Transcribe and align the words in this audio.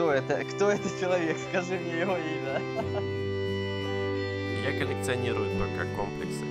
Кто 0.00 0.12
это? 0.14 0.42
Кто 0.46 0.70
это 0.70 0.88
человек? 0.98 1.36
Скажи 1.50 1.78
мне 1.78 2.00
его 2.00 2.16
имя. 2.16 2.58
Я 4.64 4.72
коллекционирую 4.78 5.50
только 5.58 5.84
комплексы. 5.94 6.46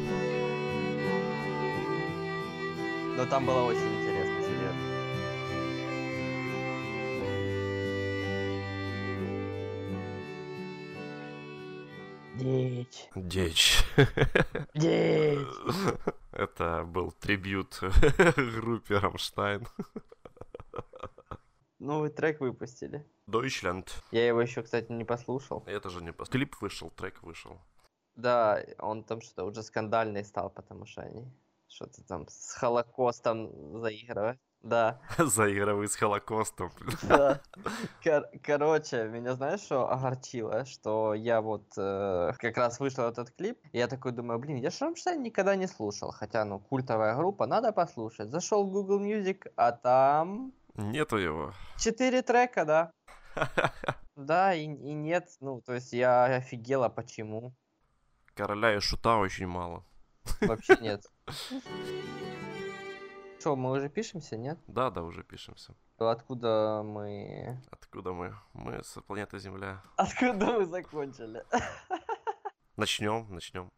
Но 3.17 3.25
там 3.25 3.47
было 3.47 3.63
очень 3.63 3.79
интересно, 3.79 4.43
серьезно. 4.43 4.83
Дичь. 12.36 13.07
Дичь. 13.16 13.84
Дичь. 14.75 15.39
Это 16.34 16.84
был 16.84 17.11
трибют 17.13 17.79
группе 18.36 19.00
Рамштайн. 19.00 19.68
Новый 21.80 22.11
трек 22.11 22.41
выпустили. 22.41 23.08
Deutschland. 23.29 23.88
Я 24.11 24.27
его 24.27 24.41
еще, 24.41 24.61
кстати, 24.63 24.91
не 24.91 25.05
послушал. 25.05 25.63
Я 25.67 25.79
тоже 25.79 26.03
не 26.03 26.11
пос... 26.11 26.29
Клип 26.29 26.55
вышел, 26.61 26.89
трек 26.91 27.21
вышел. 27.23 27.57
Да, 28.15 28.61
он 28.79 29.03
там 29.03 29.21
что-то 29.21 29.45
уже 29.45 29.63
скандальный 29.63 30.23
стал, 30.25 30.49
потому 30.49 30.85
что 30.85 31.02
они 31.02 31.25
что-то 31.67 32.03
там 32.07 32.27
с 32.27 32.53
Холокостом 32.55 33.79
заигрывают. 33.81 34.39
Да, 34.61 34.99
Заигрывает 35.17 35.89
с 35.89 35.95
Холокостом. 35.95 36.69
да. 37.03 37.39
Кор- 38.03 38.27
короче, 38.43 39.07
меня 39.07 39.33
знаешь, 39.35 39.61
что 39.61 39.89
огорчило? 39.89 40.66
Что 40.66 41.13
я 41.13 41.39
вот 41.39 41.63
э, 41.77 42.33
как 42.38 42.57
раз 42.57 42.77
вышел 42.81 43.05
этот 43.05 43.31
клип, 43.31 43.57
и 43.71 43.77
я 43.77 43.88
такой 43.88 44.11
думаю, 44.11 44.38
блин, 44.38 44.57
я 44.57 44.69
Рамштайн 44.81 45.23
никогда 45.23 45.55
не 45.55 45.66
слушал. 45.67 46.11
Хотя, 46.11 46.43
ну, 46.43 46.59
культовая 46.59 47.16
группа, 47.16 47.45
надо 47.47 47.71
послушать. 47.71 48.30
Зашел 48.31 48.66
в 48.66 48.71
Google 48.71 48.99
Music, 49.02 49.49
а 49.55 49.71
там 49.71 50.52
Нету 50.75 51.16
его. 51.16 51.53
четыре 51.77 52.21
трека, 52.21 52.66
да. 52.66 52.91
Да, 54.16 54.54
и, 54.54 54.64
и 54.66 54.94
нет, 54.94 55.30
ну, 55.40 55.62
то 55.62 55.73
есть 55.76 55.94
я 55.94 56.26
офигела, 56.26 56.90
почему. 56.90 57.56
Короля 58.34 58.76
и 58.76 58.80
шута 58.80 59.18
очень 59.18 59.48
мало. 59.48 59.86
Вообще 60.42 60.76
нет. 60.82 61.06
Что, 63.40 63.56
мы 63.56 63.72
уже 63.72 63.88
пишемся, 63.88 64.36
нет? 64.36 64.60
Да, 64.67 64.90
да, 64.90 65.04
уже 65.04 65.23
пишемся. 65.23 65.73
Откуда 65.98 66.82
мы... 66.84 67.62
Откуда 67.72 68.12
мы? 68.12 68.36
Мы 68.52 68.84
с 68.84 69.02
планеты 69.02 69.40
Земля. 69.40 69.82
Откуда 69.95 70.60
мы 70.60 70.66
закончили? 70.66 71.45
Начнем, 72.76 73.26
начнем. 73.30 73.72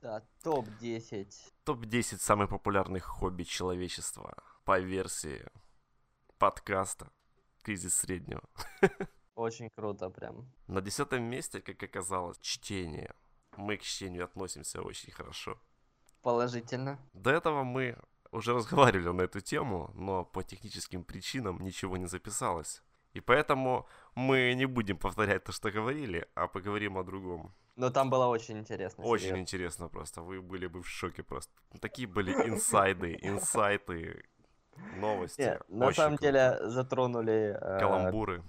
Да, 0.00 0.22
топ-10. 0.44 1.32
Топ-10 1.64 2.18
самых 2.18 2.50
популярных 2.50 3.04
хобби 3.04 3.42
человечества 3.42 4.36
по 4.64 4.78
версии 4.78 5.44
подкаста 6.38 7.10
«Кризис 7.68 7.96
среднего». 7.96 8.40
Очень 9.34 9.68
круто 9.68 10.08
прям. 10.08 10.50
На 10.68 10.80
десятом 10.80 11.22
месте, 11.24 11.60
как 11.60 11.82
оказалось, 11.82 12.38
чтение. 12.38 13.14
Мы 13.58 13.76
к 13.76 13.82
чтению 13.82 14.24
относимся 14.24 14.80
очень 14.80 15.12
хорошо. 15.12 15.58
Положительно. 16.22 16.98
До 17.12 17.30
этого 17.30 17.64
мы 17.64 17.98
уже 18.32 18.54
разговаривали 18.54 19.12
на 19.12 19.20
эту 19.20 19.42
тему, 19.42 19.90
но 19.94 20.24
по 20.24 20.42
техническим 20.42 21.04
причинам 21.04 21.60
ничего 21.60 21.98
не 21.98 22.06
записалось. 22.06 22.82
И 23.12 23.20
поэтому 23.20 23.86
мы 24.14 24.54
не 24.56 24.64
будем 24.64 24.96
повторять 24.96 25.44
то, 25.44 25.52
что 25.52 25.70
говорили, 25.70 26.26
а 26.34 26.46
поговорим 26.46 26.96
о 26.96 27.04
другом. 27.04 27.54
Но 27.76 27.90
там 27.90 28.08
было 28.08 28.28
очень 28.28 28.56
интересно. 28.56 29.04
Очень 29.04 29.24
серьезно. 29.24 29.40
интересно 29.40 29.88
просто. 29.88 30.22
Вы 30.22 30.40
были 30.40 30.68
бы 30.68 30.80
в 30.80 30.88
шоке 30.88 31.22
просто. 31.22 31.52
Такие 31.82 32.08
были 32.08 32.32
инсайды, 32.48 33.18
инсайты, 33.20 34.24
новости. 34.92 35.40
Не, 35.40 35.58
на 35.68 35.92
самом 35.92 36.16
деле 36.16 36.58
затронули 36.62 37.56
э, 37.60 37.78
Каламбуры. 37.80 38.42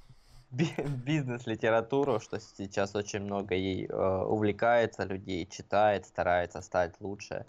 би- 0.52 0.76
бизнес-литературу, 0.88 2.20
что 2.20 2.40
сейчас 2.40 2.96
очень 2.96 3.22
много 3.22 3.56
ей 3.56 3.88
э, 3.88 4.24
увлекается 4.24 5.04
людей, 5.04 5.46
читает, 5.46 6.06
старается 6.06 6.62
стать 6.62 6.96
лучше. 7.00 7.46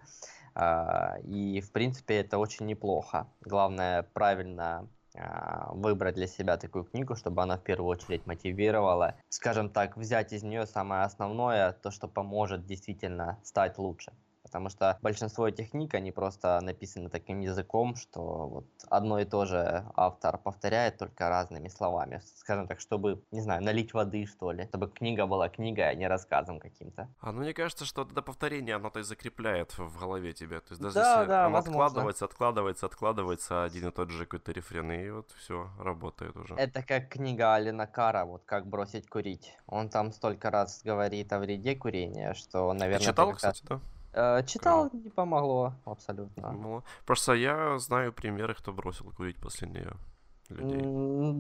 А, 0.54 1.18
и, 1.24 1.60
в 1.60 1.72
принципе, 1.72 2.20
это 2.20 2.38
очень 2.38 2.66
неплохо. 2.66 3.26
Главное, 3.41 4.02
правильно 4.02 4.88
а, 5.16 5.72
выбрать 5.72 6.14
для 6.14 6.26
себя 6.26 6.56
такую 6.56 6.84
книгу, 6.84 7.14
чтобы 7.16 7.42
она 7.42 7.56
в 7.56 7.62
первую 7.62 7.88
очередь 7.88 8.26
мотивировала, 8.26 9.14
скажем 9.28 9.70
так, 9.70 9.97
взять 9.97 10.32
из 10.32 10.42
нее 10.42 10.66
самое 10.66 11.02
основное, 11.02 11.72
то, 11.72 11.91
что 11.91 12.08
поможет 12.08 12.66
действительно 12.66 13.38
стать 13.42 13.78
лучше. 13.78 14.12
Потому 14.50 14.68
что 14.68 14.98
большинство 15.00 15.46
этих 15.46 15.70
книг, 15.70 15.94
они 15.94 16.10
просто 16.10 16.60
написаны 16.60 17.08
таким 17.08 17.38
языком, 17.38 17.94
что 17.94 18.20
вот 18.48 18.66
одно 18.88 19.20
и 19.20 19.24
то 19.24 19.46
же 19.46 19.84
автор 19.94 20.38
повторяет 20.38 20.98
только 20.98 21.28
разными 21.28 21.68
словами. 21.68 22.20
Скажем 22.34 22.66
так, 22.66 22.80
чтобы, 22.80 23.22
не 23.30 23.40
знаю, 23.40 23.62
налить 23.62 23.94
воды, 23.94 24.26
что 24.26 24.50
ли. 24.50 24.66
Чтобы 24.66 24.88
книга 24.88 25.26
была 25.26 25.48
книгой, 25.48 25.88
а 25.88 25.94
не 25.94 26.08
рассказом 26.08 26.58
каким-то. 26.58 27.08
А 27.20 27.30
ну 27.30 27.42
мне 27.42 27.54
кажется, 27.54 27.84
что 27.84 28.02
это 28.02 28.22
повторение, 28.22 28.74
оно 28.74 28.90
то 28.90 28.98
и 28.98 29.02
закрепляет 29.04 29.78
в 29.78 30.00
голове 30.00 30.32
тебя. 30.32 30.60
То 30.60 30.70
есть 30.70 30.82
даже 30.82 30.96
Да, 30.96 31.18
если 31.18 31.28
да, 31.28 31.46
оно 31.46 31.54
возможно. 31.54 31.84
откладывается, 31.84 32.24
откладывается, 32.24 32.86
откладывается 32.86 33.62
один 33.62 33.88
и 33.88 33.92
тот 33.92 34.10
же 34.10 34.24
какой-то 34.24 34.50
рефрен, 34.50 34.90
и 34.90 35.10
вот 35.10 35.30
все, 35.38 35.70
работает 35.78 36.36
уже. 36.36 36.54
Это 36.56 36.82
как 36.82 37.08
книга 37.08 37.54
Алина 37.54 37.86
Кара, 37.86 38.24
вот 38.24 38.42
как 38.44 38.66
бросить 38.66 39.08
курить. 39.08 39.56
Он 39.66 39.88
там 39.88 40.10
столько 40.12 40.50
раз 40.50 40.82
говорит 40.82 41.32
о 41.32 41.38
вреде 41.38 41.76
курения, 41.76 42.34
что, 42.34 42.72
наверное... 42.72 43.06
читал, 43.06 43.28
ты 43.28 43.34
как 43.34 43.42
раз- 43.44 43.60
кстати, 43.60 43.68
да? 43.68 43.80
Э, 44.12 44.43
читал, 44.47 44.91
не 44.93 45.10
помогло 45.10 45.75
абсолютно. 45.84 46.53
Ну, 46.53 46.82
Просто 47.06 47.34
я 47.34 47.78
знаю 47.78 48.12
примеры, 48.12 48.54
кто 48.54 48.72
бросил 48.72 49.12
курить 49.12 49.37
после 49.37 49.69
нее. 49.69 49.93
Людей. 50.48 50.81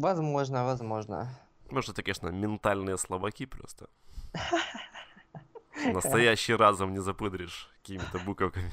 Возможно, 0.00 0.64
возможно. 0.64 1.28
Может, 1.70 1.90
это, 1.90 2.02
конечно, 2.02 2.28
ментальные 2.28 2.96
слабаки 2.96 3.46
просто. 3.46 3.88
Настоящий 5.84 6.54
разум 6.54 6.92
не 6.92 7.00
запудришь 7.00 7.70
какими-то 7.78 8.18
буковками. 8.18 8.70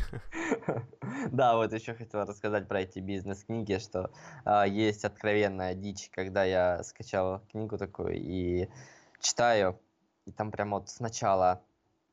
Да, 1.31 1.55
вот 1.55 1.73
еще 1.73 1.93
хотел 1.93 2.25
рассказать 2.25 2.67
про 2.67 2.81
эти 2.81 2.99
бизнес-книги, 2.99 3.79
что 3.79 4.11
а, 4.45 4.67
есть 4.67 5.05
откровенная 5.05 5.73
дичь, 5.73 6.09
когда 6.11 6.43
я 6.43 6.83
скачал 6.83 7.41
книгу 7.51 7.77
такую 7.77 8.15
и 8.15 8.69
читаю, 9.21 9.79
и 10.25 10.31
там 10.31 10.51
прям 10.51 10.71
вот 10.71 10.89
сначала... 10.89 11.63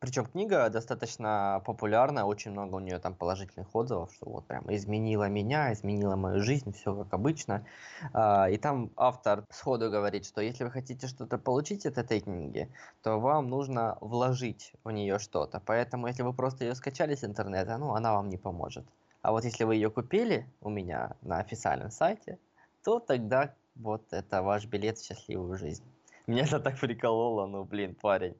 Причем 0.04 0.26
книга 0.26 0.68
достаточно 0.68 1.62
популярная, 1.64 2.24
очень 2.24 2.50
много 2.50 2.74
у 2.74 2.78
нее 2.78 2.98
там 2.98 3.14
положительных 3.14 3.74
отзывов, 3.74 4.12
что 4.12 4.28
вот 4.28 4.44
прям 4.44 4.64
изменила 4.68 5.30
меня, 5.30 5.72
изменила 5.72 6.14
мою 6.14 6.42
жизнь, 6.42 6.74
все 6.74 6.94
как 6.94 7.14
обычно. 7.14 7.64
А, 8.12 8.50
И 8.50 8.58
там 8.58 8.90
автор 8.96 9.44
сходу 9.48 9.90
говорит, 9.90 10.26
что 10.26 10.42
если 10.42 10.64
вы 10.64 10.70
хотите 10.70 11.06
что-то 11.06 11.38
получить 11.38 11.86
от 11.86 11.96
этой 11.96 12.20
книги, 12.20 12.68
то 13.02 13.18
вам 13.18 13.48
нужно 13.48 13.96
вложить 14.02 14.74
в 14.84 14.90
нее 14.90 15.18
что-то. 15.18 15.62
Поэтому, 15.64 16.06
если 16.06 16.22
вы 16.22 16.34
просто 16.34 16.64
ее 16.64 16.74
скачали 16.74 17.14
с 17.14 17.24
интернета, 17.24 17.78
ну, 17.78 17.94
она 17.94 18.12
вам 18.12 18.28
не 18.28 18.36
поможет. 18.36 18.84
А 19.22 19.32
вот 19.32 19.44
если 19.44 19.64
вы 19.64 19.76
ее 19.76 19.90
купили 19.90 20.46
у 20.60 20.68
меня 20.68 21.16
на 21.22 21.38
официальном 21.38 21.90
сайте, 21.90 22.38
то 22.84 23.00
тогда 23.00 23.54
вот 23.74 24.02
это 24.10 24.42
ваш 24.42 24.66
билет 24.66 24.98
в 24.98 25.06
счастливую 25.06 25.56
жизнь. 25.56 25.84
Меня 26.26 26.44
это 26.44 26.60
так 26.60 26.78
прикололо, 26.78 27.46
ну, 27.46 27.64
блин, 27.64 27.94
парень, 27.94 28.36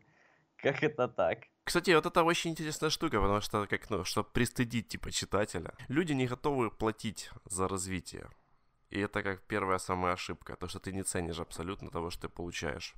как 0.59 0.83
это 0.83 1.09
так? 1.09 1.39
Кстати, 1.65 1.91
вот 1.93 2.07
это 2.07 2.23
очень 2.23 2.51
интересная 2.51 2.91
штука, 2.91 3.21
потому 3.21 3.41
что, 3.41 3.67
как, 3.67 3.89
ну, 3.91 4.05
чтобы 4.05 4.29
пристыдить, 4.31 4.89
типа, 4.89 5.11
читателя, 5.11 5.75
люди 5.89 6.13
не 6.13 6.27
готовы 6.27 6.71
платить 6.71 7.31
за 7.47 7.67
развитие. 7.69 8.29
И 8.91 9.01
это 9.01 9.23
как 9.23 9.43
первая 9.43 9.79
самая 9.79 10.13
ошибка, 10.13 10.57
то, 10.57 10.69
что 10.69 10.79
ты 10.79 10.93
не 10.93 11.03
ценишь 11.03 11.41
абсолютно 11.41 11.91
того, 11.91 12.11
что 12.11 12.23
ты 12.23 12.29
получаешь. 12.29 12.95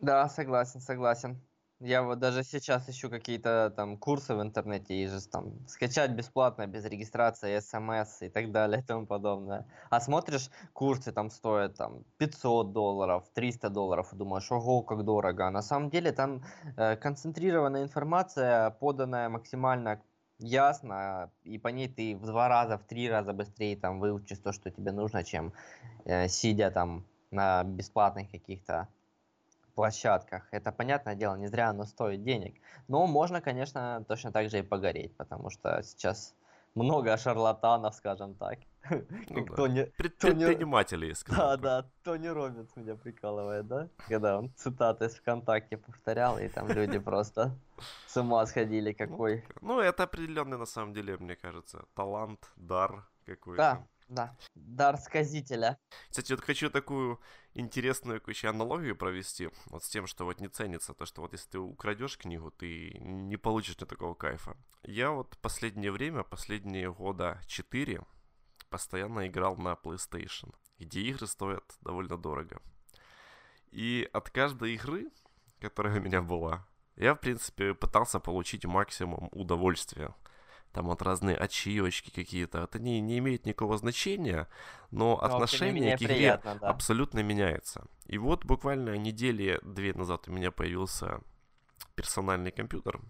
Да, 0.00 0.28
согласен, 0.28 0.80
согласен. 0.80 1.40
Я 1.80 2.02
вот 2.02 2.20
даже 2.20 2.42
сейчас 2.42 2.88
ищу 2.88 3.10
какие-то 3.10 3.70
там 3.76 3.98
курсы 3.98 4.34
в 4.34 4.40
интернете, 4.40 4.94
и 4.94 5.06
же 5.06 5.20
там 5.28 5.68
скачать 5.68 6.10
бесплатно, 6.12 6.66
без 6.66 6.86
регистрации, 6.86 7.60
смс 7.60 8.22
и 8.22 8.30
так 8.30 8.50
далее 8.50 8.80
и 8.80 8.82
тому 8.82 9.06
подобное. 9.06 9.66
А 9.90 10.00
смотришь, 10.00 10.50
курсы 10.72 11.12
там 11.12 11.28
стоят 11.28 11.76
там 11.76 12.04
500 12.16 12.72
долларов, 12.72 13.24
300 13.34 13.68
долларов, 13.68 14.10
и 14.14 14.16
думаешь, 14.16 14.50
ого, 14.50 14.82
как 14.82 15.04
дорого. 15.04 15.48
А 15.48 15.50
на 15.50 15.60
самом 15.60 15.90
деле 15.90 16.12
там 16.12 16.42
э, 16.78 16.96
концентрированная 16.96 17.82
информация, 17.82 18.70
поданная 18.70 19.28
максимально 19.28 20.00
ясно, 20.38 21.30
и 21.44 21.58
по 21.58 21.68
ней 21.68 21.88
ты 21.88 22.16
в 22.16 22.24
два 22.24 22.48
раза, 22.48 22.78
в 22.78 22.84
три 22.84 23.10
раза 23.10 23.34
быстрее 23.34 23.76
там 23.76 24.00
выучишь 24.00 24.38
то, 24.38 24.52
что 24.52 24.70
тебе 24.70 24.92
нужно, 24.92 25.24
чем 25.24 25.52
э, 26.06 26.28
сидя 26.28 26.70
там 26.70 27.04
на 27.30 27.64
бесплатных 27.64 28.30
каких-то 28.30 28.88
площадках. 29.76 30.48
Это, 30.50 30.72
понятное 30.72 31.14
дело, 31.14 31.36
не 31.36 31.46
зря 31.48 31.68
оно 31.70 31.84
стоит 31.84 32.24
денег. 32.24 32.60
Но 32.88 33.06
можно, 33.06 33.40
конечно, 33.40 34.04
точно 34.08 34.32
так 34.32 34.50
же 34.50 34.58
и 34.58 34.62
погореть, 34.62 35.16
потому 35.16 35.50
что 35.50 35.82
сейчас 35.82 36.34
много 36.74 37.16
шарлатанов, 37.16 37.94
скажем 37.94 38.34
так. 38.34 38.58
Ну 39.30 39.44
да. 39.46 39.54
Тони, 39.56 39.84
Пред- 39.98 40.18
Тони- 40.18 40.44
Предприниматели, 40.46 41.06
я 41.06 41.14
сказал 41.14 41.56
да, 41.56 41.56
да, 41.56 41.90
Тони 42.04 42.28
Робинс 42.28 42.76
меня 42.76 42.94
прикалывает, 42.94 43.66
да? 43.66 43.88
Когда 44.08 44.38
он 44.38 44.50
цитаты 44.56 45.06
из 45.06 45.14
ВКонтакте 45.16 45.76
повторял, 45.76 46.38
и 46.38 46.48
там 46.48 46.68
люди 46.68 46.98
просто 46.98 47.50
с 48.06 48.16
ума 48.16 48.46
сходили, 48.46 48.92
какой. 48.92 49.44
Ну, 49.60 49.80
это 49.80 50.04
определенный, 50.04 50.56
на 50.58 50.66
самом 50.66 50.94
деле, 50.94 51.16
мне 51.18 51.36
кажется, 51.36 51.84
талант, 51.94 52.52
дар 52.56 53.04
какой-то. 53.26 53.62
Да, 53.62 53.86
Да, 54.08 54.36
дар 54.54 54.98
сказителя. 54.98 55.76
Кстати, 56.10 56.32
вот 56.32 56.40
хочу 56.44 56.70
такую 56.70 57.18
интересную 57.56 58.22
еще 58.26 58.48
аналогию 58.48 58.96
провести, 58.96 59.48
вот 59.66 59.82
с 59.82 59.88
тем, 59.88 60.06
что 60.06 60.24
вот 60.24 60.40
не 60.40 60.48
ценится, 60.48 60.94
то, 60.94 61.06
что 61.06 61.22
вот 61.22 61.32
если 61.32 61.50
ты 61.50 61.58
украдешь 61.58 62.18
книгу, 62.18 62.50
ты 62.50 62.98
не 63.00 63.36
получишь 63.36 63.80
ни 63.80 63.86
такого 63.86 64.14
кайфа. 64.14 64.56
Я 64.82 65.10
вот 65.10 65.36
последнее 65.38 65.90
время, 65.90 66.22
последние 66.22 66.92
года 66.92 67.40
4, 67.46 68.02
постоянно 68.68 69.26
играл 69.26 69.56
на 69.56 69.72
PlayStation, 69.72 70.54
где 70.78 71.00
игры 71.00 71.26
стоят 71.26 71.64
довольно 71.80 72.18
дорого. 72.18 72.60
И 73.70 74.08
от 74.12 74.30
каждой 74.30 74.74
игры, 74.74 75.10
которая 75.58 75.98
у 75.98 76.02
меня 76.02 76.22
была, 76.22 76.66
я, 76.96 77.14
в 77.14 77.20
принципе, 77.20 77.74
пытался 77.74 78.20
получить 78.20 78.64
максимум 78.64 79.28
удовольствия. 79.32 80.14
Там 80.76 80.88
вот 80.88 81.00
разные 81.00 81.38
ачивочки 81.38 82.10
какие-то. 82.10 82.58
Это 82.58 82.78
не, 82.78 83.00
не 83.00 83.16
имеет 83.16 83.46
никакого 83.46 83.78
значения, 83.78 84.46
но, 84.90 85.16
но 85.16 85.22
отношение 85.22 85.96
к 85.96 86.02
игре 86.02 86.14
приятно, 86.14 86.58
да. 86.60 86.68
абсолютно 86.68 87.22
меняется. 87.22 87.86
И 88.04 88.18
вот 88.18 88.44
буквально 88.44 88.94
недели 88.98 89.58
две 89.62 89.94
назад 89.94 90.28
у 90.28 90.32
меня 90.32 90.50
появился 90.50 91.22
персональный 91.94 92.50
компьютер. 92.50 93.00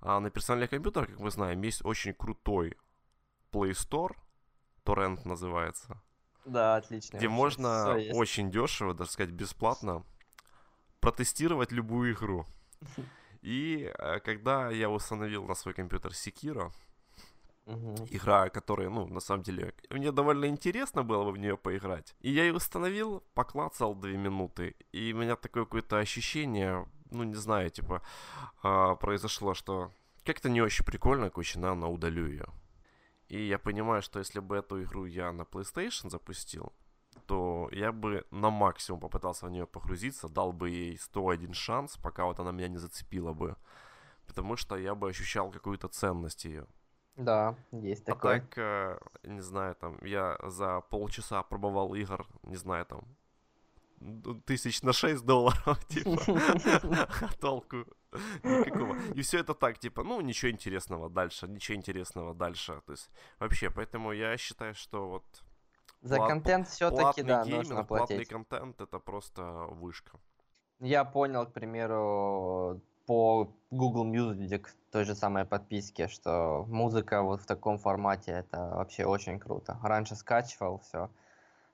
А 0.00 0.20
на 0.20 0.30
персональный 0.30 0.68
компьютер, 0.68 1.06
как 1.06 1.20
мы 1.20 1.30
знаем, 1.30 1.60
есть 1.60 1.84
очень 1.84 2.14
крутой 2.14 2.78
Play 3.52 3.72
Store, 3.72 4.16
Torrent 4.82 5.28
называется. 5.28 6.00
Да, 6.46 6.76
отлично. 6.76 7.18
Где 7.18 7.28
можно 7.28 7.98
очень 8.14 8.50
дешево, 8.50 8.94
даже 8.94 9.10
сказать, 9.10 9.34
бесплатно 9.34 10.02
протестировать 11.00 11.72
любую 11.72 12.14
игру. 12.14 12.46
И 13.42 13.92
э, 13.98 14.20
когда 14.20 14.70
я 14.70 14.88
установил 14.88 15.44
на 15.44 15.54
свой 15.54 15.74
компьютер 15.74 16.12
Sekiro, 16.12 16.72
uh 17.66 18.06
игра, 18.10 18.48
которая, 18.48 18.90
ну, 18.90 19.06
на 19.06 19.20
самом 19.20 19.42
деле, 19.42 19.74
мне 19.90 20.12
довольно 20.12 20.46
интересно 20.46 21.02
было 21.02 21.24
бы 21.24 21.32
в 21.32 21.38
нее 21.38 21.56
поиграть. 21.56 22.14
И 22.20 22.30
я 22.30 22.44
ее 22.44 22.54
установил, 22.54 23.22
поклацал 23.34 23.94
две 23.94 24.16
минуты, 24.16 24.74
и 24.92 25.12
у 25.12 25.18
меня 25.18 25.36
такое 25.36 25.64
какое-то 25.64 25.98
ощущение, 25.98 26.86
ну, 27.10 27.24
не 27.24 27.34
знаю, 27.34 27.70
типа, 27.70 28.02
э, 28.62 28.96
произошло, 29.00 29.54
что 29.54 29.90
как-то 30.24 30.48
не 30.48 30.62
очень 30.62 30.84
прикольно, 30.84 31.30
короче, 31.30 31.58
наверное, 31.58 31.88
удалю 31.88 32.26
ее. 32.26 32.46
И 33.28 33.42
я 33.48 33.58
понимаю, 33.58 34.02
что 34.02 34.20
если 34.20 34.40
бы 34.40 34.56
эту 34.56 34.82
игру 34.82 35.04
я 35.06 35.32
на 35.32 35.42
PlayStation 35.42 36.10
запустил, 36.10 36.72
то 37.26 37.68
я 37.72 37.92
бы 37.92 38.24
на 38.30 38.50
максимум 38.50 39.00
попытался 39.00 39.46
в 39.46 39.50
нее 39.50 39.66
погрузиться, 39.66 40.28
дал 40.28 40.52
бы 40.52 40.70
ей 40.70 40.98
101 40.98 41.52
шанс, 41.54 41.96
пока 41.96 42.24
вот 42.24 42.38
она 42.38 42.52
меня 42.52 42.68
не 42.68 42.78
зацепила 42.78 43.32
бы. 43.32 43.56
Потому 44.26 44.56
что 44.56 44.76
я 44.76 44.94
бы 44.94 45.08
ощущал 45.08 45.50
какую-то 45.50 45.88
ценность 45.88 46.44
ее. 46.44 46.66
Да, 47.16 47.56
есть 47.72 48.04
такое. 48.04 48.36
А 48.36 48.40
так, 48.40 48.58
э, 48.58 48.98
не 49.24 49.40
знаю, 49.40 49.74
там, 49.74 49.98
я 50.02 50.36
за 50.42 50.80
полчаса 50.82 51.42
пробовал 51.42 51.94
игр, 51.94 52.26
не 52.42 52.56
знаю, 52.56 52.84
там, 52.86 53.04
тысяч 54.44 54.82
на 54.82 54.92
6 54.92 55.24
долларов, 55.24 55.84
типа, 55.88 57.08
толку 57.40 57.76
никакого. 58.42 58.96
И 59.14 59.22
все 59.22 59.38
это 59.38 59.54
так, 59.54 59.78
типа, 59.78 60.02
ну, 60.02 60.20
ничего 60.20 60.50
интересного 60.50 61.08
дальше, 61.08 61.48
ничего 61.48 61.76
интересного 61.76 62.34
дальше. 62.34 62.82
То 62.86 62.92
есть, 62.92 63.10
вообще, 63.38 63.70
поэтому 63.70 64.12
я 64.12 64.36
считаю, 64.36 64.74
что 64.74 65.08
вот 65.08 65.24
за 66.02 66.16
Плат... 66.16 66.28
контент 66.28 66.68
все-таки, 66.68 67.22
да, 67.22 67.44
гейминг, 67.44 67.64
нужно 67.64 67.84
платить. 67.84 68.08
Платный 68.08 68.24
контент 68.26 68.80
это 68.80 68.98
просто 68.98 69.42
вышка. 69.70 70.18
Я 70.80 71.04
понял, 71.04 71.46
к 71.46 71.52
примеру, 71.52 72.80
по 73.06 73.48
Google 73.70 74.06
Music 74.06 74.66
той 74.90 75.04
же 75.04 75.14
самой 75.14 75.44
подписке, 75.44 76.08
что 76.08 76.64
музыка 76.68 77.22
вот 77.22 77.40
в 77.40 77.46
таком 77.46 77.78
формате 77.78 78.32
это 78.32 78.72
вообще 78.74 79.04
очень 79.04 79.38
круто. 79.38 79.78
Раньше 79.82 80.16
скачивал 80.16 80.78
все. 80.78 81.10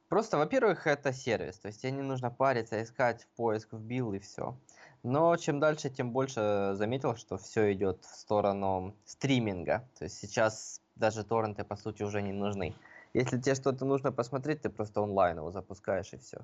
Просто, 0.08 0.37
во-первых, 0.37 0.87
это 0.87 1.12
сервис, 1.12 1.58
то 1.58 1.69
есть 1.69 1.81
тебе 1.81 1.93
не 1.93 2.02
нужно 2.02 2.31
париться, 2.31 2.82
искать 2.82 3.23
в 3.23 3.26
поиск, 3.37 3.73
вбил 3.73 4.12
и 4.12 4.19
все. 4.19 4.55
Но 5.02 5.37
чем 5.37 5.58
дальше, 5.58 5.88
тем 5.88 6.12
больше 6.12 6.73
заметил, 6.75 7.17
что 7.17 7.38
все 7.38 7.73
идет 7.73 8.05
в 8.05 8.14
сторону 8.14 8.94
стриминга. 9.06 9.88
То 9.99 10.05
есть 10.05 10.19
сейчас 10.19 10.81
даже 10.96 11.25
торренты 11.25 11.64
по 11.64 11.76
сути 11.76 12.02
уже 12.02 12.23
не 12.23 12.32
нужны. 12.32 12.75
Если 13.14 13.38
тебе 13.40 13.55
что-то 13.55 13.84
нужно 13.84 14.12
посмотреть, 14.12 14.62
ты 14.62 14.69
просто 14.69 15.00
онлайн 15.00 15.38
его 15.38 15.50
запускаешь 15.50 16.12
и 16.12 16.19
все. 16.19 16.38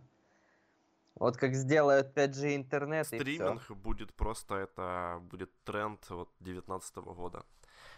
Вот 1.18 1.36
как 1.36 1.54
сделают 1.54 2.16
5G 2.16 2.56
интернет 2.56 3.06
Стриминг 3.06 3.70
будет 3.70 4.14
просто, 4.14 4.54
это 4.54 5.18
будет 5.22 5.50
тренд 5.64 6.08
вот 6.10 6.30
2019 6.40 6.96
года. 6.96 7.44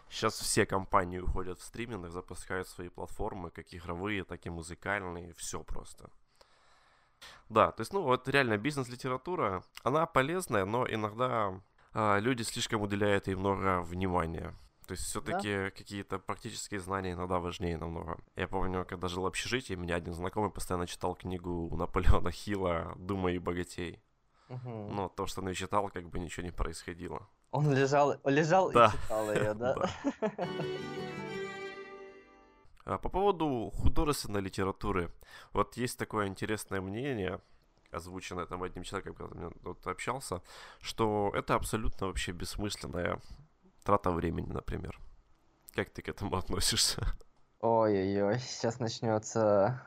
Сейчас 0.09 0.35
все 0.41 0.67
компании 0.67 1.19
уходят 1.19 1.61
в 1.61 1.63
стриминг, 1.63 2.11
запускают 2.11 2.67
свои 2.67 2.89
платформы, 2.89 3.51
как 3.51 3.73
игровые, 3.73 4.25
так 4.25 4.45
и 4.47 4.51
музыкальные, 4.51 5.35
все 5.35 5.63
просто. 5.63 6.11
Да, 7.49 7.71
то 7.71 7.83
есть, 7.83 7.93
ну, 7.93 8.03
вот 8.03 8.29
реально 8.29 8.57
бизнес-литература, 8.57 9.63
она 9.85 10.07
полезная, 10.07 10.65
но 10.65 10.87
иногда 10.89 11.61
а, 11.93 12.19
люди 12.19 12.43
слишком 12.43 12.83
уделяют 12.83 13.29
ей 13.29 13.35
много 13.37 13.83
внимания. 13.83 14.55
То 14.91 14.95
есть 14.95 15.05
все-таки 15.05 15.55
да? 15.55 15.71
какие-то 15.71 16.19
практические 16.19 16.81
знания 16.81 17.13
иногда 17.13 17.39
важнее 17.39 17.79
намного. 17.79 18.19
Я 18.35 18.49
помню, 18.49 18.85
когда 18.85 19.07
жил 19.07 19.23
в 19.23 19.27
общежитии, 19.27 19.75
меня 19.75 19.95
один 19.95 20.13
знакомый 20.15 20.51
постоянно 20.51 20.89
читал 20.89 21.15
книгу 21.15 21.73
Наполеона 21.77 22.33
Хилла 22.33 22.97
«Думай 22.97 23.37
и 23.37 23.39
богатей». 23.39 24.03
Угу. 24.49 24.89
Но 24.91 25.09
то, 25.09 25.27
что 25.27 25.43
он 25.43 25.49
ее 25.49 25.55
читал, 25.55 25.91
как 25.91 26.09
бы 26.09 26.19
ничего 26.19 26.45
не 26.45 26.51
происходило. 26.51 27.29
Он 27.53 27.73
лежал, 27.73 28.17
лежал 28.25 28.73
да. 28.73 28.87
и 28.87 29.01
читал 29.01 29.33
ее, 29.33 29.55
да? 29.55 29.91
А 32.85 32.99
по 32.99 33.09
поводу 33.09 33.71
художественной 33.73 34.41
литературы, 34.41 35.13
вот 35.53 35.77
есть 35.77 36.01
такое 36.01 36.27
интересное 36.27 36.81
мнение, 36.81 37.41
озвученное 37.93 38.47
там 38.47 38.65
одним 38.65 38.83
человеком, 38.83 39.15
когда 39.15 39.41
я 39.41 39.93
общался, 39.93 40.43
что 40.81 41.31
это 41.33 41.55
абсолютно 41.55 42.09
вообще 42.09 42.33
бессмысленная 42.33 43.21
трата 43.85 44.11
времени, 44.11 44.53
например. 44.53 44.99
Как 45.75 45.91
ты 45.91 46.03
к 46.03 46.09
этому 46.09 46.37
относишься? 46.37 47.03
Ой-ой-ой, 47.61 48.39
сейчас 48.39 48.81
начнется 48.81 49.83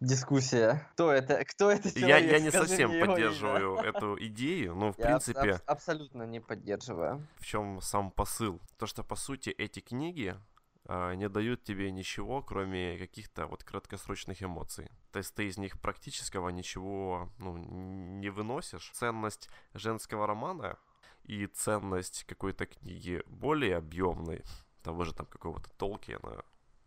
дискуссия. 0.00 0.86
Кто 0.92 1.12
это? 1.12 1.44
Кто 1.44 1.70
это 1.70 1.90
человек? 1.90 2.08
Я, 2.08 2.18
я 2.18 2.40
не 2.40 2.50
Скажи 2.50 2.68
совсем 2.68 3.00
поддерживаю 3.00 3.62
его, 3.62 3.80
эту 3.80 4.26
идею, 4.26 4.74
но 4.74 4.92
в 4.92 4.98
я 4.98 5.06
принципе... 5.06 5.54
Аб- 5.54 5.62
абсолютно 5.66 6.24
не 6.24 6.40
поддерживаю. 6.40 7.26
В 7.38 7.46
чем 7.46 7.80
сам 7.80 8.10
посыл? 8.10 8.60
То, 8.78 8.86
что 8.86 9.02
по 9.02 9.16
сути 9.16 9.50
эти 9.50 9.80
книги 9.80 10.36
э, 10.84 11.14
не 11.14 11.28
дают 11.28 11.64
тебе 11.64 11.90
ничего, 11.90 12.42
кроме 12.42 12.98
каких-то 12.98 13.46
вот 13.46 13.64
краткосрочных 13.64 14.42
эмоций. 14.42 14.90
То 15.12 15.18
есть 15.18 15.34
ты 15.34 15.46
из 15.46 15.58
них 15.58 15.80
практического 15.80 16.50
ничего 16.50 17.30
ну, 17.38 17.56
не 17.56 18.28
выносишь. 18.28 18.90
Ценность 18.94 19.48
женского 19.74 20.26
романа 20.26 20.78
и 21.28 21.46
ценность 21.46 22.24
какой-то 22.24 22.66
книги 22.66 23.22
более 23.26 23.76
объемной, 23.76 24.42
того 24.82 25.04
же 25.04 25.14
там 25.14 25.26
какого-то 25.26 25.70
Толкина, 25.76 26.42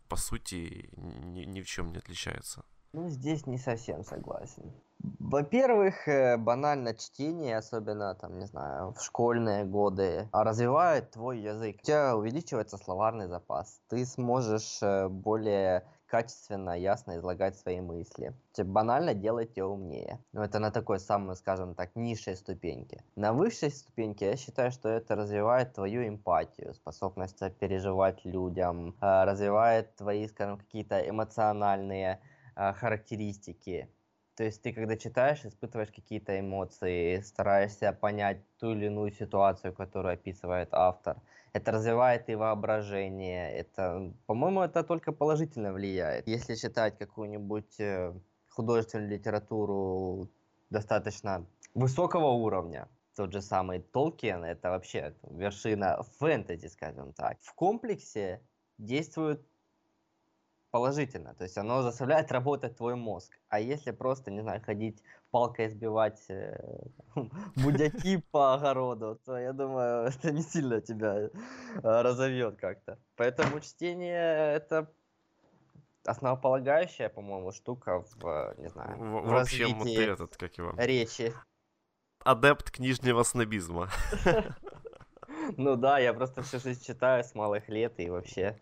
по 0.08 0.16
сути, 0.16 0.90
ни, 0.96 1.44
ни 1.44 1.62
в 1.62 1.66
чем 1.66 1.92
не 1.92 1.98
отличается. 1.98 2.64
Ну, 2.92 3.08
здесь 3.08 3.46
не 3.46 3.56
совсем 3.56 4.04
согласен. 4.04 4.70
Во-первых, 5.18 6.06
э, 6.08 6.36
банально 6.36 6.94
чтение, 6.94 7.56
особенно, 7.56 8.14
там, 8.14 8.38
не 8.38 8.46
знаю, 8.46 8.92
в 8.92 9.02
школьные 9.02 9.64
годы, 9.64 10.28
развивает 10.32 11.12
твой 11.12 11.40
язык. 11.40 11.76
У 11.80 11.84
тебя 11.86 12.16
увеличивается 12.16 12.76
словарный 12.76 13.28
запас. 13.28 13.80
Ты 13.88 14.04
сможешь 14.04 14.82
э, 14.82 15.08
более 15.08 15.86
качественно, 16.12 16.78
ясно 16.78 17.16
излагать 17.16 17.56
свои 17.56 17.80
мысли. 17.80 18.34
Банально 18.58 19.14
делать 19.14 19.54
тебя 19.54 19.66
умнее. 19.66 20.18
Но 20.32 20.44
это 20.44 20.58
на 20.58 20.70
такой 20.70 21.00
самой, 21.00 21.36
скажем 21.36 21.74
так, 21.74 21.96
низшей 21.96 22.36
ступеньке. 22.36 23.02
На 23.16 23.32
высшей 23.32 23.70
ступеньке 23.70 24.26
я 24.26 24.36
считаю, 24.36 24.72
что 24.72 24.90
это 24.90 25.16
развивает 25.16 25.72
твою 25.72 26.06
эмпатию, 26.06 26.74
способность 26.74 27.38
переживать 27.58 28.26
людям, 28.26 28.94
э, 29.00 29.24
развивает 29.24 29.96
твои, 29.96 30.28
скажем, 30.28 30.58
какие-то 30.58 31.00
эмоциональные 31.00 32.20
э, 32.56 32.72
характеристики. 32.74 33.88
То 34.36 34.44
есть 34.44 34.62
ты, 34.62 34.72
когда 34.72 34.96
читаешь, 34.96 35.44
испытываешь 35.44 35.90
какие-то 35.90 36.38
эмоции, 36.38 37.20
стараешься 37.20 37.92
понять 37.92 38.38
ту 38.58 38.72
или 38.72 38.86
иную 38.86 39.12
ситуацию, 39.12 39.72
которую 39.72 40.14
описывает 40.14 40.68
автор– 40.72 41.16
это 41.52 41.72
развивает 41.72 42.28
и 42.28 42.34
воображение, 42.34 43.52
это, 43.52 44.12
по-моему, 44.26 44.62
это 44.62 44.82
только 44.82 45.12
положительно 45.12 45.72
влияет. 45.72 46.26
Если 46.26 46.54
читать 46.54 46.96
какую-нибудь 46.98 47.78
э, 47.78 48.14
художественную 48.48 49.10
литературу 49.10 50.30
достаточно 50.70 51.46
высокого 51.74 52.30
уровня, 52.30 52.88
тот 53.14 53.32
же 53.32 53.42
самый 53.42 53.80
Толкин, 53.80 54.44
это 54.44 54.70
вообще 54.70 55.14
вершина 55.30 56.02
фэнтези, 56.18 56.68
скажем 56.68 57.12
так. 57.12 57.36
В 57.42 57.52
комплексе 57.54 58.40
действует 58.78 59.46
положительно, 60.72 61.34
то 61.34 61.44
есть 61.44 61.58
оно 61.58 61.82
заставляет 61.82 62.32
работать 62.32 62.76
твой 62.76 62.96
мозг. 62.96 63.38
А 63.48 63.60
если 63.60 63.92
просто, 63.92 64.30
не 64.30 64.40
знаю, 64.40 64.60
ходить 64.64 65.02
палкой 65.30 65.68
сбивать 65.68 66.24
э, 66.30 66.58
будяки 67.56 68.16
по 68.32 68.54
огороду, 68.54 69.20
то 69.24 69.38
я 69.38 69.52
думаю, 69.52 70.06
это 70.08 70.32
не 70.32 70.42
сильно 70.42 70.80
тебя 70.80 71.14
э, 71.18 71.30
разовьет 71.82 72.56
как-то. 72.56 72.98
Поэтому 73.16 73.60
чтение 73.60 74.54
это 74.54 74.90
основополагающая, 76.04 77.10
по-моему, 77.10 77.52
штука 77.52 78.02
в, 78.16 78.54
не 78.56 78.68
знаю, 78.70 78.96
В, 78.98 79.20
в 79.20 79.26
в 79.28 79.34
общем, 79.36 79.66
ты 79.68 79.74
развитии 79.74 80.12
этот, 80.12 80.36
как 80.38 80.58
его, 80.58 80.72
речи. 80.78 81.34
адепт 82.24 82.70
книжнего 82.70 83.22
снобизма. 83.22 83.88
Ну 85.56 85.76
да, 85.76 85.98
я 85.98 86.14
просто 86.14 86.42
всю 86.42 86.60
жизнь 86.60 86.84
читаю 86.84 87.24
с 87.24 87.34
малых 87.34 87.68
лет 87.68 87.98
и 87.98 88.08
вообще 88.08 88.60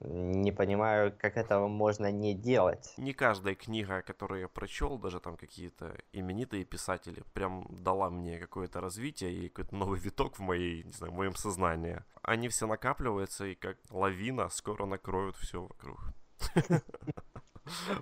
не 0.00 0.52
понимаю, 0.52 1.16
как 1.18 1.36
этого 1.36 1.68
можно 1.68 2.10
не 2.12 2.34
делать. 2.34 2.92
Не 2.96 3.12
каждая 3.12 3.54
книга, 3.54 4.02
которую 4.02 4.42
я 4.42 4.48
прочел, 4.48 4.98
даже 4.98 5.20
там 5.20 5.36
какие-то 5.36 5.96
именитые 6.12 6.64
писатели, 6.64 7.22
прям 7.32 7.66
дала 7.70 8.10
мне 8.10 8.38
какое-то 8.38 8.80
развитие 8.80 9.32
и 9.32 9.48
какой-то 9.48 9.74
новый 9.74 9.98
виток 9.98 10.36
в 10.38 10.42
моей, 10.42 10.82
не 10.82 10.92
знаю, 10.92 11.12
в 11.12 11.16
моем 11.16 11.34
сознании. 11.34 12.02
Они 12.22 12.48
все 12.48 12.66
накапливаются 12.66 13.46
и 13.46 13.54
как 13.54 13.78
лавина 13.90 14.48
скоро 14.48 14.86
накроют 14.86 15.36
все 15.36 15.62
вокруг. 15.62 16.12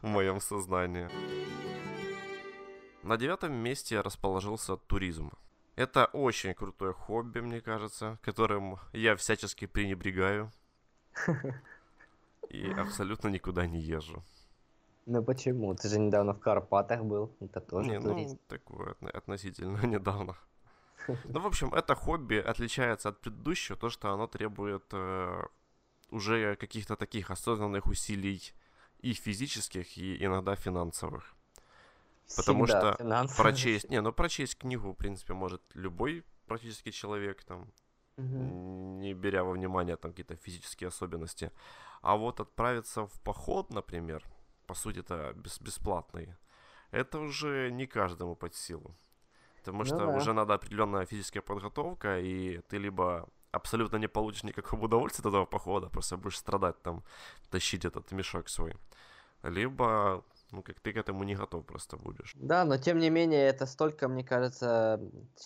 В 0.02 0.06
моем 0.06 0.40
сознании. 0.40 1.08
На 3.02 3.16
девятом 3.16 3.54
месте 3.54 4.00
расположился 4.00 4.76
туризм. 4.76 5.30
Это 5.76 6.06
очень 6.06 6.54
крутое 6.54 6.92
хобби, 6.92 7.40
мне 7.40 7.60
кажется, 7.60 8.18
которым 8.22 8.78
я 8.92 9.16
всячески 9.16 9.66
пренебрегаю. 9.66 10.52
И 12.54 12.70
абсолютно 12.80 13.28
никуда 13.30 13.66
не 13.66 13.80
езжу. 13.80 14.22
Ну 15.06 15.22
почему? 15.22 15.74
Ты 15.74 15.88
же 15.88 15.98
недавно 15.98 16.32
в 16.32 16.40
Карпатах 16.40 17.02
был, 17.04 17.36
это 17.40 17.60
тоже 17.60 17.90
Не, 17.90 18.00
туризм. 18.00 18.34
ну, 18.34 18.40
такое 18.48 18.92
отно- 18.92 19.10
относительно 19.10 19.86
недавно. 19.86 20.36
Ну, 21.24 21.40
в 21.40 21.46
общем, 21.46 21.74
это 21.74 21.94
хобби 21.94 22.36
отличается 22.36 23.08
от 23.10 23.20
предыдущего, 23.20 23.76
то, 23.78 23.90
что 23.90 24.08
оно 24.12 24.26
требует 24.26 24.84
э, 24.92 25.42
уже 26.10 26.56
каких-то 26.56 26.96
таких 26.96 27.30
осознанных 27.30 27.86
усилий 27.86 28.40
и 29.02 29.12
физических, 29.12 29.98
и 29.98 30.24
иногда 30.24 30.54
финансовых. 30.56 31.34
потому 32.36 32.64
Всегда 32.64 32.92
что 32.94 33.02
финансовые. 33.04 33.42
Прочесть, 33.52 33.90
не, 33.90 34.00
ну 34.00 34.12
прочесть 34.12 34.56
книгу, 34.56 34.90
в 34.92 34.94
принципе, 34.96 35.34
может 35.34 35.60
любой 35.74 36.24
практически 36.46 36.90
человек, 36.90 37.44
там, 37.44 37.66
Мгм. 38.16 39.00
не 39.00 39.12
беря 39.14 39.42
во 39.42 39.50
внимание 39.52 39.96
там 39.96 40.12
какие-то 40.12 40.36
физические 40.36 40.88
особенности. 40.88 41.50
А 42.04 42.16
вот 42.16 42.40
отправиться 42.40 43.06
в 43.06 43.20
поход, 43.22 43.70
например, 43.70 44.22
по 44.66 44.74
сути 44.74 44.98
это 44.98 45.32
бес- 45.36 45.62
бесплатный, 45.62 46.34
это 46.90 47.18
уже 47.18 47.70
не 47.70 47.86
каждому 47.86 48.36
под 48.36 48.54
силу. 48.54 48.94
Потому 49.56 49.78
Ну 49.78 49.84
что 49.84 49.96
да. 49.96 50.16
уже 50.16 50.34
надо 50.34 50.52
определенная 50.52 51.06
физическая 51.06 51.42
подготовка, 51.42 52.20
и 52.20 52.60
ты 52.68 52.76
либо 52.76 53.26
абсолютно 53.52 53.98
не 53.98 54.08
получишь 54.08 54.44
никакого 54.44 54.84
удовольствия 54.84 55.22
от 55.22 55.28
этого 55.28 55.46
похода, 55.46 55.88
просто 55.88 56.18
будешь 56.18 56.36
страдать 56.38 56.82
там, 56.82 57.02
тащить 57.50 57.86
этот 57.86 58.12
мешок 58.12 58.50
свой. 58.50 58.74
Либо, 59.42 60.22
ну, 60.52 60.62
как 60.62 60.80
ты 60.80 60.92
к 60.92 60.98
этому 60.98 61.24
не 61.24 61.34
готов 61.36 61.64
просто 61.64 61.96
будешь. 61.96 62.34
Да, 62.34 62.64
но 62.64 62.76
тем 62.76 62.98
не 62.98 63.10
менее, 63.10 63.48
это 63.48 63.64
столько, 63.64 64.08
мне 64.08 64.24
кажется, 64.24 65.00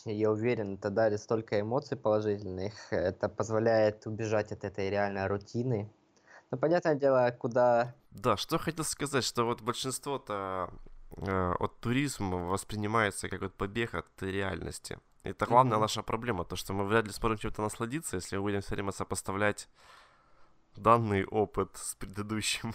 я 0.05 0.31
уверен, 0.31 0.75
это 0.75 0.91
дарит 0.91 1.21
столько 1.21 1.61
эмоций 1.61 1.97
положительных, 1.97 2.93
это 2.93 3.29
позволяет 3.29 4.07
убежать 4.07 4.51
от 4.51 4.65
этой 4.65 4.91
реальной 4.91 5.29
рутины. 5.29 5.89
Ну, 6.51 6.59
понятное 6.59 6.95
дело, 6.95 7.31
куда... 7.39 7.95
Да, 8.11 8.37
что 8.37 8.59
хотел 8.59 8.85
сказать, 8.85 9.25
что 9.25 9.45
вот 9.45 9.61
большинство-то 9.61 10.71
э, 11.17 11.53
от 11.59 11.81
туризма 11.81 12.39
воспринимается 12.47 13.29
как 13.29 13.43
вот 13.43 13.55
побег 13.55 13.95
от 13.95 14.07
реальности. 14.23 14.99
Это 15.25 15.47
главная 15.47 15.75
Мгм. 15.75 15.83
наша 15.83 16.03
проблема, 16.03 16.45
то 16.45 16.57
что 16.57 16.73
мы 16.73 16.85
вряд 16.87 17.05
ли 17.07 17.13
сможем 17.13 17.39
чем-то 17.39 17.61
насладиться, 17.63 18.17
если 18.17 18.37
мы 18.37 18.43
будем 18.43 18.61
все 18.63 18.75
время 18.75 18.93
сопоставлять 18.93 19.69
данный 20.77 21.25
опыт 21.27 21.77
с 21.77 21.95
предыдущим 21.97 22.73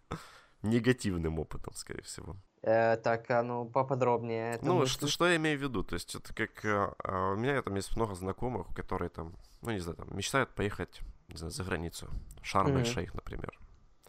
негативным 0.62 1.38
опытом, 1.38 1.74
скорее 1.74 2.02
всего. 2.02 2.36
э, 2.62 2.96
так, 2.96 3.30
а 3.30 3.42
ну, 3.42 3.66
поподробнее. 3.66 4.58
ну, 4.62 4.86
что, 4.86 5.06
что 5.08 5.26
я 5.28 5.36
имею 5.36 5.58
в 5.58 5.62
виду? 5.62 5.82
То 5.84 5.94
есть 5.94 6.14
это 6.14 6.32
как... 6.34 6.64
э, 6.64 6.94
э, 7.04 7.32
у 7.32 7.36
меня 7.36 7.60
там 7.62 7.74
есть 7.74 7.94
много 7.96 8.14
знакомых, 8.14 8.68
которые 8.74 9.10
там, 9.10 9.34
ну, 9.60 9.72
не 9.72 9.80
знаю, 9.80 9.96
там, 9.96 10.16
мечтают 10.16 10.50
поехать, 10.54 11.00
знаю, 11.28 11.50
за 11.50 11.64
границу. 11.64 12.08
Шарм-эль-Шейх, 12.42 13.14
например. 13.14 13.58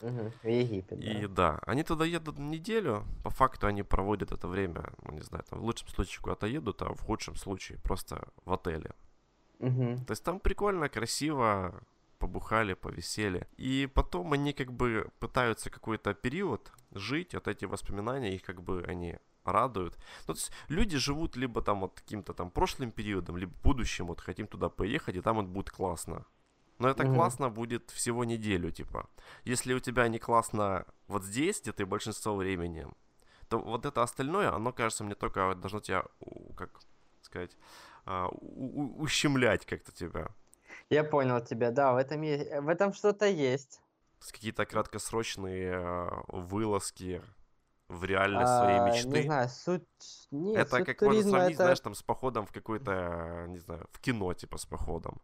Мгм, 0.02 0.32
В 0.44 0.48
Египет, 0.48 1.00
И 1.00 1.28
да. 1.28 1.60
они 1.66 1.84
туда 1.84 2.04
едут 2.06 2.38
неделю, 2.38 3.06
по 3.24 3.30
факту 3.30 3.68
они 3.68 3.84
проводят 3.84 4.32
это 4.32 4.48
время, 4.50 4.84
ну 5.04 5.14
не 5.14 5.22
знаю, 5.22 5.46
там 5.50 5.60
в 5.60 5.64
лучшем 5.64 5.88
случае 5.88 6.22
куда-то 6.22 6.46
едут, 6.46 6.82
а 6.82 6.94
в 6.94 7.02
худшем 7.02 7.36
случае 7.36 7.78
просто 7.78 8.28
в 8.44 8.52
отеле. 8.52 8.92
Мгм. 9.60 10.04
То 10.06 10.12
есть 10.12 10.24
там 10.24 10.40
прикольно, 10.40 10.90
красиво, 10.90 11.82
побухали, 12.20 12.74
повисели. 12.74 13.48
И 13.56 13.90
потом 13.94 14.34
они 14.34 14.52
как 14.54 14.74
бы 14.74 15.10
пытаются 15.20 15.70
какой-то 15.70 16.14
период 16.14 16.72
жить, 16.92 17.34
вот 17.34 17.48
эти 17.48 17.66
воспоминания, 17.66 18.36
их 18.36 18.44
как 18.44 18.62
бы 18.62 18.84
они 18.88 19.18
радуют. 19.46 19.96
Ну, 20.28 20.34
то 20.34 20.40
есть 20.40 20.52
люди 20.70 20.98
живут 20.98 21.38
либо 21.38 21.62
там 21.62 21.80
вот 21.82 21.94
каким-то 21.94 22.34
там 22.34 22.50
прошлым 22.50 22.92
периодом, 22.92 23.38
либо 23.38 23.54
будущим, 23.64 24.08
вот 24.08 24.20
хотим 24.22 24.48
туда 24.48 24.70
поехать, 24.70 25.16
и 25.16 25.22
там 25.22 25.38
вот 25.38 25.46
будет 25.46 25.70
классно. 25.70 26.26
Но 26.80 26.90
это 26.90 27.04
Мгм. 27.04 27.16
классно 27.16 27.50
будет 27.50 27.92
всего 27.92 28.26
неделю, 28.26 28.72
типа. 28.72 29.10
Если 29.44 29.74
у 29.74 29.80
тебя 29.80 30.08
не 30.08 30.20
классно 30.20 30.86
вот 31.08 31.24
здесь, 31.24 31.62
где 31.62 31.72
ты 31.72 31.86
большинство 31.86 32.36
времени, 32.36 32.88
то 33.50 33.60
вот 33.60 33.86
это 33.86 34.02
остальное, 34.02 34.52
оно, 34.52 34.74
кажется, 34.74 35.04
мне 35.04 35.16
только 35.16 35.56
должно 35.56 35.80
тебя, 35.80 36.04
как 36.56 36.70
сказать, 37.22 37.56
а, 38.06 38.28
ущемлять 38.30 39.66
как-то 39.66 39.92
тебя. 39.92 40.28
Я 40.90 41.04
понял 41.04 41.42
тебя, 41.42 41.72
да, 41.72 41.94
в 41.94 41.98
этом, 41.98 42.22
е- 42.22 42.62
в 42.62 42.68
этом 42.70 42.94
что-то 42.94 43.26
есть. 43.26 43.80
Какие-то 44.32 44.66
краткосрочные 44.66 45.76
а, 45.76 46.24
вылазки 46.28 47.22
в 47.88 48.04
реальность 48.06 48.58
своей 48.58 48.80
А, 48.80 48.86
мечты. 48.86 49.08
Не 49.10 49.22
знаю, 49.24 49.50
суть... 49.50 50.28
Нет, 50.32 50.68
это 50.68 50.78
суть 50.78 50.86
как 50.86 51.02
можно 51.02 51.30
сравнить, 51.30 51.56
это... 51.56 51.64
знаешь, 51.64 51.80
там 51.80 51.94
с 51.94 52.02
походом 52.02 52.46
в 52.46 52.52
какой-то, 52.52 53.46
не 53.50 53.60
знаю, 53.60 53.88
в 53.92 54.00
кино, 54.00 54.34
типа, 54.34 54.58
с 54.58 54.66
походом. 54.66 55.22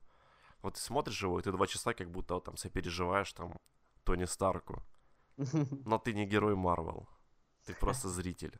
Вот 0.62 0.74
ты 0.74 0.80
смотришь 0.80 1.24
его, 1.24 1.40
и 1.40 1.44
ты 1.44 1.52
два 1.52 1.68
часа 1.68 1.94
как 1.94 2.10
будто 2.10 2.34
вот, 2.34 2.44
там 2.44 2.58
сопереживаешь 2.58 3.34
там 3.34 3.54
Тони 4.04 4.26
Старку. 4.26 4.84
Но 5.86 5.98
ты 5.98 6.14
не 6.14 6.26
герой 6.26 6.56
Марвел. 6.56 7.08
Ты 7.66 7.74
просто 7.74 8.10
зритель. 8.16 8.60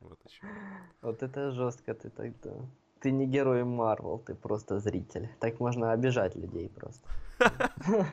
Вот. 0.00 0.20
Вот 1.02 1.22
это 1.22 1.50
жестко 1.50 1.94
ты 1.94 2.10
тогда. 2.10 2.50
Ты 3.00 3.12
не 3.12 3.26
герой 3.26 3.64
Марвел, 3.64 4.18
ты 4.18 4.34
просто 4.34 4.78
зритель. 4.80 5.28
Так 5.40 5.60
можно 5.60 5.92
обижать 5.92 6.36
людей 6.36 6.68
просто. 6.68 7.08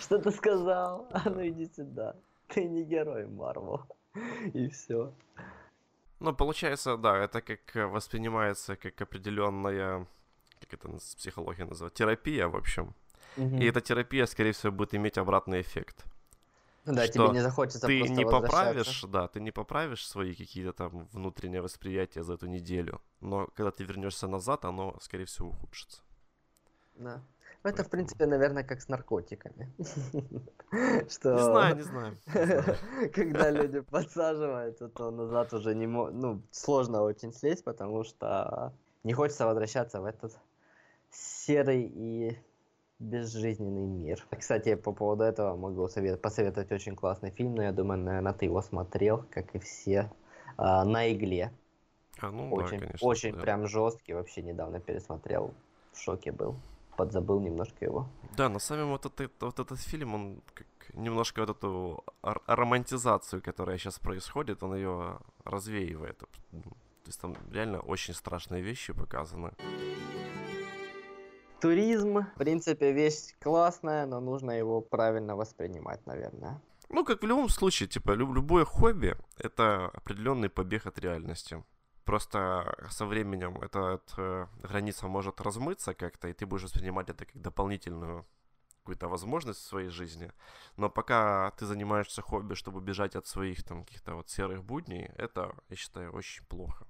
Что 0.00 0.18
ты 0.18 0.30
сказал? 0.30 1.08
А 1.10 1.28
ну 1.30 1.46
иди 1.46 1.66
сюда. 1.66 2.14
Ты 2.48 2.64
не 2.64 2.84
герой 2.84 3.26
Марвел. 3.26 3.80
И 4.54 4.68
все. 4.68 5.12
Ну, 6.20 6.34
получается, 6.34 6.96
да, 6.96 7.18
это 7.18 7.42
как 7.42 7.90
воспринимается 7.90 8.76
как 8.76 9.00
определенная, 9.02 10.06
как 10.66 10.84
это 10.84 10.98
с 10.98 11.14
психология 11.14 11.64
называют, 11.64 11.94
терапия, 11.94 12.48
в 12.48 12.56
общем. 12.56 12.94
И 13.36 13.64
эта 13.64 13.80
терапия, 13.80 14.26
скорее 14.26 14.52
всего, 14.52 14.72
будет 14.72 14.94
иметь 14.94 15.18
обратный 15.18 15.60
эффект. 15.60 16.04
Да, 16.84 17.06
что 17.06 17.12
тебе 17.12 17.28
не 17.30 17.40
захочется 17.40 17.86
ты 17.86 18.02
не 18.02 18.26
поправишь, 18.26 19.04
да, 19.08 19.26
ты 19.28 19.40
не 19.40 19.50
поправишь 19.50 20.06
свои 20.06 20.34
какие-то 20.34 20.72
там 20.72 21.08
внутренние 21.12 21.62
восприятия 21.62 22.22
за 22.22 22.34
эту 22.34 22.46
неделю, 22.46 23.00
но 23.20 23.48
когда 23.54 23.70
ты 23.70 23.84
вернешься 23.84 24.28
назад, 24.28 24.66
оно, 24.66 24.94
скорее 25.00 25.24
всего, 25.24 25.48
ухудшится. 25.48 26.02
Да. 26.96 27.22
Ну, 27.62 27.70
это, 27.70 27.82
в 27.82 27.88
принципе, 27.88 28.26
наверное, 28.26 28.62
как 28.62 28.82
с 28.82 28.88
наркотиками. 28.88 29.72
Что... 31.08 31.34
Не 31.34 31.42
знаю, 31.42 31.76
не 31.76 31.82
знаю. 31.82 32.16
Когда 33.14 33.50
люди 33.50 33.80
подсаживаются, 33.80 34.88
то 34.88 35.10
назад 35.10 35.54
уже 35.54 35.74
не 35.74 35.86
ну, 35.86 36.42
сложно 36.50 37.02
очень 37.02 37.32
слезть, 37.32 37.64
потому 37.64 38.04
что 38.04 38.74
не 39.02 39.14
хочется 39.14 39.46
возвращаться 39.46 40.02
в 40.02 40.04
этот 40.04 40.38
серый 41.14 41.90
и 41.94 42.36
безжизненный 42.98 43.86
мир. 43.86 44.26
Кстати, 44.38 44.74
по 44.74 44.92
поводу 44.92 45.24
этого 45.24 45.56
могу 45.56 45.88
совет... 45.88 46.20
посоветовать 46.20 46.72
очень 46.72 46.96
классный 46.96 47.30
фильм, 47.30 47.54
но 47.54 47.62
я 47.62 47.72
думаю, 47.72 48.00
наверное, 48.00 48.32
ты 48.32 48.46
его 48.46 48.62
смотрел, 48.62 49.24
как 49.30 49.54
и 49.54 49.58
все, 49.58 50.10
а, 50.56 50.84
«На 50.84 51.12
игле». 51.12 51.52
А, 52.20 52.30
ну 52.30 52.48
да, 52.48 52.64
Очень, 52.64 52.80
конечно. 52.80 53.06
очень 53.06 53.34
да. 53.34 53.40
прям 53.40 53.66
жесткий, 53.66 54.14
вообще 54.14 54.42
недавно 54.42 54.80
пересмотрел, 54.80 55.52
в 55.92 55.98
шоке 55.98 56.30
был, 56.30 56.54
подзабыл 56.96 57.40
немножко 57.40 57.84
его. 57.84 58.06
Да, 58.36 58.48
на 58.48 58.60
самом 58.60 58.90
вот 58.90 59.06
этот, 59.06 59.32
вот 59.40 59.58
этот 59.58 59.80
фильм, 59.80 60.14
он 60.14 60.42
как 60.54 60.66
немножко 60.94 61.40
вот 61.40 61.50
эту 61.50 62.04
ар- 62.22 62.42
романтизацию, 62.46 63.42
которая 63.42 63.78
сейчас 63.78 63.98
происходит, 63.98 64.62
он 64.62 64.76
ее 64.76 65.18
развеивает. 65.44 66.18
То 66.18 67.08
есть 67.08 67.20
там 67.20 67.34
реально 67.52 67.80
очень 67.80 68.14
страшные 68.14 68.62
вещи 68.62 68.92
показаны. 68.92 69.50
Туризм, 71.60 72.26
в 72.34 72.38
принципе, 72.38 72.92
вещь 72.92 73.34
классная, 73.40 74.06
но 74.06 74.20
нужно 74.20 74.52
его 74.52 74.80
правильно 74.80 75.36
воспринимать, 75.36 76.06
наверное. 76.06 76.60
Ну, 76.90 77.04
как 77.04 77.22
в 77.22 77.26
любом 77.26 77.48
случае, 77.48 77.88
типа, 77.88 78.12
лю- 78.12 78.34
любое 78.34 78.64
хобби— 78.64 79.16
это 79.38 79.86
определенный 79.94 80.48
побег 80.48 80.86
от 80.86 80.98
реальности. 80.98 81.64
Просто 82.04 82.76
со 82.90 83.06
временем 83.06 83.56
эта, 83.62 83.94
эта 83.94 84.48
граница 84.62 85.08
может 85.08 85.40
размыться 85.40 85.94
как-то, 85.94 86.28
и 86.28 86.34
ты 86.34 86.44
будешь 86.44 86.64
воспринимать 86.64 87.08
это 87.08 87.24
как 87.24 87.40
дополнительную 87.40 88.26
какую-то 88.82 89.08
возможность 89.08 89.60
в 89.60 89.66
своей 89.66 89.88
жизни. 89.88 90.30
Но 90.76 90.90
пока 90.90 91.50
ты 91.52 91.64
занимаешься 91.64 92.20
хобби, 92.20 92.52
чтобы 92.54 92.82
бежать 92.82 93.16
от 93.16 93.26
своих 93.26 93.64
там 93.64 93.84
каких-то 93.84 94.16
вот 94.16 94.28
серых 94.28 94.62
будней, 94.62 95.10
это, 95.16 95.54
я 95.70 95.76
считаю, 95.76 96.12
очень 96.12 96.44
плохо. 96.44 96.86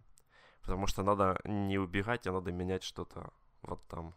Потому 0.63 0.89
что 0.89 1.05
надо 1.05 1.39
не 1.45 1.79
убегать, 1.79 2.27
а 2.27 2.33
надо 2.33 2.51
менять 2.51 2.83
что-то 2.83 3.31
вот 3.63 3.87
там. 3.87 4.15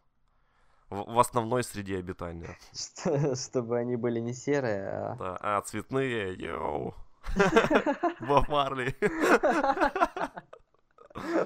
В, 0.90 1.14
в 1.14 1.20
основной 1.20 1.64
среде 1.64 1.98
обитания. 1.98 2.58
Что- 2.74 3.36
Чтобы 3.36 3.78
они 3.78 3.96
были 3.96 4.20
не 4.20 4.34
серые, 4.34 4.88
а... 4.90 5.16
Да, 5.16 5.38
а 5.42 5.62
цветные, 5.62 6.34
йоу. 6.34 6.96
Боб 8.22 8.48
Марли. 8.48 8.96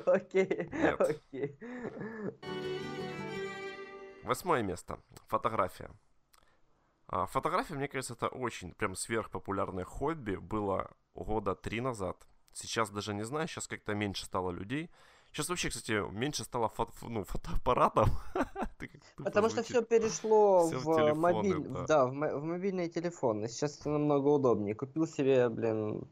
Окей, 0.06 0.70
окей. 1.00 1.58
Восьмое 4.24 4.62
место. 4.62 5.00
Фотография. 5.28 5.90
А, 7.08 7.26
фотография, 7.26 7.74
мне 7.76 7.88
кажется, 7.88 8.14
это 8.14 8.28
очень 8.28 8.74
прям 8.74 8.96
сверхпопулярное 8.96 9.86
хобби. 9.86 10.36
Было 10.36 10.92
года 11.16 11.56
три 11.56 11.82
назад. 11.82 12.18
Сейчас 12.54 12.90
даже 12.90 13.14
не 13.14 13.24
знаю, 13.24 13.48
сейчас 13.48 13.68
как-то 13.68 13.94
меньше 13.94 14.26
стало 14.26 14.52
людей. 14.52 14.92
Сейчас 15.32 15.50
вообще, 15.50 15.70
кстати, 15.70 15.94
меньше 16.12 16.44
стало 16.44 16.70
фото, 16.70 16.94
ну, 17.02 17.24
фотоаппаратов. 17.24 18.10
Это 18.86 19.06
как 19.16 19.26
Потому 19.26 19.50
что 19.50 19.64
звучит. 19.64 19.78
все 19.78 19.86
перешло 20.00 20.68
Всё 20.68 20.80
в 20.80 20.84
в 20.84 20.96
телефоны, 20.96 21.16
мобиль, 21.16 21.68
да. 21.70 21.86
да, 21.88 22.06
в, 22.06 22.14
мо- 22.14 22.38
в 22.38 22.44
мобильные 22.44 22.90
телефоны. 22.90 23.48
Сейчас 23.48 23.80
это 23.80 23.90
намного 23.90 24.28
удобнее. 24.30 24.76
Купил 24.76 25.08
себе, 25.08 25.50
блин, 25.50 26.08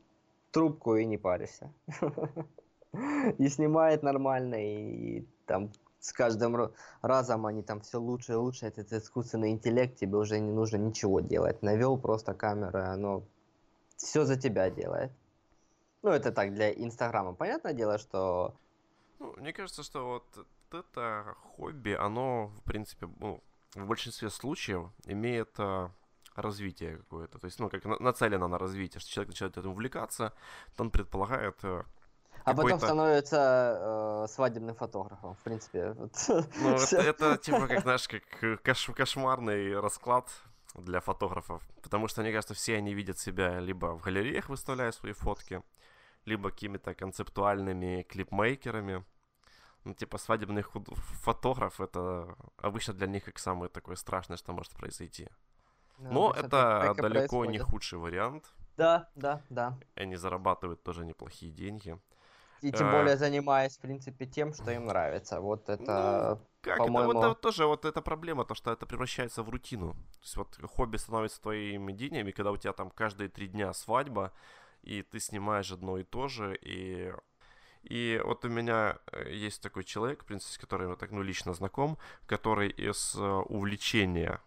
трубку 0.51 0.95
и 0.95 1.05
не 1.05 1.17
паришься. 1.17 1.71
И 3.37 3.47
снимает 3.49 4.03
нормально, 4.03 4.55
и 4.55 5.23
там 5.45 5.71
с 5.99 6.11
каждым 6.11 6.55
ра- 6.55 6.73
разом 7.01 7.45
они 7.45 7.61
там 7.61 7.81
все 7.81 7.99
лучше 7.99 8.31
и 8.33 8.35
лучше. 8.35 8.65
Этот 8.65 8.91
искусственный 8.93 9.51
интеллект, 9.51 9.95
тебе 9.99 10.17
уже 10.17 10.39
не 10.39 10.51
нужно 10.51 10.77
ничего 10.77 11.19
делать. 11.19 11.61
Навел 11.61 11.97
просто 11.99 12.33
камеру, 12.33 12.79
и 12.79 12.81
оно 12.81 13.23
все 13.97 14.25
за 14.25 14.35
тебя 14.37 14.69
делает. 14.71 15.11
Ну, 16.01 16.09
это 16.09 16.31
так, 16.31 16.53
для 16.53 16.71
Инстаграма. 16.71 17.33
Понятное 17.33 17.73
дело, 17.73 17.97
что 17.97 18.53
Ну, 19.19 19.33
мне 19.37 19.53
кажется, 19.53 19.83
что 19.83 20.05
вот 20.05 20.47
это 20.73 21.35
хобби, 21.55 21.91
оно, 21.91 22.47
в 22.47 22.63
принципе, 22.63 23.07
ну, 23.19 23.43
в 23.75 23.85
большинстве 23.85 24.29
случаев 24.29 24.89
имеет 25.05 25.49
а, 25.59 25.91
развитие 26.35 26.97
какое-то. 26.97 27.39
То 27.39 27.45
есть, 27.45 27.59
ну, 27.59 27.69
как 27.69 27.85
на- 27.85 27.99
нацелено 27.99 28.47
на 28.47 28.57
развитие, 28.57 28.99
что 28.99 29.11
человек 29.11 29.29
начинает 29.29 29.57
этим 29.57 29.71
увлекаться, 29.71 30.33
то 30.75 30.83
он 30.83 30.91
предполагает 30.91 31.57
э, 31.63 31.83
А 32.43 32.53
потом 32.53 32.79
становится 32.79 34.23
э, 34.25 34.27
свадебным 34.31 34.75
фотографом, 34.75 35.35
в 35.35 35.39
принципе. 35.39 35.91
вот. 35.91 36.13
Ну, 36.27 36.75
это, 36.91 37.37
типа, 37.41 37.67
как, 37.67 37.81
знаешь, 37.81 38.07
как 38.07 38.23
кош- 38.63 38.93
кошмарный 38.93 39.79
расклад 39.79 40.29
для 40.75 40.99
фотографов. 40.99 41.67
Потому 41.81 42.07
что, 42.07 42.21
мне 42.21 42.31
кажется, 42.31 42.53
все 42.53 42.77
они 42.77 42.93
видят 42.93 43.19
себя 43.19 43.59
либо 43.59 43.93
в 43.97 44.01
галереях, 44.01 44.49
выставляя 44.49 44.91
свои 44.91 45.13
фотки, 45.13 45.61
либо 46.25 46.49
какими-то 46.51 46.93
концептуальными 46.93 48.03
клипмейкерами. 48.03 49.03
Ну, 49.85 49.93
типа, 49.93 50.17
свадебный 50.17 50.61
худ- 50.61 50.93
фотограф— 51.23 51.79
это 51.81 52.35
обычно 52.57 52.93
для 52.93 53.07
них 53.07 53.23
как 53.25 53.39
самое 53.39 53.69
такое 53.69 53.95
страшное, 53.95 54.37
что 54.37 54.53
может 54.53 54.73
произойти. 54.73 55.27
Да, 55.97 56.09
Но 56.11 56.31
это 56.33 56.93
далеко 56.97 57.45
не 57.45 57.57
происходит. 57.57 57.61
худший 57.63 57.99
вариант. 57.99 58.53
Да, 58.77 59.09
да, 59.15 59.41
да. 59.49 59.77
Они 59.95 60.15
зарабатывают 60.17 60.83
тоже 60.83 61.05
неплохие 61.05 61.51
деньги. 61.51 61.97
И 62.61 62.71
тем 62.73 62.87
Э. 62.87 62.91
более 62.91 63.15
занимаясь, 63.17 63.77
в 63.77 63.81
принципе, 63.81 64.25
тем, 64.25 64.53
что 64.53 64.71
им 64.71 64.85
нравится. 64.85 65.39
Вот 65.39 65.69
это... 65.69 66.41
Как 66.61 66.77
По-моему- 66.77 67.11
это 67.11 67.19
вот, 67.19 67.31
это 67.31 67.41
тоже 67.41 67.65
вот 67.65 67.85
эта 67.85 68.01
проблема, 68.01 68.43
то 68.43 68.53
что 68.53 68.71
это 68.73 68.85
превращается 68.85 69.43
в 69.43 69.49
рутину. 69.49 69.93
То 69.93 70.19
есть 70.21 70.35
вот 70.37 70.59
хобби 70.75 70.97
становится 70.97 71.41
твоими 71.41 71.93
деньгами, 71.93 72.31
когда 72.31 72.51
у 72.51 72.57
тебя 72.57 72.73
там 72.73 72.89
каждые 72.91 73.29
три 73.29 73.47
дня 73.47 73.71
свадьба, 73.73 74.33
и 74.81 75.01
ты 75.03 75.19
снимаешь 75.21 75.71
одно 75.71 75.97
и 75.97 76.03
то 76.03 76.27
же, 76.27 76.57
и 76.61 77.13
и 77.83 78.21
вот 78.23 78.45
у 78.45 78.49
меня 78.49 78.97
э, 79.11 79.31
есть 79.31 79.61
такой 79.61 79.83
человек, 79.83 80.23
в 80.23 80.25
принципе, 80.25 80.53
с 80.53 80.57
которым 80.57 80.89
я 80.91 80.95
так, 80.95 81.11
ну, 81.11 81.21
лично 81.21 81.53
знаком, 81.53 81.97
который 82.25 82.69
из 82.69 83.15
э, 83.15 83.21
увлечения 83.21 84.41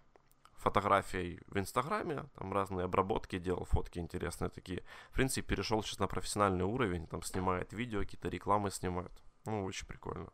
фотографией 0.57 1.41
в 1.49 1.59
Инстаграме, 1.59 2.25
там 2.37 2.53
разные 2.53 2.85
обработки 2.85 3.39
делал, 3.39 3.65
фотки 3.65 3.99
интересные 3.99 4.49
такие. 4.49 4.85
В 5.11 5.15
принципе, 5.15 5.43
перешел 5.43 5.83
сейчас 5.83 5.99
на 5.99 6.07
профессиональный 6.07 6.65
уровень, 6.65 7.07
там 7.07 7.23
снимает 7.23 7.73
видео, 7.73 8.01
какие-то 8.01 8.29
рекламы 8.29 8.71
снимает. 8.71 9.13
Ну, 9.45 9.65
очень 9.65 9.87
прикольно. 9.87 10.27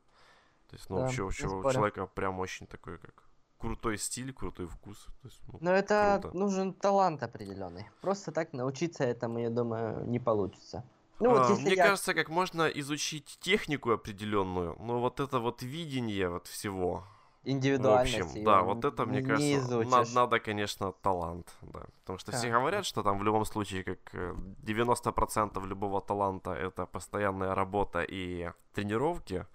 То 0.69 0.77
есть, 0.77 0.91
ну, 0.91 0.97
Да, 0.97 1.03
вообще, 1.03 1.23
вообще 1.23 1.47
у 1.47 1.73
человека 1.73 2.07
прям 2.07 2.39
очень 2.41 2.67
такой, 2.67 2.99
как 2.99 3.25
крутой 3.59 3.97
стиль, 3.97 4.33
крутой 4.33 4.67
вкус. 4.67 5.07
То 5.23 5.29
есть, 5.29 5.41
ну, 5.53 5.59
Но 5.61 5.71
это 5.71 6.19
круто. 6.21 6.37
нужен 6.37 6.73
талант 6.75 7.23
определенный. 7.23 7.89
Просто 8.03 8.33
так 8.33 8.53
научиться 8.53 9.05
этому, 9.05 9.39
я 9.39 9.51
думаю, 9.51 10.07
не 10.07 10.21
получится. 10.21 10.85
Ну 11.21 11.31
вот 11.31 11.41
А, 11.51 11.55
Мне 11.57 11.75
я... 11.75 11.85
кажется, 11.85 12.15
как 12.15 12.29
можно 12.29 12.69
изучить 12.69 13.39
технику 13.41 13.91
определенную, 13.91 14.77
но 14.79 15.01
вот 15.01 15.21
это 15.21 15.39
вот 15.41 15.63
видение 15.63 16.29
вот 16.29 16.47
всего, 16.47 17.05
в 17.45 17.49
Индивидуальность 17.51 18.21
общем, 18.21 18.35
её 18.37 18.45
да, 18.45 18.63
вот 18.63 18.85
это, 18.85 19.05
мне 19.07 19.21
не 19.21 19.27
кажется, 19.27 19.69
на- 19.69 19.83
изучишь. 19.83 20.15
надо, 20.15 20.39
конечно, 20.41 20.93
талант, 20.93 21.53
да. 21.63 21.87
Потому 22.01 22.19
что 22.19 22.33
все 22.33 22.43
Так. 22.49 22.53
говорят, 22.53 22.85
что 22.87 23.03
там 23.03 23.19
в 23.19 23.25
любом 23.25 23.45
случае, 23.45 23.83
как 23.85 23.99
э, 24.13 24.35
90% 24.63 25.67
любого 25.67 26.01
таланта 26.01 26.53
это 26.53 26.87
постоянная 26.87 27.55
работа 27.55 28.03
и 28.03 28.51
тренировки. 28.75 29.47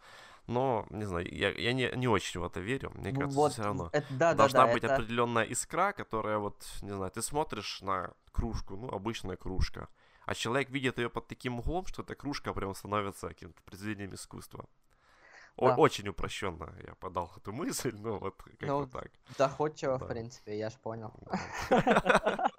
Но, 0.48 0.86
не 0.90 1.06
знаю, 1.06 1.28
я, 1.34 1.52
я 1.52 1.72
не, 1.74 1.90
не 1.96 2.08
очень 2.10 2.42
в 2.42 2.44
это 2.44 2.60
верю. 2.60 2.92
Мне 2.96 3.12
кажется, 3.14 3.38
вот, 3.40 3.54
все 3.54 3.64
равно. 3.64 3.90
это- 3.94 4.08
да, 4.10 4.34
Должна 4.34 4.66
да, 4.68 4.74
быть 4.74 4.84
это- 4.84 4.96
определенная 4.96 5.44
искра, 5.46 5.94
которая 5.94 6.38
вот, 6.38 6.66
не 6.82 6.92
знаю, 6.94 7.12
ты 7.12 7.22
смотришь 7.22 7.82
на 7.82 8.12
кружку, 8.34 8.76
ну, 8.76 8.90
обычная 8.90 9.38
кружка, 9.38 9.88
а 10.26 10.34
человек 10.36 10.70
видит 10.70 10.98
ее 10.98 11.10
под 11.10 11.28
таким 11.28 11.60
углом, 11.60 11.86
что 11.86 12.02
эта 12.04 12.16
кружка 12.16 12.54
прям 12.54 12.74
становится 12.76 13.28
каким-то 13.30 13.62
произведением 13.64 14.14
искусства. 14.16 14.66
О- 15.56 15.70
Да. 15.70 15.76
Очень 15.76 16.08
упрощенно 16.08 16.74
я 16.86 16.96
подал 16.96 17.32
эту 17.38 17.54
мысль, 17.54 17.94
но 17.96 18.18
вот 18.18 18.36
как-то 18.42 18.66
Ну, 18.66 18.88
так. 18.88 19.12
Доходчиво, 19.38 20.00
Да. 20.00 20.06
в 20.06 20.08
принципе, 20.08 20.58
я 20.58 20.70
ж 20.70 20.74
понял. 20.74 21.14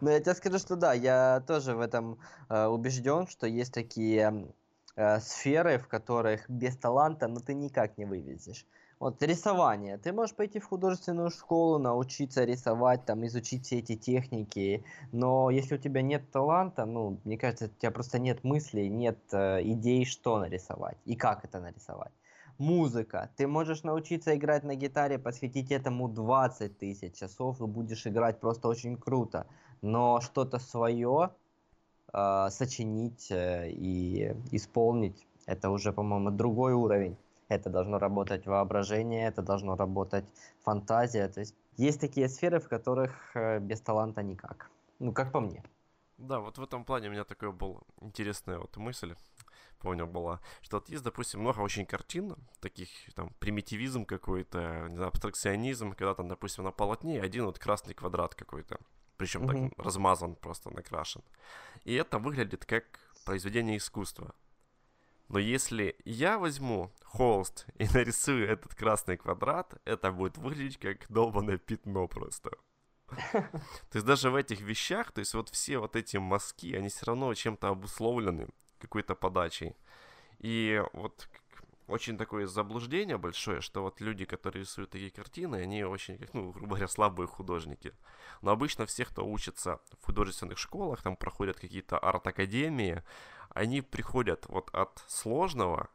Но 0.00 0.10
я 0.10 0.20
тебе 0.20 0.34
скажу, 0.34 0.58
что 0.58 0.76
да, 0.76 0.92
я 0.92 1.42
тоже 1.46 1.74
в 1.74 1.80
этом 1.80 2.18
э, 2.48 2.66
убежден, 2.66 3.26
что 3.26 3.46
есть 3.48 3.72
такие 3.74 4.52
э, 4.96 5.20
сферы, 5.20 5.78
в 5.78 5.88
которых 5.88 6.48
без 6.48 6.76
таланта, 6.76 7.26
ну, 7.26 7.40
ты 7.40 7.54
никак 7.54 7.98
не 7.98 8.04
вывезешь. 8.04 8.64
Вот 9.00 9.22
рисование. 9.22 9.98
Ты 9.98 10.12
можешь 10.12 10.34
пойти 10.36 10.60
в 10.60 10.66
художественную 10.66 11.30
школу, 11.30 11.78
научиться 11.78 12.44
рисовать, 12.44 13.04
там, 13.04 13.26
изучить 13.26 13.66
все 13.66 13.78
эти 13.78 13.96
техники, 13.96 14.84
но 15.12 15.50
если 15.50 15.74
у 15.74 15.78
тебя 15.78 16.00
нет 16.02 16.30
таланта, 16.30 16.84
ну, 16.86 17.18
мне 17.24 17.36
кажется, 17.36 17.66
у 17.66 17.80
тебя 17.80 17.90
просто 17.90 18.18
нет 18.18 18.44
мыслей, 18.44 18.88
нет 18.88 19.18
э, 19.32 19.62
идей, 19.62 20.04
что 20.04 20.38
нарисовать 20.38 20.96
и 21.04 21.16
как 21.16 21.44
это 21.44 21.60
нарисовать. 21.60 22.12
Музыка. 22.58 23.30
Ты 23.36 23.48
можешь 23.48 23.82
научиться 23.82 24.36
играть 24.36 24.62
на 24.62 24.76
гитаре, 24.76 25.18
посвятить 25.18 25.72
этому 25.72 26.08
20 26.08 26.78
тысяч 26.78 27.14
часов 27.14 27.60
и 27.60 27.66
будешь 27.66 28.06
играть 28.06 28.38
просто 28.38 28.68
очень 28.68 28.96
круто. 28.96 29.46
Но 29.82 30.20
что-то 30.20 30.60
свое 30.60 31.30
э, 32.12 32.46
сочинить 32.50 33.26
э, 33.32 33.70
и 33.70 34.36
исполнить, 34.52 35.26
это 35.46 35.70
уже, 35.70 35.92
по-моему, 35.92 36.30
другой 36.30 36.74
уровень. 36.74 37.16
Это 37.54 37.70
должно 37.70 37.98
работать 37.98 38.46
воображение, 38.46 39.28
это 39.28 39.42
должно 39.42 39.76
работать 39.76 40.24
фантазия. 40.62 41.28
То 41.28 41.40
есть 41.40 41.54
есть 41.76 42.00
такие 42.00 42.28
сферы, 42.28 42.60
в 42.60 42.68
которых 42.68 43.36
э, 43.36 43.58
без 43.60 43.80
таланта 43.80 44.22
никак. 44.22 44.70
Ну, 45.00 45.12
как 45.12 45.32
по 45.32 45.40
мне. 45.40 45.62
Да, 46.18 46.38
вот 46.40 46.58
в 46.58 46.62
этом 46.62 46.84
плане 46.84 47.08
у 47.08 47.12
меня 47.12 47.24
такая 47.24 47.50
была 47.50 47.80
интересная 48.00 48.58
вот 48.58 48.76
мысль, 48.76 49.14
помню, 49.80 50.06
была, 50.06 50.40
что 50.62 50.76
вот 50.76 50.88
есть, 50.88 51.02
допустим, 51.02 51.40
много 51.40 51.60
очень 51.60 51.86
картин, 51.86 52.36
таких 52.60 52.88
там 53.14 53.30
примитивизм 53.40 54.04
какой-то, 54.04 54.86
не 54.88 54.96
знаю, 54.96 55.08
абстракционизм, 55.08 55.92
когда 55.92 56.14
там, 56.14 56.28
допустим, 56.28 56.64
на 56.64 56.70
полотне 56.70 57.20
один 57.20 57.46
вот 57.46 57.58
красный 57.58 57.94
квадрат 57.94 58.34
какой-то, 58.36 58.78
причем 59.16 59.42
Мгм. 59.42 59.70
так 59.70 59.84
размазан 59.84 60.36
просто, 60.36 60.70
накрашен. 60.70 61.22
И 61.84 61.94
это 61.94 62.18
выглядит 62.18 62.64
как 62.64 63.00
произведение 63.24 63.76
искусства. 63.76 64.34
Но 65.28 65.38
если 65.38 65.96
я 66.04 66.38
возьму 66.38 66.92
холст 67.04 67.66
и 67.78 67.86
нарисую 67.94 68.48
этот 68.48 68.74
красный 68.74 69.16
квадрат, 69.16 69.74
это 69.84 70.12
будет 70.12 70.38
выглядеть 70.38 70.78
как 70.78 71.10
долбанное 71.10 71.58
пятно 71.58 72.06
просто. 72.08 72.50
То 73.32 73.94
есть 73.94 74.06
даже 74.06 74.30
в 74.30 74.34
этих 74.34 74.60
вещах, 74.60 75.12
то 75.12 75.20
есть 75.20 75.34
вот 75.34 75.48
все 75.50 75.78
вот 75.78 75.94
эти 75.94 76.16
мазки, 76.16 76.74
они 76.74 76.88
все 76.88 77.06
равно 77.06 77.32
чем-то 77.34 77.68
обусловлены 77.68 78.48
какой-то 78.78 79.14
подачей. 79.14 79.76
И 80.38 80.82
вот 80.92 81.28
очень 81.86 82.16
такое 82.16 82.46
заблуждение 82.46 83.18
большое, 83.18 83.60
что 83.60 83.82
вот 83.82 84.00
люди, 84.00 84.24
которые 84.24 84.62
рисуют 84.62 84.90
такие 84.90 85.10
картины, 85.10 85.56
они 85.56 85.84
очень, 85.84 86.18
как, 86.18 86.32
ну, 86.32 86.50
грубо 86.50 86.68
говоря, 86.68 86.88
слабые 86.88 87.26
художники. 87.26 87.92
Но 88.40 88.50
обычно 88.50 88.86
все, 88.86 89.04
кто 89.04 89.26
учится 89.26 89.80
в 90.00 90.06
художественных 90.06 90.58
школах, 90.58 91.02
там 91.02 91.16
проходят 91.16 91.58
какие-то 91.60 91.98
арт-академии, 91.98 93.02
они 93.54 93.80
приходят 93.80 94.46
вот 94.48 94.70
от 94.74 95.02
сложного 95.08 95.88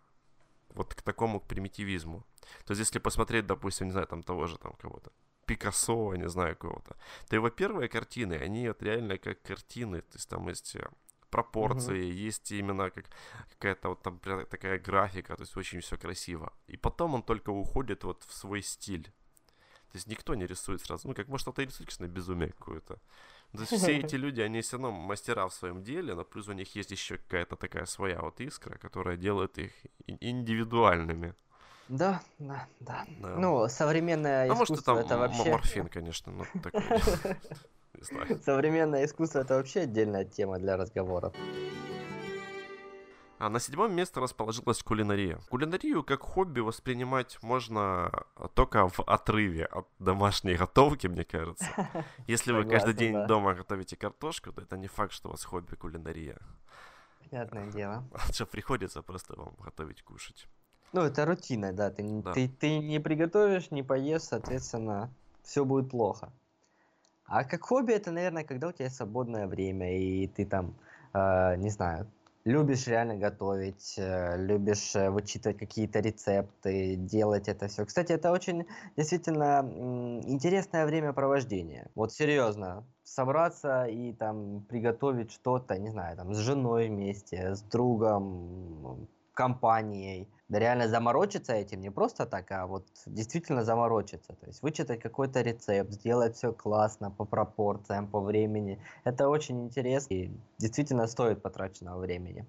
вот 0.70 0.94
к 0.94 1.02
такому 1.02 1.40
к 1.40 1.48
примитивизму. 1.48 2.26
То 2.66 2.72
есть 2.72 2.80
если 2.80 3.00
посмотреть, 3.00 3.46
допустим, 3.46 3.88
не 3.88 3.92
знаю, 3.92 4.08
там 4.08 4.24
того 4.24 4.48
же 4.48 4.58
там 4.58 4.74
кого-то, 4.74 5.12
Пикассо, 5.46 6.16
не 6.16 6.30
знаю, 6.30 6.56
кого-то, 6.56 6.96
то 7.28 7.36
его 7.36 7.50
первые 7.50 7.90
картины, 7.90 8.34
они 8.34 8.68
вот 8.68 8.82
реально 8.84 9.18
как 9.18 9.42
картины, 9.42 10.02
то 10.02 10.16
есть 10.16 10.30
там 10.30 10.48
есть 10.48 10.76
э, 10.76 10.88
пропорции, 11.30 12.00
mm-hmm. 12.00 12.28
есть 12.28 12.52
именно 12.52 12.90
как 12.90 13.06
какая-то 13.50 13.90
вот 13.90 14.02
там 14.02 14.20
такая 14.20 14.80
графика, 14.80 15.36
то 15.36 15.44
есть 15.44 15.58
очень 15.58 15.80
все 15.82 15.98
красиво. 15.98 16.54
И 16.68 16.78
потом 16.78 17.16
он 17.16 17.24
только 17.24 17.50
уходит 17.50 18.04
вот 18.04 18.24
в 18.24 18.34
свой 18.34 18.62
стиль. 18.62 19.12
То 19.92 19.96
есть 19.96 20.08
никто 20.08 20.36
не 20.36 20.46
рисует 20.46 20.82
сразу. 20.82 21.08
Ну, 21.08 21.16
как 21.16 21.28
может, 21.28 21.46
кто-то 21.46 21.64
рисует, 21.64 21.90
конечно, 21.90 22.08
безумие 22.08 22.52
какое-то. 22.52 23.00
То 23.54 23.60
есть 23.62 23.74
все 23.74 23.98
эти 24.00 24.16
люди, 24.16 24.42
они 24.42 24.62
все 24.62 24.78
равно 24.78 24.92
мастера 24.92 25.48
в 25.48 25.54
своем 25.54 25.84
деле, 25.84 26.14
но 26.14 26.24
плюс 26.24 26.48
у 26.48 26.54
них 26.54 26.76
есть 26.76 26.92
еще 26.92 27.18
какая-то 27.18 27.56
такая 27.56 27.86
своя 27.86 28.22
вот 28.22 28.40
искра, 28.42 28.78
которая 28.78 29.18
делает 29.18 29.58
их 29.58 29.72
индивидуальными. 30.08 31.34
Да, 31.88 32.22
да, 32.38 32.68
да. 32.80 33.06
да. 33.20 33.36
Ну, 33.36 33.68
современное 33.68 34.44
а 34.44 34.54
искусство 34.54 34.94
может, 34.94 35.08
это, 35.08 35.16
это 35.16 35.18
вообще... 35.18 35.52
морфин, 35.52 35.88
конечно, 35.88 36.32
но 36.32 36.46
такой... 36.62 36.84
Современное 38.46 39.06
искусство 39.06 39.40
это 39.40 39.56
вообще 39.56 39.82
отдельная 39.82 40.24
тема 40.24 40.60
для 40.60 40.78
разговоров. 40.78 41.34
А 43.40 43.50
на 43.50 43.60
седьмом 43.62 43.96
месте 43.96 44.20
расположилась 44.20 44.84
кулинария. 44.84 45.40
Кулинарию 45.50 46.04
как 46.04 46.24
хобби 46.24 46.60
воспринимать 46.60 47.42
можно 47.42 48.12
только 48.54 48.90
в 48.90 49.00
отрыве 49.00 49.64
от 49.64 49.88
домашней 49.98 50.56
готовки, 50.56 51.08
мне 51.08 51.24
кажется. 51.24 51.66
Если 52.28 52.52
вы 52.52 52.66
каждый 52.66 52.94
день 52.94 53.26
дома 53.28 53.54
готовите 53.54 53.96
картошку, 53.96 54.52
то 54.52 54.62
это 54.62 54.76
не 54.76 54.88
факт, 54.88 55.14
что 55.14 55.30
у 55.30 55.32
вас 55.32 55.46
хобби 55.46 55.76
кулинария. 55.76 56.38
Понятное 57.30 57.68
дело. 57.72 58.04
Что 58.30 58.46
приходится 58.46 59.02
просто 59.02 59.40
вам 59.40 59.56
готовить, 59.64 60.04
кушать. 60.04 60.46
Ну, 60.92 61.02
это 61.02 61.26
рутина, 61.26 61.72
да. 61.72 61.92
Ты, 61.92 62.04
да. 62.04 62.34
Ты, 62.34 62.50
ты 62.50 62.80
не 62.80 63.00
приготовишь, 63.00 63.72
не 63.72 63.84
поешь, 63.84 64.24
соответственно, 64.24 65.10
все 65.44 65.64
будет 65.64 65.92
плохо. 65.92 66.30
А 67.26 67.46
как 67.46 67.62
хобби 67.62 67.94
это, 67.94 68.12
наверное, 68.12 68.44
когда 68.44 68.68
у 68.68 68.72
тебя 68.74 68.90
свободное 68.90 69.48
время, 69.48 69.98
и 69.98 70.28
ты 70.28 70.46
там, 70.46 70.76
э, 71.14 71.56
не 71.56 71.70
знаю, 71.70 72.12
любишь 72.50 72.88
реально 72.88 73.16
готовить, 73.16 73.96
э, 73.98 74.36
любишь 74.38 74.96
э, 74.96 75.10
вычитывать 75.10 75.58
какие-то 75.58 76.00
рецепты, 76.00 76.96
делать 76.96 77.48
это 77.48 77.68
все. 77.68 77.86
Кстати, 77.86 78.12
это 78.14 78.32
очень 78.32 78.66
действительно 78.98 79.62
интересное 80.26 80.86
времяпровождение. 80.86 81.88
Вот 81.96 82.12
серьезно, 82.12 82.84
собраться 83.04 83.86
и 83.86 84.14
там 84.14 84.66
приготовить 84.68 85.32
что-то, 85.32 85.78
не 85.78 85.90
знаю, 85.90 86.18
там 86.18 86.34
с 86.34 86.38
женой 86.38 86.90
вместе, 86.90 87.56
с 87.56 87.62
другом, 87.62 89.08
компанией– 89.34 90.28
реально 90.50 90.88
заморочиться 90.88 91.54
этим 91.54 91.82
не 91.82 91.92
просто 91.92 92.26
так, 92.26 92.52
а 92.52 92.66
вот 92.66 92.88
действительно 93.06 93.64
заморочиться. 93.64 94.34
То 94.34 94.48
есть 94.48 94.62
вычитать 94.64 95.02
какой-то 95.02 95.42
рецепт, 95.42 95.92
сделать 95.92 96.36
все 96.36 96.52
классно, 96.52 97.12
по 97.12 97.26
пропорциям, 97.26 98.08
по 98.08 98.20
времени. 98.22 98.82
Это 99.04 99.30
очень 99.30 99.66
интересно 99.66 100.14
и 100.14 100.32
действительно 100.58 101.08
стоит 101.08 101.42
потраченного 101.42 102.00
времени. 102.00 102.46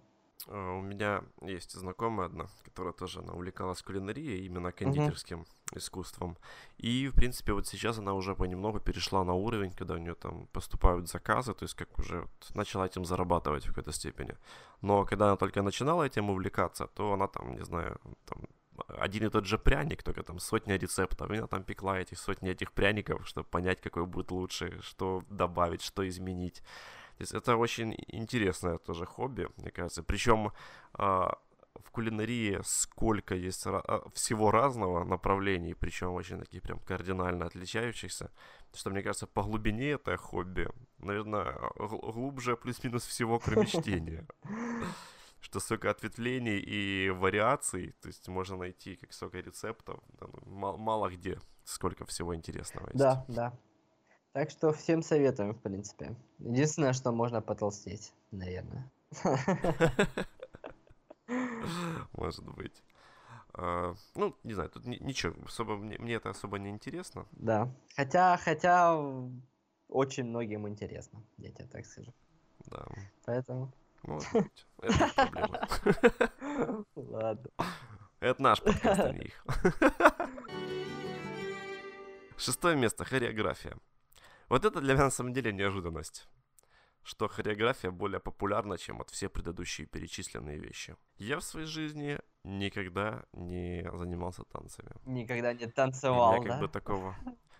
А, 0.51 0.73
у 0.73 0.83
меня 0.83 1.23
есть 1.43 1.73
знакомая 1.73 2.27
одна, 2.27 2.47
которая 2.65 2.93
тоже 2.93 3.21
она 3.21 3.33
увлекалась 3.33 3.83
кулинарией, 3.83 4.45
именно 4.47 4.73
кондитерским 4.73 5.41
uh-huh. 5.43 5.79
искусством. 5.79 6.37
И, 6.79 7.09
в 7.09 7.15
принципе, 7.15 7.53
вот 7.53 7.67
сейчас 7.69 7.99
она 7.99 8.15
уже 8.15 8.35
понемногу 8.35 8.81
перешла 8.81 9.25
на 9.25 9.33
уровень, 9.33 9.71
когда 9.71 9.95
у 9.95 9.99
нее 9.99 10.15
там 10.15 10.49
поступают 10.53 11.09
заказы, 11.09 11.55
то 11.55 11.65
есть 11.65 11.75
как 11.75 11.99
уже 11.99 12.21
вот 12.21 12.55
начала 12.55 12.87
этим 12.87 13.05
зарабатывать 13.05 13.65
в 13.65 13.69
какой-то 13.69 13.93
степени. 13.93 14.37
Но 14.83 15.05
когда 15.05 15.27
она 15.27 15.37
только 15.37 15.63
начинала 15.63 16.03
этим 16.03 16.31
увлекаться, 16.31 16.87
то 16.87 17.13
она 17.13 17.29
там, 17.29 17.55
не 17.55 17.65
знаю, 17.65 18.01
там 18.25 18.43
один 18.99 19.27
и 19.27 19.31
тот 19.31 19.47
же 19.47 19.59
пряник, 19.59 20.03
только 20.03 20.23
там 20.23 20.41
сотня 20.41 20.77
рецептов, 20.77 21.31
и 21.31 21.37
она 21.37 21.47
там 21.47 21.63
пекла 21.63 22.01
этих 22.01 22.19
сотни 22.19 22.51
этих 22.51 22.73
пряников, 22.73 23.29
чтобы 23.29 23.49
понять, 23.49 23.81
какой 23.81 24.07
будет 24.07 24.31
лучше, 24.31 24.81
что 24.83 25.23
добавить, 25.29 25.83
что 25.83 26.09
изменить. 26.09 26.63
То 27.21 27.23
есть 27.23 27.35
это 27.35 27.57
очень 27.59 27.95
интересное 28.09 28.79
тоже 28.79 29.05
хобби, 29.05 29.47
мне 29.59 29.71
кажется. 29.71 30.03
Причем 30.03 30.53
а, 30.95 31.37
в 31.75 31.91
кулинарии 31.91 32.61
сколько 32.65 33.35
есть 33.35 33.67
а, 33.67 34.09
всего 34.15 34.51
разного 34.51 35.05
направлений, 35.05 35.75
причем 35.75 36.13
очень 36.13 36.39
таких 36.39 36.63
прям 36.63 36.79
кардинально 36.79 37.45
отличающихся, 37.45 38.31
что, 38.73 38.89
мне 38.89 39.03
кажется, 39.03 39.27
по 39.27 39.43
глубине 39.43 39.91
это 39.91 40.17
хобби, 40.17 40.71
наверное, 40.97 41.59
глубже 41.77 42.57
плюс-минус 42.57 43.05
всего, 43.05 43.39
кроме 43.39 43.67
чтения. 43.67 44.27
Что 45.43 45.61
столько 45.61 45.91
ответвлений 45.91 46.59
и 46.59 47.11
вариаций, 47.11 47.95
то 48.01 48.09
есть 48.09 48.29
можно 48.29 48.57
найти 48.57 48.97
как 48.97 49.13
столько 49.13 49.41
рецептов, 49.41 50.01
ну, 50.21 50.79
мало 50.79 51.11
где 51.11 51.39
сколько 51.65 52.07
всего 52.07 52.35
интересного 52.35 52.87
есть. 52.87 52.99
Да, 52.99 53.27
да, 53.29 53.53
так 54.33 54.51
что 54.51 54.73
всем 54.73 55.03
советуем, 55.03 55.55
в 55.55 55.61
принципе. 55.61 56.15
Единственное, 56.39 56.93
что 56.93 57.13
можно 57.13 57.43
потолстеть, 57.43 58.13
наверное. 58.31 58.91
Может 62.13 62.45
быть. 62.55 62.83
А, 63.55 63.95
ну, 64.15 64.37
не 64.45 64.55
знаю, 64.55 64.71
тут 64.71 64.87
ничего, 64.87 65.35
особо 65.45 65.77
мне, 65.77 65.99
мне 65.99 66.15
это 66.15 66.31
особо 66.31 66.59
не 66.59 66.71
интересно. 66.71 67.27
Да. 67.33 67.69
Хотя, 67.97 68.37
хотя 68.37 68.97
очень 69.89 70.25
многим 70.25 70.69
интересно, 70.69 71.23
я 71.39 71.51
тебе 71.51 71.67
так 71.67 71.85
скажу. 71.85 72.13
Да. 72.67 72.87
Поэтому. 73.25 73.73
Может 74.03 74.33
быть. 74.33 74.67
Это 74.83 75.11
проблема. 75.15 75.67
Ладно. 76.95 77.51
Это 78.21 78.43
наш 78.43 78.63
подкаст, 78.63 79.01
а 79.01 79.13
не 79.13 79.25
их. 79.25 79.45
Шестое 82.37 82.77
место. 82.77 83.05
Хореография. 83.05 83.77
Вот 84.51 84.65
это 84.65 84.81
для 84.81 84.95
меня 84.95 85.05
на 85.05 85.11
самом 85.11 85.33
деле 85.33 85.53
неожиданность 85.53 86.29
что 87.03 87.29
хореография 87.29 87.91
более 87.91 88.21
популярна, 88.21 88.77
чем 88.77 88.99
вот 88.99 89.09
все 89.09 89.29
предыдущие 89.31 89.87
перечисленные 89.87 90.59
вещи. 90.59 90.97
Я 91.17 91.39
в 91.39 91.43
своей 91.43 91.67
жизни 91.67 92.19
никогда 92.45 93.25
не 93.33 93.91
занимался 93.95 94.45
танцами. 94.45 94.91
Никогда 95.07 95.55
не 95.55 95.67
танцевал, 95.67 96.35
У 96.35 96.43
меня 96.43 96.53
как 96.53 96.61
бы 96.61 96.69
такого 96.69 97.17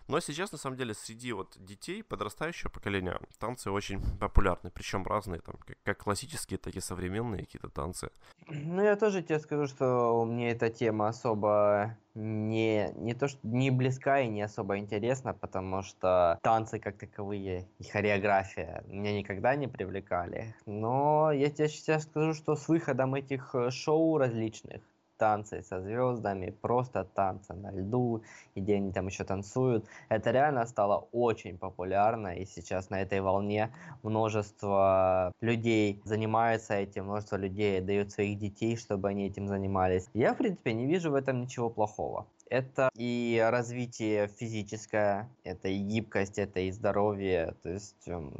но 0.07 0.19
сейчас, 0.19 0.51
на 0.51 0.57
самом 0.57 0.77
деле, 0.77 0.93
среди 0.93 1.33
вот 1.33 1.55
детей 1.57 2.03
подрастающего 2.03 2.69
поколения 2.69 3.19
танцы 3.39 3.71
очень 3.71 4.01
популярны, 4.19 4.71
причем 4.71 5.05
разные, 5.05 5.41
там, 5.41 5.55
как, 5.83 5.97
классические, 5.99 6.57
так 6.57 6.75
и 6.75 6.81
современные 6.81 7.45
какие-то 7.45 7.69
танцы. 7.69 8.09
Ну, 8.47 8.83
я 8.83 8.95
тоже 8.95 9.21
тебе 9.21 9.39
скажу, 9.39 9.67
что 9.67 10.25
мне 10.25 10.51
эта 10.51 10.69
тема 10.69 11.07
особо 11.07 11.97
не, 12.15 12.91
не 12.95 13.13
то, 13.13 13.27
что 13.27 13.39
не 13.43 13.71
близка 13.71 14.19
и 14.19 14.27
не 14.27 14.41
особо 14.41 14.77
интересна, 14.77 15.33
потому 15.33 15.81
что 15.81 16.37
танцы 16.41 16.79
как 16.79 16.97
таковые 16.97 17.67
и 17.79 17.83
хореография 17.83 18.83
меня 18.87 19.17
никогда 19.17 19.55
не 19.55 19.67
привлекали. 19.67 20.55
Но 20.65 21.31
я 21.31 21.49
тебе 21.49 21.69
сейчас 21.69 22.03
скажу, 22.03 22.33
что 22.33 22.55
с 22.55 22.67
выходом 22.67 23.15
этих 23.15 23.55
э, 23.55 23.71
шоу 23.71 24.17
различных, 24.17 24.81
танцы 25.21 25.61
со 25.61 25.79
звездами, 25.81 26.49
просто 26.61 27.03
танцы 27.03 27.53
на 27.53 27.71
льду, 27.71 28.23
и 28.55 28.61
где 28.61 28.77
они 28.77 28.91
там 28.91 29.05
еще 29.05 29.23
танцуют. 29.23 29.85
Это 30.09 30.31
реально 30.31 30.65
стало 30.65 31.07
очень 31.11 31.59
популярно, 31.59 32.29
и 32.29 32.45
сейчас 32.45 32.89
на 32.89 33.01
этой 33.03 33.21
волне 33.21 33.71
множество 34.03 35.31
людей 35.39 36.01
занимаются 36.05 36.73
этим, 36.73 37.05
множество 37.05 37.37
людей 37.37 37.81
дают 37.81 38.11
своих 38.11 38.39
детей, 38.39 38.75
чтобы 38.75 39.09
они 39.09 39.27
этим 39.27 39.47
занимались. 39.47 40.09
Я, 40.15 40.33
в 40.33 40.37
принципе, 40.37 40.73
не 40.73 40.87
вижу 40.87 41.11
в 41.11 41.15
этом 41.15 41.41
ничего 41.41 41.69
плохого. 41.69 42.25
Это 42.49 42.89
и 42.95 43.39
развитие 43.51 44.27
физическое, 44.27 45.29
это 45.43 45.67
и 45.67 45.77
гибкость, 45.77 46.39
это 46.39 46.61
и 46.61 46.71
здоровье. 46.71 47.53
То 47.61 47.69
есть, 47.69 48.07
эм, 48.07 48.33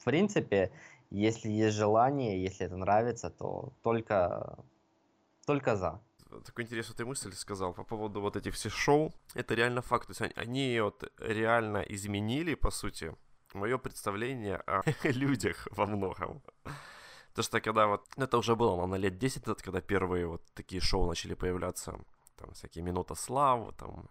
в 0.00 0.04
принципе, 0.04 0.70
если 1.10 1.50
есть 1.50 1.76
желание, 1.76 2.40
если 2.40 2.66
это 2.66 2.76
нравится, 2.76 3.30
то 3.30 3.72
только, 3.82 4.58
только 5.44 5.74
за 5.74 6.00
такую 6.44 6.64
интересную 6.64 6.96
ты 6.96 7.04
мысль 7.04 7.32
сказал 7.32 7.74
по 7.74 7.84
поводу 7.84 8.20
вот 8.20 8.36
этих 8.36 8.54
всех 8.54 8.74
шоу. 8.74 9.12
Это 9.34 9.54
реально 9.54 9.82
факт. 9.82 10.06
То 10.06 10.24
есть 10.24 10.36
они 10.36 10.80
вот 10.80 11.12
реально 11.18 11.78
изменили, 11.78 12.54
по 12.54 12.70
сути, 12.70 13.14
мое 13.54 13.78
представление 13.78 14.56
о 14.66 14.82
людях 15.08 15.68
во 15.70 15.86
многом. 15.86 16.42
То 17.34 17.42
что 17.42 17.60
когда 17.60 17.86
вот, 17.86 18.06
ну, 18.16 18.24
это 18.24 18.38
уже 18.38 18.56
было 18.56 18.86
на 18.86 18.96
лет 18.96 19.18
10 19.18 19.46
назад, 19.46 19.62
когда 19.62 19.80
первые 19.80 20.26
вот 20.26 20.42
такие 20.54 20.80
шоу 20.80 21.06
начали 21.06 21.34
появляться, 21.34 21.98
там 22.36 22.52
всякие 22.52 22.84
«Минута 22.84 23.14
славы», 23.14 23.72
там 23.72 24.08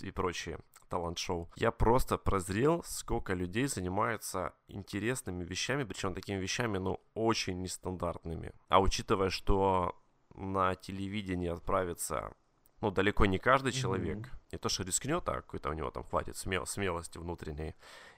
и 0.00 0.10
прочие 0.10 0.58
талант-шоу. 0.88 1.48
Я 1.56 1.70
просто 1.70 2.18
прозрел, 2.18 2.82
сколько 2.84 3.34
людей 3.34 3.66
занимается 3.66 4.52
интересными 4.68 5.44
вещами, 5.44 5.84
причем 5.84 6.14
такими 6.14 6.38
вещами, 6.40 6.78
ну, 6.78 7.00
очень 7.14 7.60
нестандартными. 7.62 8.52
А 8.68 8.80
учитывая, 8.80 9.30
что 9.30 9.96
на 10.34 10.74
телевидение 10.74 11.52
отправиться, 11.52 12.32
ну, 12.80 12.90
далеко 12.90 13.26
не 13.26 13.38
каждый 13.38 13.72
человек. 13.72 14.18
Mm-hmm. 14.18 14.48
Не 14.52 14.58
то, 14.58 14.68
что 14.68 14.82
рискнет, 14.82 15.28
а 15.28 15.36
какой-то 15.36 15.70
у 15.70 15.72
него 15.72 15.90
там 15.90 16.04
хватит 16.04 16.36
смел- 16.36 16.66
смелости 16.66 17.18
внутренней 17.18 17.74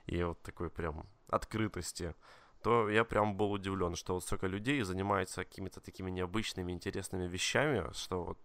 и 0.06 0.22
вот 0.22 0.42
такой 0.42 0.70
прям 0.70 1.06
открытости, 1.28 2.14
то 2.62 2.88
я 2.88 3.04
прям 3.04 3.36
был 3.36 3.52
удивлен, 3.52 3.94
что 3.94 4.14
вот 4.14 4.24
столько 4.24 4.46
людей 4.46 4.82
занимается 4.82 5.44
какими-то 5.44 5.80
такими 5.80 6.10
необычными, 6.10 6.72
интересными 6.72 7.28
вещами, 7.28 7.92
что 7.92 8.24
вот 8.24 8.38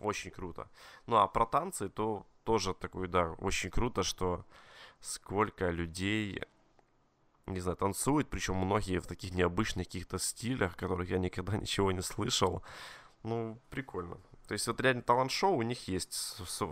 очень 0.00 0.30
круто. 0.30 0.68
Ну, 1.06 1.16
а 1.16 1.26
про 1.26 1.46
танцы, 1.46 1.88
то 1.88 2.26
тоже 2.44 2.74
такой, 2.74 3.08
да, 3.08 3.30
очень 3.38 3.70
круто, 3.70 4.02
что 4.02 4.44
сколько 5.00 5.70
людей, 5.70 6.42
не 7.46 7.60
знаю, 7.60 7.76
танцуют, 7.76 8.28
причем 8.28 8.56
многие 8.56 9.00
в 9.00 9.06
таких 9.06 9.32
необычных 9.32 9.86
каких-то 9.86 10.18
стилях, 10.18 10.76
которых 10.76 11.08
я 11.10 11.18
никогда 11.18 11.56
ничего 11.60 11.92
не 11.92 12.02
слышал. 12.02 12.62
Ну, 13.22 13.58
прикольно. 13.70 14.16
То 14.48 14.54
есть 14.54 14.66
вот 14.66 14.80
реально 14.80 15.02
талант-шоу 15.02 15.56
у 15.56 15.62
них 15.62 15.88
есть 15.88 16.12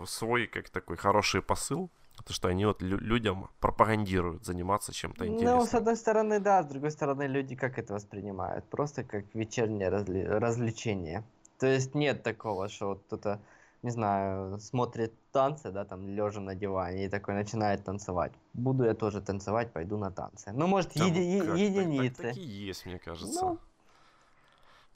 свой, 0.07 0.47
как 0.47 0.69
такой, 0.69 0.97
хороший 0.97 1.41
посыл, 1.41 1.89
то, 2.25 2.33
что 2.33 2.49
они 2.49 2.65
вот 2.65 2.81
лю- 2.83 2.99
людям 2.99 3.49
пропагандируют 3.59 4.45
заниматься 4.45 4.93
чем-то 4.93 5.25
интересным. 5.25 5.59
Ну, 5.59 5.65
с 5.65 5.73
одной 5.73 5.95
стороны, 5.95 6.39
да, 6.39 6.61
с 6.61 6.67
другой 6.67 6.91
стороны, 6.91 7.23
люди 7.23 7.55
как 7.55 7.79
это 7.79 7.93
воспринимают? 7.93 8.65
Просто 8.65 9.03
как 9.03 9.25
вечернее 9.33 9.89
разли- 9.89 10.27
развлечение. 10.27 11.23
То 11.57 11.67
есть 11.67 11.95
нет 11.95 12.21
такого, 12.23 12.67
что 12.69 12.89
вот 12.89 13.03
кто-то, 13.07 13.39
не 13.81 13.89
знаю, 13.91 14.59
смотрит 14.59 15.13
танцы, 15.31 15.71
да, 15.71 15.85
там, 15.85 16.07
лежа 16.07 16.41
на 16.41 16.53
диване 16.53 17.05
и 17.05 17.09
такой 17.09 17.33
начинает 17.33 17.83
танцевать. 17.83 18.33
Буду 18.53 18.83
я 18.83 18.93
тоже 18.93 19.21
танцевать, 19.21 19.71
пойду 19.71 19.97
на 19.97 20.11
танцы. 20.11 20.51
Ну, 20.53 20.67
может, 20.67 20.91
Да, 20.93 21.05
еди- 21.05 21.39
ну 21.39 21.45
как, 21.45 21.57
е- 21.57 21.67
так- 21.67 21.75
так- 21.75 21.85
единицы. 21.85 22.21
такие 22.21 22.67
есть, 22.67 22.85
мне 22.85 22.99
кажется. 22.99 23.45
Ну. 23.45 23.57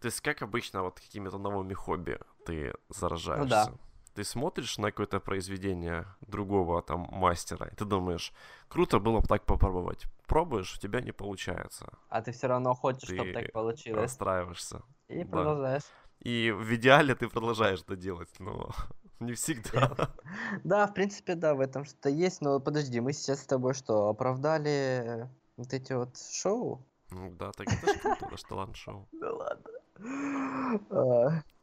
То 0.06 0.10
есть, 0.10 0.22
как 0.22 0.44
обычно, 0.44 0.84
вот 0.84 1.00
какими-то 1.00 1.40
новыми 1.40 1.74
хобби 1.74 2.20
ты 2.46 2.68
Ну 2.68 2.96
заражаешься. 2.96 3.74
Ты 4.14 4.24
смотришь 4.24 4.78
на 4.78 4.92
какое-то 4.92 5.20
произведение 5.20 6.06
другого 6.22 6.84
там 6.84 7.08
мастера, 7.10 7.66
и 7.66 7.76
ты 7.76 7.86
думаешь, 7.86 8.32
круто 8.68 9.00
было 9.00 9.22
бы 9.22 9.26
так 9.26 9.46
попробовать. 9.46 10.06
Пробуешь, 10.28 10.76
у 10.76 10.80
тебя 10.80 11.02
не 11.02 11.12
получается. 11.12 11.88
А 12.10 12.22
ты 12.22 12.34
все 12.34 12.46
равно 12.46 12.76
хочешь, 12.76 13.10
чтобы 13.10 13.24
Ты 13.24 13.34
так 13.34 13.52
получилось. 13.52 14.04
Расстраиваешься. 14.04 14.84
И 15.08 15.24
да. 15.24 15.32
продолжаешь. 15.32 15.84
И 16.20 16.52
в 16.52 16.76
идеале 16.76 17.16
ты 17.16 17.28
продолжаешь 17.28 17.82
это 17.82 17.96
делать, 17.96 18.30
но 18.38 18.70
не 19.20 19.34
всегда. 19.34 20.12
Да, 20.64 20.86
в 20.86 20.94
принципе, 20.94 21.34
да, 21.34 21.56
в 21.56 21.62
этом 21.62 21.86
что-то 21.86 22.10
есть. 22.10 22.42
Но 22.42 22.60
подожди, 22.60 23.00
мы 23.00 23.12
сейчас 23.12 23.42
с 23.42 23.48
тобой 23.48 23.74
что, 23.74 24.08
оправдали 24.10 25.28
вот 25.58 25.74
эти 25.74 25.94
вот 25.94 26.16
шоу? 26.32 26.86
Ну 27.10 27.32
да, 27.32 27.52
так 27.54 27.68
это 27.74 27.92
ж 27.92 28.00
круто, 28.02 28.26
это 28.28 28.38
ж 28.38 28.44
талант-шоу. 28.44 29.08
Да 29.20 29.34
ладно. 29.34 29.72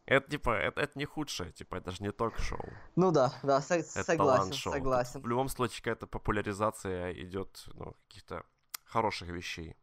Это 0.05 0.31
типа, 0.31 0.51
это, 0.51 0.81
это 0.81 0.99
не 0.99 1.05
худшее, 1.05 1.53
типа, 1.53 1.77
это 1.77 1.90
же 1.92 2.03
не 2.03 2.11
ток-шоу. 2.12 2.64
Ну 2.97 3.12
да, 3.12 3.33
да, 3.42 3.61
со- 3.61 3.77
Это 3.77 3.85
согласен, 3.85 4.16
талант-шоу. 4.18 4.73
Тут 4.73 4.79
согласен. 4.81 5.23
В 5.23 5.27
любом 5.27 5.49
случае 5.49 5.79
какая-то 5.83 6.07
популяризация 6.07 7.12
идет, 7.12 7.64
ну, 7.75 7.95
каких-то 8.09 8.45
хороших 8.85 9.29
вещей. 9.29 9.77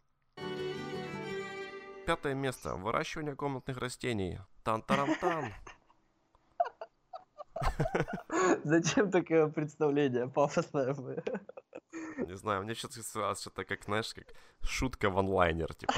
Пятое 2.06 2.34
место. 2.34 2.76
Выращивание 2.76 3.36
комнатных 3.36 3.78
растений. 3.78 4.40
Тан-таран-тан. 4.64 5.54
Зачем 8.64 9.12
такое 9.12 9.48
представление 9.48 10.28
пафосное? 10.28 10.96
Не 12.18 12.36
знаю, 12.36 12.64
мне 12.64 12.74
что-то 12.74 13.36
что-то 13.36 13.64
как, 13.64 13.84
знаешь, 13.84 14.14
как 14.14 14.28
шутка 14.64 15.10
в 15.10 15.18
онлайнер, 15.18 15.74
типа. 15.74 15.94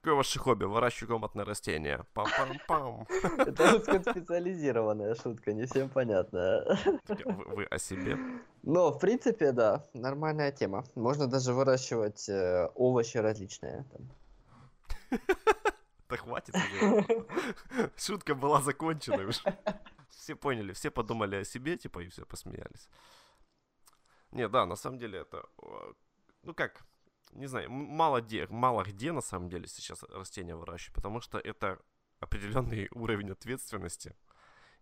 Какое 0.00 0.14
ваше 0.14 0.38
хобби? 0.38 0.64
Выращиваю 0.64 1.08
комнатное 1.08 1.44
растение. 1.44 2.06
Пам-пам-пам. 2.14 3.06
Это 3.38 3.76
узкоспециализированная 3.76 5.14
шутка, 5.14 5.52
не 5.52 5.66
всем 5.66 5.90
понятно. 5.90 6.64
Вы, 7.06 7.44
вы 7.56 7.64
о 7.64 7.78
себе? 7.78 8.16
Но, 8.62 8.92
в 8.92 8.98
принципе, 8.98 9.52
да, 9.52 9.86
нормальная 9.92 10.52
тема. 10.52 10.84
Можно 10.94 11.26
даже 11.26 11.52
выращивать 11.52 12.30
э, 12.30 12.70
овощи 12.74 13.18
различные. 13.18 13.84
Да 16.08 16.16
хватит 16.16 16.54
уже. 16.54 17.06
Шутка 17.96 18.34
была 18.34 18.62
закончена 18.62 19.28
уже. 19.28 19.42
Все 20.08 20.34
поняли, 20.34 20.72
все 20.72 20.90
подумали 20.90 21.36
о 21.36 21.44
себе, 21.44 21.76
типа, 21.76 22.00
и 22.00 22.08
все 22.08 22.24
посмеялись. 22.24 22.88
Не, 24.32 24.48
да, 24.48 24.64
на 24.64 24.76
самом 24.76 24.98
деле 24.98 25.20
это, 25.20 25.44
ну 26.42 26.54
как, 26.54 26.84
не 27.32 27.46
знаю, 27.46 27.70
мало 27.70 28.20
где, 28.20 28.46
мало 28.48 28.84
где 28.84 29.12
на 29.12 29.20
самом 29.20 29.48
деле 29.48 29.66
сейчас 29.66 30.02
растения 30.04 30.56
выращивают, 30.56 30.94
потому 30.94 31.20
что 31.20 31.38
это 31.38 31.78
определенный 32.20 32.88
уровень 32.94 33.30
ответственности. 33.32 34.16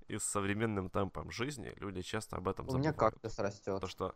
И 0.08 0.16
с 0.18 0.24
современным 0.24 0.88
темпом 0.88 1.30
жизни 1.30 1.74
люди 1.76 2.02
часто 2.02 2.36
об 2.36 2.48
этом 2.48 2.66
У 2.68 2.72
меня 2.78 2.92
забывают. 2.92 3.14
кактус 3.14 3.38
растет. 3.38 3.80
То, 3.80 3.86
что 3.88 4.14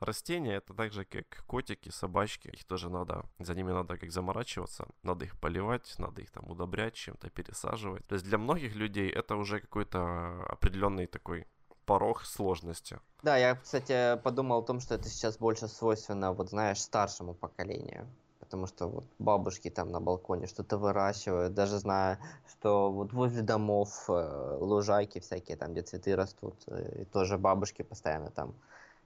растения 0.00 0.56
это 0.56 0.74
так 0.74 0.92
же, 0.92 1.04
как 1.04 1.44
котики, 1.46 1.90
собачки. 1.90 2.48
Их 2.48 2.64
тоже 2.64 2.90
надо, 2.90 3.24
за 3.38 3.54
ними 3.54 3.70
надо 3.72 3.96
как 3.96 4.10
заморачиваться. 4.10 4.88
Надо 5.02 5.24
их 5.24 5.38
поливать, 5.38 5.94
надо 5.98 6.20
их 6.20 6.30
там 6.30 6.50
удобрять, 6.50 6.94
чем-то 6.94 7.30
пересаживать. 7.30 8.06
То 8.06 8.14
есть 8.14 8.24
для 8.26 8.38
многих 8.38 8.74
людей 8.74 9.08
это 9.08 9.36
уже 9.36 9.60
какой-то 9.60 10.44
определенный 10.46 11.06
такой 11.06 11.46
порог 11.86 12.24
сложности. 12.24 12.98
Да, 13.22 13.36
я, 13.36 13.54
кстати, 13.54 14.20
подумал 14.22 14.58
о 14.58 14.62
том, 14.62 14.80
что 14.80 14.94
это 14.94 15.08
сейчас 15.08 15.38
больше 15.38 15.68
свойственно, 15.68 16.32
вот 16.32 16.50
знаешь, 16.50 16.80
старшему 16.80 17.34
поколению. 17.34 18.06
Потому 18.40 18.66
что 18.66 18.86
вот 18.86 19.04
бабушки 19.18 19.70
там 19.70 19.90
на 19.90 20.00
балконе 20.00 20.46
что-то 20.46 20.76
выращивают, 20.76 21.54
даже 21.54 21.78
зная, 21.78 22.18
что 22.50 22.92
вот 22.92 23.12
возле 23.12 23.42
домов 23.42 24.04
э, 24.08 24.58
лужайки 24.60 25.18
всякие, 25.18 25.56
там, 25.56 25.72
где 25.72 25.80
цветы 25.80 26.14
растут, 26.14 26.54
э, 26.66 27.02
и 27.02 27.04
тоже 27.06 27.38
бабушки 27.38 27.82
постоянно 27.82 28.30
там 28.30 28.54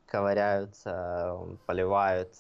ковыряются, 0.07 0.91
э, 1.41 1.57
поливают. 1.67 2.35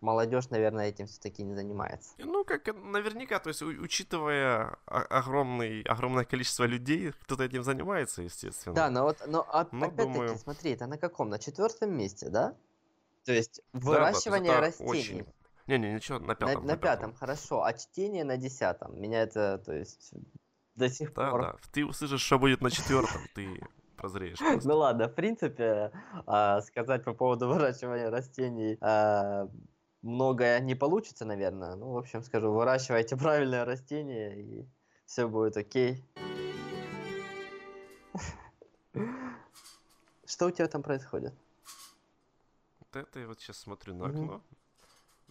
Молодежь, 0.00 0.48
наверное, 0.50 0.88
этим 0.88 1.06
все-таки 1.06 1.42
не 1.42 1.54
занимается. 1.54 2.10
Ну, 2.18 2.44
как 2.44 2.66
наверняка, 2.74 3.38
то 3.38 3.48
есть 3.48 3.62
учитывая 3.62 4.76
огромный, 4.86 5.82
огромное 5.82 6.24
количество 6.24 6.64
людей, 6.64 7.12
кто-то 7.22 7.44
этим 7.44 7.62
занимается, 7.62 8.22
естественно. 8.22 8.74
Да, 8.74 8.90
но 8.90 9.04
вот, 9.04 9.18
но 9.26 9.40
от- 9.42 9.72
Ну, 9.72 9.86
опять-таки, 9.86 10.12
думаю- 10.12 10.38
смотри, 10.38 10.72
это 10.72 10.86
на 10.86 10.98
каком? 10.98 11.28
На 11.30 11.38
четвертом 11.38 11.96
месте, 11.96 12.28
да? 12.30 12.54
То 13.24 13.32
есть 13.32 13.60
Да, 13.72 13.80
да, 13.80 13.86
выращивание 13.86 14.52
это 14.52 14.60
растений. 14.60 14.90
очень- 14.90 15.26
Не-не, 15.66 15.92
ничего, 15.94 16.18
на 16.18 16.28
На, 16.28 16.34
пятом. 16.34 16.66
на 16.66 16.76
пятом, 16.78 17.14
хорошо, 17.14 17.62
а 17.62 17.72
чтение 17.74 18.24
на 18.24 18.36
десятом. 18.38 18.98
Меня 19.00 19.22
это, 19.22 19.58
то 19.58 19.72
есть, 19.74 20.12
до 20.76 20.88
сих 20.88 21.12
Да, 21.12 21.30
пор... 21.30 21.42
да. 21.42 21.56
Ты 21.72 21.84
услышишь, 21.84 22.22
что 22.22 22.38
будет 22.38 22.62
на 22.62 22.70
четвертом, 22.70 23.20
ты 23.34 23.60
прозреешь. 23.98 24.38
просто. 24.52 24.68
Ну 24.68 24.76
ладно, 24.76 25.08
в 25.08 25.14
принципе, 25.14 25.92
а, 26.26 26.60
сказать 26.62 27.04
по 27.04 27.12
поводу 27.12 27.48
выращивания 27.52 28.10
растений 28.10 28.78
а, 28.80 29.48
многое 30.02 30.60
не 30.60 30.74
получится, 30.74 31.24
наверное. 31.24 31.74
Ну, 31.76 31.90
в 31.92 31.98
общем, 31.98 32.22
скажу, 32.22 32.52
выращивайте 32.52 33.16
правильное 33.16 33.64
растение, 33.64 34.40
и 34.40 34.66
все 35.04 35.28
будет 35.28 35.56
окей. 35.56 36.04
Что 40.26 40.46
у 40.46 40.50
тебя 40.50 40.68
там 40.68 40.82
происходит? 40.82 41.34
Вот 42.80 42.96
это 42.96 43.20
я 43.20 43.26
вот 43.26 43.40
сейчас 43.40 43.58
смотрю 43.58 43.94
на 43.94 44.06
окно. 44.06 44.42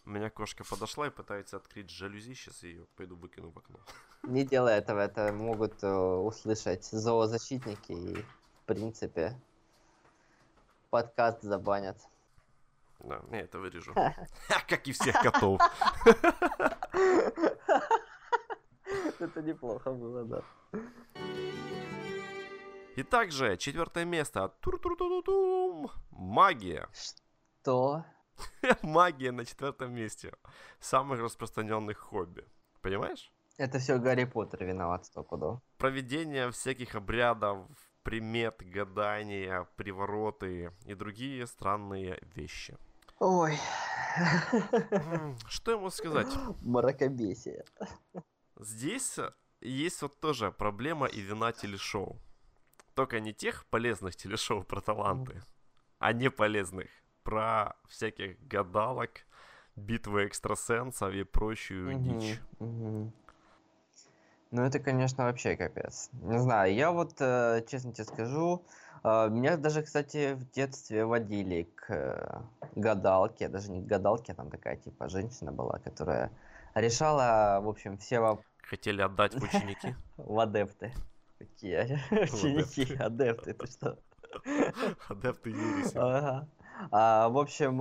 У 0.05 0.09
меня 0.09 0.29
кошка 0.29 0.63
подошла 0.63 1.07
и 1.07 1.09
пытается 1.09 1.57
открыть 1.57 1.89
жалюзи. 1.89 2.33
Сейчас 2.33 2.63
ее 2.63 2.85
пойду 2.95 3.17
выкину 3.17 3.51
в 3.51 3.57
окно. 3.57 3.77
Не 4.23 4.45
делай 4.45 4.77
этого, 4.77 5.01
это 5.01 5.33
могут 5.33 5.83
э, 5.83 5.93
услышать 5.93 6.85
зоозащитники 6.85 7.91
и, 7.91 8.25
принципе, 8.67 9.39
подкаст 10.89 11.41
забанят. 11.41 11.97
Да, 12.99 13.21
я 13.31 13.41
это 13.41 13.59
вырежу. 13.59 13.93
Как 14.67 14.87
и 14.87 14.91
всех 14.91 15.19
котов. 15.21 15.61
Это 19.19 19.41
неплохо 19.41 19.91
было, 19.91 20.23
да. 20.23 20.43
И 22.95 23.03
также 23.03 23.57
четвертое 23.57 24.05
место. 24.05 24.53
Магия. 26.11 26.87
Что? 27.61 28.05
Магия 28.83 29.31
на 29.31 29.45
четвертом 29.45 29.93
месте. 29.93 30.33
Самых 30.79 31.19
распространенных 31.19 31.97
хобби. 31.97 32.45
Понимаешь? 32.81 33.31
Это 33.57 33.79
все 33.79 33.97
Гарри 33.97 34.25
Поттер 34.25 34.65
виноват 34.65 35.05
стопудово. 35.05 35.61
Проведение 35.77 36.51
всяких 36.51 36.95
обрядов, 36.95 37.67
примет, 38.07 38.63
гадания, 38.63 39.67
привороты 39.75 40.71
и 40.85 40.95
другие 40.95 41.45
странные 41.45 42.17
вещи. 42.35 42.77
Ой. 43.19 43.59
Что 45.49 45.71
ему 45.71 45.89
сказать? 45.89 46.33
Мракобесие. 46.61 47.65
Здесь 48.55 49.19
э, 49.19 49.33
есть 49.59 50.01
вот 50.01 50.21
тоже 50.21 50.53
проблема 50.53 51.07
и 51.07 51.19
вина 51.19 51.51
телешоу. 51.51 52.17
Только 52.95 53.19
не 53.19 53.33
тех 53.33 53.65
полезных 53.65 54.15
телешоу 54.15 54.63
про 54.63 54.79
таланты, 54.79 55.43
а 55.99 56.13
не 56.13 56.31
полезных. 56.31 56.87
Про 57.23 57.75
всяких 57.89 58.39
гадалок, 58.47 59.27
битвы 59.75 60.27
экстрасенсов 60.27 61.13
и 61.13 61.23
прочую 61.25 61.93
дичь. 61.95 62.39
Мгм, 62.59 62.69
мгм. 62.69 63.13
Ну, 64.51 64.63
это, 64.63 64.79
конечно, 64.79 65.25
вообще 65.25 65.55
капец. 65.57 66.09
Не 66.13 66.39
знаю, 66.39 66.73
я 66.73 66.91
вот, 66.91 67.15
э, 67.19 67.63
честно 67.67 67.91
тебе 67.91 68.05
скажу, 68.05 68.65
э, 69.03 69.29
меня 69.29 69.57
даже, 69.57 69.81
кстати, 69.81 70.33
в 70.35 70.49
детстве 70.51 71.05
водили 71.05 71.63
к 71.75 71.89
э, 71.93 72.41
гадалке, 72.75 73.49
даже 73.49 73.71
не 73.71 73.81
к 73.81 73.85
гадалке, 73.85 74.31
а 74.31 74.35
там 74.35 74.49
такая, 74.49 74.77
типа, 74.77 75.09
женщина 75.09 75.51
была, 75.51 75.79
которая 75.79 76.31
решала, 76.75 77.59
в 77.61 77.67
общем, 77.67 77.97
все 77.97 78.17
воп- 78.17 78.43
Хотели 78.61 79.01
отдать 79.01 79.33
в 79.33 79.43
ученики. 79.43 79.95
в 80.17 80.39
адепты. 80.39 80.93
Такие 81.39 81.99
ученики, 82.11 82.95
адепты, 82.95 83.53
ты 83.53 83.67
что? 83.67 83.99
Адепты 85.09 85.49
ереси. 85.49 85.97
Ага. 85.97 86.47
А, 86.91 87.27
в 87.29 87.37
общем, 87.37 87.77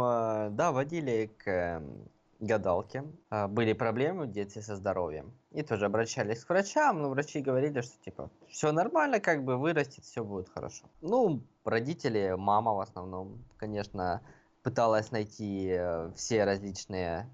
да, 0.57 0.73
водили 0.73 1.31
к 1.39 1.49
эм, 1.51 2.09
гадалке. 2.41 3.05
А, 3.31 3.49
Были 3.49 3.73
проблемы 3.73 4.27
в 4.27 4.33
детстве 4.33 4.63
со 4.63 4.77
здоровьем. 4.77 5.33
И 5.57 5.63
тоже 5.63 5.87
обращались 5.87 6.45
к 6.45 6.51
врачам, 6.51 7.01
но 7.01 7.09
врачи 7.09 7.41
говорили, 7.41 7.81
что 7.81 7.97
типа 8.05 8.31
все 8.47 8.73
нормально, 8.73 9.21
как 9.21 9.43
бы 9.43 9.57
вырастет, 9.57 10.05
все 10.05 10.23
будет 10.23 10.51
хорошо. 10.51 10.85
Ну, 11.01 11.41
родители, 11.65 12.35
мама 12.37 12.75
в 12.75 12.81
основном, 12.81 13.43
конечно, 13.57 14.21
пыталась 14.63 15.13
найти 15.13 15.69
э, 15.71 16.11
все 16.15 16.45
различные 16.45 17.27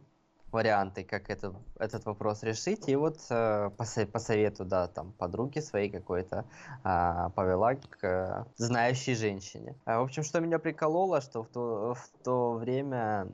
варианты, 0.53 1.05
как 1.05 1.31
это, 1.31 1.55
этот 1.79 2.05
вопрос 2.05 2.43
решить. 2.43 2.89
И 2.89 2.97
вот 2.97 3.19
э, 3.31 3.71
по, 3.77 3.85
со- 3.85 4.07
по 4.07 4.19
совету, 4.19 4.65
да, 4.65 4.87
там, 4.89 5.13
подруги 5.13 5.61
своей 5.61 5.91
какой-то, 5.91 6.45
а, 6.85 7.31
повела 7.31 7.75
к 7.75 8.05
э, 8.05 8.45
знающей 8.57 9.15
женщине. 9.15 9.75
А, 9.85 10.01
в 10.01 10.05
общем, 10.05 10.23
что 10.23 10.41
меня 10.41 10.59
прикололо, 10.59 11.21
что 11.21 11.43
в 11.43 11.49
то, 11.49 11.95
в 11.95 12.25
то 12.25 12.53
время, 12.55 13.29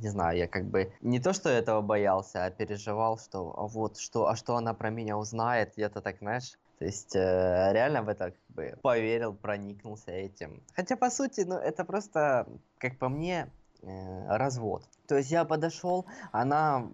не 0.00 0.08
знаю, 0.08 0.38
я 0.38 0.48
как 0.48 0.64
бы 0.66 0.92
не 1.00 1.20
то, 1.20 1.32
что 1.32 1.48
этого 1.48 1.82
боялся, 1.82 2.44
а 2.44 2.50
переживал, 2.50 3.18
что 3.18 3.54
а 3.56 3.66
вот, 3.66 3.98
что, 3.98 4.26
а 4.26 4.36
что 4.36 4.56
она 4.56 4.74
про 4.74 4.90
меня 4.90 5.16
узнает, 5.18 5.74
где-то 5.74 6.00
так, 6.00 6.18
знаешь, 6.18 6.58
то 6.80 6.86
есть 6.86 7.14
э, 7.14 7.72
реально 7.72 8.02
в 8.02 8.08
это 8.08 8.30
как 8.30 8.40
бы 8.48 8.78
поверил, 8.82 9.34
проникнулся 9.34 10.12
этим. 10.12 10.62
Хотя, 10.74 10.96
по 10.96 11.10
сути, 11.10 11.42
ну, 11.42 11.56
это 11.56 11.84
просто, 11.84 12.46
как 12.78 12.98
по 12.98 13.10
мне, 13.10 13.42
э, 13.42 13.59
развод. 13.82 14.82
То 15.08 15.16
есть 15.16 15.30
я 15.30 15.44
подошел, 15.44 16.06
она 16.32 16.86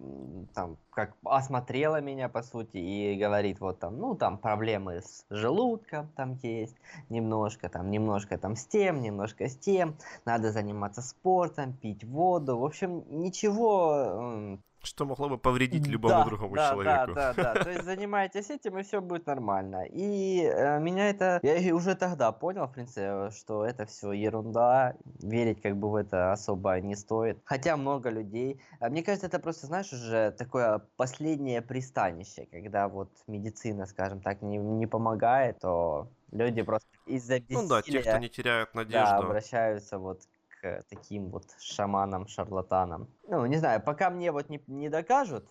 там 0.53 0.77
как 0.89 1.13
осмотрела 1.23 2.01
меня, 2.01 2.29
по 2.29 2.41
сути, 2.41 2.77
и 2.77 3.15
говорит, 3.15 3.59
вот 3.59 3.79
там, 3.79 3.99
ну, 3.99 4.15
там 4.15 4.37
проблемы 4.37 5.01
с 5.01 5.25
желудком 5.29 6.09
там 6.15 6.39
есть, 6.41 6.75
немножко 7.09 7.69
там, 7.69 7.91
немножко 7.91 8.37
там 8.37 8.55
с 8.55 8.65
тем, 8.65 9.01
немножко 9.01 9.47
с 9.47 9.55
тем, 9.55 9.95
надо 10.25 10.51
заниматься 10.51 11.01
спортом, 11.01 11.73
пить 11.73 12.03
воду, 12.03 12.57
в 12.57 12.65
общем, 12.65 13.03
ничего 13.09 14.57
Что 14.87 15.05
могло 15.05 15.27
бы 15.29 15.37
повредить 15.37 15.85
любому 15.85 16.15
да, 16.15 16.25
другому 16.25 16.55
да, 16.55 16.71
человеку. 16.71 17.13
Да, 17.13 17.33
да, 17.33 17.53
да. 17.53 17.63
То 17.63 17.69
есть 17.71 17.83
занимайтесь 17.85 18.49
этим, 18.49 18.79
и 18.79 18.83
все 18.83 19.01
будет 19.01 19.27
нормально. 19.27 19.83
И 19.89 20.41
э, 20.41 20.79
меня 20.79 21.09
это... 21.09 21.39
Я 21.43 21.75
уже 21.75 21.95
тогда 21.95 22.31
понял, 22.31 22.67
в 22.67 22.71
принципе, 22.71 23.29
что 23.31 23.65
это 23.65 23.85
все 23.85 24.13
ерунда. 24.13 24.95
Верить 25.21 25.61
как 25.61 25.75
бы 25.75 25.91
в 25.91 25.95
это 25.95 26.31
особо 26.31 26.79
не 26.79 26.95
стоит. 26.95 27.37
Хотя 27.43 27.75
много 27.75 28.09
людей... 28.09 28.61
а 28.79 28.89
Мне 28.89 29.03
кажется, 29.03 29.27
это 29.27 29.39
просто, 29.39 29.67
знаешь, 29.67 29.91
уже 29.91 30.31
такое 30.31 30.81
последнее 30.95 31.61
пристанище, 31.61 32.47
когда 32.49 32.87
вот 32.87 33.09
медицина, 33.27 33.85
скажем 33.87 34.21
так, 34.21 34.41
не, 34.41 34.57
не 34.57 34.87
помогает, 34.87 35.59
то 35.59 36.07
люди 36.31 36.61
просто 36.61 36.87
из-за 37.05 37.39
Ну 37.49 37.67
да, 37.67 37.81
те, 37.81 37.91
кто 37.91 37.99
бессилия 37.99 38.19
не 38.19 38.29
теряют 38.29 38.69
да, 38.73 38.79
надежду. 38.79 39.27
обращаются 39.27 39.97
вот 39.99 40.21
к 40.61 40.83
таким 40.89 41.29
вот 41.29 41.45
шаманам, 41.59 42.27
шарлатанам. 42.27 43.07
Ну, 43.27 43.45
не 43.45 43.57
знаю, 43.57 43.81
пока 43.81 44.09
мне 44.09 44.31
вот 44.31 44.49
не, 44.49 44.61
не 44.67 44.89
докажут, 44.89 45.47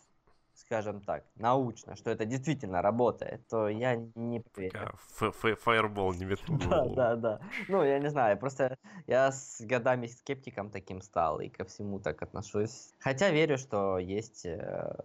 скажем 0.57 1.01
так, 1.01 1.25
научно, 1.37 1.97
что 1.97 2.11
это 2.11 2.25
действительно 2.25 2.83
работает, 2.83 3.47
то 3.49 3.69
я 3.69 3.97
не 4.15 4.41
поверю. 4.41 4.95
Фаербол 5.09 6.15
не 6.15 6.25
метнул 6.25 6.59
Да, 6.69 6.85
да, 6.87 7.17
да. 7.17 7.41
Ну, 7.69 7.85
я 7.85 7.99
не 7.99 8.11
знаю, 8.11 8.39
просто 8.39 8.77
я 9.07 9.31
с 9.31 9.61
годами 9.61 10.07
скептиком 10.07 10.71
таким 10.71 11.01
стал 11.03 11.41
и 11.41 11.49
ко 11.49 11.65
всему 11.65 12.01
так 12.01 12.23
отношусь. 12.23 12.95
Хотя 12.99 13.31
верю, 13.31 13.59
что 13.59 13.99
есть 13.99 14.47
э, 14.47 14.97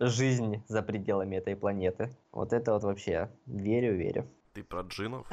жизнь 0.00 0.62
за 0.68 0.82
пределами 0.82 1.36
этой 1.36 1.56
планеты. 1.56 2.10
Вот 2.32 2.52
это 2.52 2.72
вот 2.72 2.84
вообще 2.84 3.30
верю, 3.46 3.96
верю. 3.96 4.26
Ты 4.54 4.64
про 4.64 4.80
джинов? 4.80 5.26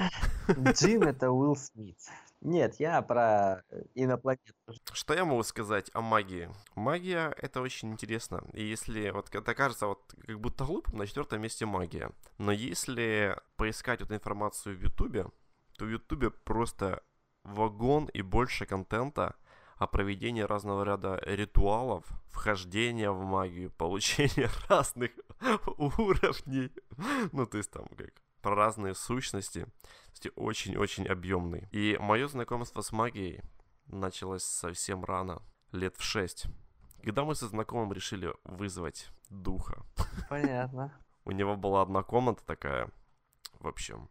Джин 0.49 1.03
это 1.03 1.31
Уилл 1.31 1.55
Смит. 1.55 1.97
Нет, 2.43 2.75
я 2.77 3.01
про 3.01 3.63
э, 3.69 3.83
инопланету. 3.95 4.53
Что 4.91 5.13
я 5.13 5.23
могу 5.23 5.43
сказать 5.43 5.89
о 5.93 6.01
магии? 6.01 6.49
Магия— 6.75 7.33
это 7.41 7.61
очень 7.61 7.91
интересно. 7.93 8.43
И 8.51 8.65
если 8.65 9.11
вот 9.11 9.33
это 9.33 9.55
кажется 9.55 9.87
вот 9.87 10.13
как 10.27 10.39
будто 10.41 10.65
глупым, 10.65 10.97
на 10.97 11.07
четвертом 11.07 11.41
месте 11.41 11.65
магия. 11.65 12.11
Но 12.37 12.51
если 12.51 13.37
поискать 13.55 14.01
эту 14.01 14.13
информацию 14.13 14.77
в 14.77 14.81
Ютубе, 14.81 15.27
то 15.77 15.85
в 15.85 15.89
Ютубе 15.89 16.31
просто 16.31 17.01
вагон 17.45 18.07
и 18.07 18.21
больше 18.21 18.65
контента 18.65 19.37
о 19.77 19.87
проведении 19.87 20.41
разного 20.41 20.83
ряда 20.83 21.21
ритуалов, 21.25 22.05
вхождения 22.29 23.11
в 23.11 23.23
магию, 23.23 23.71
получения 23.77 24.49
разных 24.67 25.11
уровней. 25.77 26.71
Ну, 27.31 27.45
то 27.45 27.57
есть 27.57 27.71
там 27.71 27.87
как 27.95 28.11
про 28.43 28.55
разные 28.55 28.93
сущности. 28.93 29.65
Очень-очень 30.35 31.07
объемный. 31.07 31.67
И 31.71 31.97
мое 31.99 32.27
знакомство 32.27 32.81
с 32.81 32.91
магией 32.91 33.41
началось 33.87 34.43
совсем 34.43 35.03
рано, 35.03 35.41
лет 35.71 35.95
в 35.97 36.03
6. 36.03 36.45
Когда 37.03 37.23
мы 37.23 37.35
со 37.35 37.47
знакомым 37.47 37.91
решили 37.91 38.31
вызвать 38.43 39.09
духа. 39.29 39.83
Понятно. 40.29 40.93
У 41.25 41.31
него 41.31 41.55
была 41.55 41.81
одна 41.81 42.03
комната 42.03 42.45
такая, 42.45 42.89
в 43.59 43.67
общем. 43.67 44.09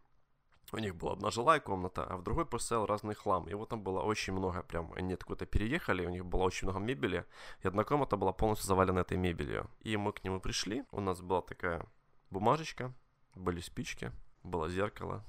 У 0.71 0.79
них 0.79 0.95
была 0.95 1.13
одна 1.13 1.29
жилая 1.29 1.59
комната, 1.59 2.03
а 2.03 2.17
в 2.17 2.23
другой 2.23 2.47
поставил 2.47 2.87
разный 2.87 3.13
хлам. 3.13 3.47
Его 3.47 3.65
там 3.67 3.83
было 3.83 4.01
очень 4.01 4.33
много, 4.33 4.63
прям 4.63 4.91
они 4.93 5.13
откуда-то 5.13 5.45
переехали, 5.45 6.05
у 6.05 6.09
них 6.09 6.25
было 6.25 6.43
очень 6.43 6.67
много 6.67 6.79
мебели, 6.83 7.25
и 7.61 7.67
одна 7.67 7.83
комната 7.83 8.17
была 8.17 8.33
полностью 8.33 8.67
завалена 8.67 9.01
этой 9.01 9.17
мебелью. 9.17 9.69
И 9.81 9.95
мы 9.97 10.11
к 10.11 10.23
нему 10.23 10.39
пришли, 10.39 10.83
у 10.91 10.99
нас 10.99 11.21
была 11.21 11.43
такая 11.43 11.85
бумажечка, 12.31 12.91
были 13.35 13.59
спички, 13.59 14.11
было 14.43 14.69
зеркало, 14.69 15.23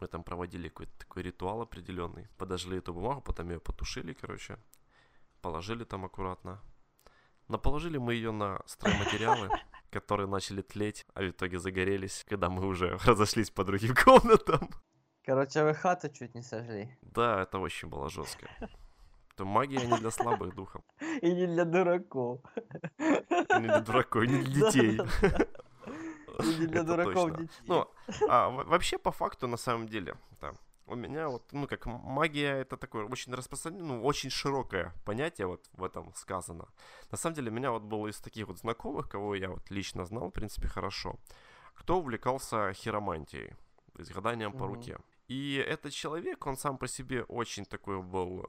мы 0.00 0.06
там 0.08 0.24
проводили 0.24 0.68
какой-то 0.68 0.92
такой 0.98 1.22
ритуал 1.22 1.62
определенный, 1.62 2.28
подожгли 2.36 2.78
эту 2.78 2.92
бумагу, 2.92 3.20
потом 3.20 3.50
ее 3.50 3.60
потушили, 3.60 4.12
короче, 4.12 4.58
положили 5.40 5.84
там 5.84 6.04
аккуратно. 6.04 6.60
Но 7.48 7.58
положили 7.58 7.98
мы 7.98 8.14
ее 8.14 8.32
на 8.32 8.60
стройматериалы, 8.66 9.50
которые 9.90 10.26
начали 10.26 10.62
тлеть, 10.62 11.06
а 11.14 11.22
в 11.22 11.30
итоге 11.30 11.58
загорелись, 11.58 12.24
когда 12.28 12.48
мы 12.48 12.66
уже 12.66 12.98
разошлись 13.04 13.50
по 13.50 13.64
другим 13.64 13.94
комнатам. 13.94 14.70
Короче, 15.24 15.62
вы 15.64 15.74
хату 15.74 16.08
чуть 16.10 16.34
не 16.34 16.42
сожгли. 16.42 16.98
Да, 17.02 17.42
это 17.42 17.58
очень 17.58 17.88
было 17.88 18.10
жестко. 18.10 18.48
То 19.36 19.44
магия 19.44 19.84
не 19.86 19.98
для 19.98 20.10
слабых 20.10 20.54
духов, 20.54 20.82
И 21.22 21.32
не 21.32 21.46
для 21.46 21.64
дураков. 21.64 22.40
и 22.98 23.54
не 23.58 23.66
для 23.66 23.80
дураков, 23.80 24.22
и 24.22 24.28
не 24.28 24.42
для 24.42 24.70
детей. 24.70 24.96
Да-да-да. 24.96 25.46
И 25.46 25.46
не 25.46 25.73
Это 26.72 26.84
дураков. 26.84 27.30
Ну, 27.62 27.86
а, 28.28 28.48
во- 28.48 28.64
вообще, 28.64 28.98
по 28.98 29.10
факту, 29.12 29.46
на 29.48 29.56
самом 29.56 29.88
деле, 29.88 30.14
да, 30.40 30.54
у 30.86 30.94
меня 30.96 31.28
вот, 31.28 31.52
ну, 31.52 31.66
как 31.66 31.86
магия, 31.86 32.60
это 32.60 32.76
такое 32.76 33.06
очень 33.06 33.34
распространенное, 33.34 33.86
ну, 33.86 34.04
очень 34.04 34.30
широкое 34.30 34.92
понятие 35.04 35.46
вот 35.46 35.68
в 35.72 35.82
этом 35.84 36.12
сказано. 36.14 36.66
На 37.10 37.16
самом 37.18 37.34
деле, 37.36 37.50
у 37.50 37.54
меня 37.54 37.70
вот 37.70 37.82
было 37.82 38.08
из 38.08 38.20
таких 38.20 38.48
вот 38.48 38.58
знакомых, 38.58 39.08
кого 39.08 39.34
я 39.34 39.48
вот 39.50 39.70
лично 39.70 40.04
знал, 40.04 40.28
в 40.28 40.32
принципе, 40.32 40.68
хорошо, 40.68 41.16
кто 41.74 41.98
увлекался 41.98 42.72
хиромантией, 42.74 43.50
то 43.94 44.00
есть 44.00 44.12
гаданием 44.12 44.52
по 44.52 44.64
Мгм. 44.66 44.74
руке. 44.74 44.98
И 45.28 45.54
этот 45.56 45.92
человек, 45.92 46.46
он 46.46 46.56
сам 46.56 46.76
по 46.78 46.86
себе 46.86 47.22
очень 47.24 47.64
такой 47.64 48.02
был, 48.02 48.44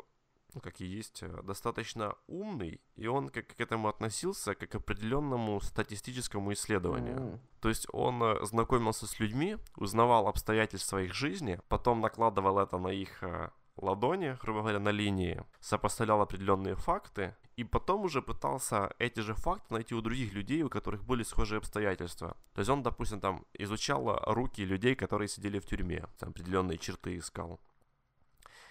ну, 0.56 0.62
как 0.62 0.82
и 0.82 0.86
есть, 0.86 1.22
э, 1.22 1.42
достаточно 1.44 2.16
умный, 2.28 2.80
и 2.96 3.08
он 3.08 3.30
как 3.30 3.48
к 3.48 3.60
этому 3.60 3.90
относился, 3.90 4.56
как 4.56 4.70
к 4.70 4.76
определенному 4.76 5.60
статистическому 5.60 6.54
исследованию. 6.54 7.18
М. 7.18 7.40
То 7.60 7.70
есть 7.70 7.88
он 7.92 8.24
э, 8.24 8.46
знакомился 8.46 9.06
с 9.06 9.20
людьми, 9.20 9.58
узнавал 9.76 10.28
обстоятельства 10.28 11.02
их 11.02 11.14
жизни, 11.14 11.60
потом 11.68 12.00
накладывал 12.00 12.60
это 12.60 12.78
на 12.78 12.88
их 12.88 13.22
э, 13.22 13.50
ладони, 13.76 14.38
грубо 14.42 14.62
говоря, 14.62 14.80
на 14.80 14.92
линии, 14.92 15.44
сопоставлял 15.60 16.22
определенные 16.22 16.76
факты, 16.76 17.36
и 17.58 17.64
потом 17.64 18.06
уже 18.06 18.22
пытался 18.22 18.94
эти 18.98 19.20
же 19.20 19.34
факты 19.34 19.74
найти 19.74 19.94
у 19.96 20.02
других 20.02 20.34
людей, 20.34 20.64
у 20.64 20.70
которых 20.70 21.04
были 21.04 21.24
схожие 21.24 21.58
обстоятельства. 21.58 22.38
То 22.54 22.60
есть 22.60 22.70
он, 22.70 22.84
допустим, 22.84 23.20
там 23.20 23.46
изучал 23.54 24.22
руки 24.26 24.64
людей, 24.66 24.96
которые 24.96 25.28
сидели 25.28 25.60
в 25.60 25.66
тюрьме, 25.66 26.06
там 26.18 26.30
определенные 26.30 26.78
черты 26.78 27.18
искал. 27.18 27.60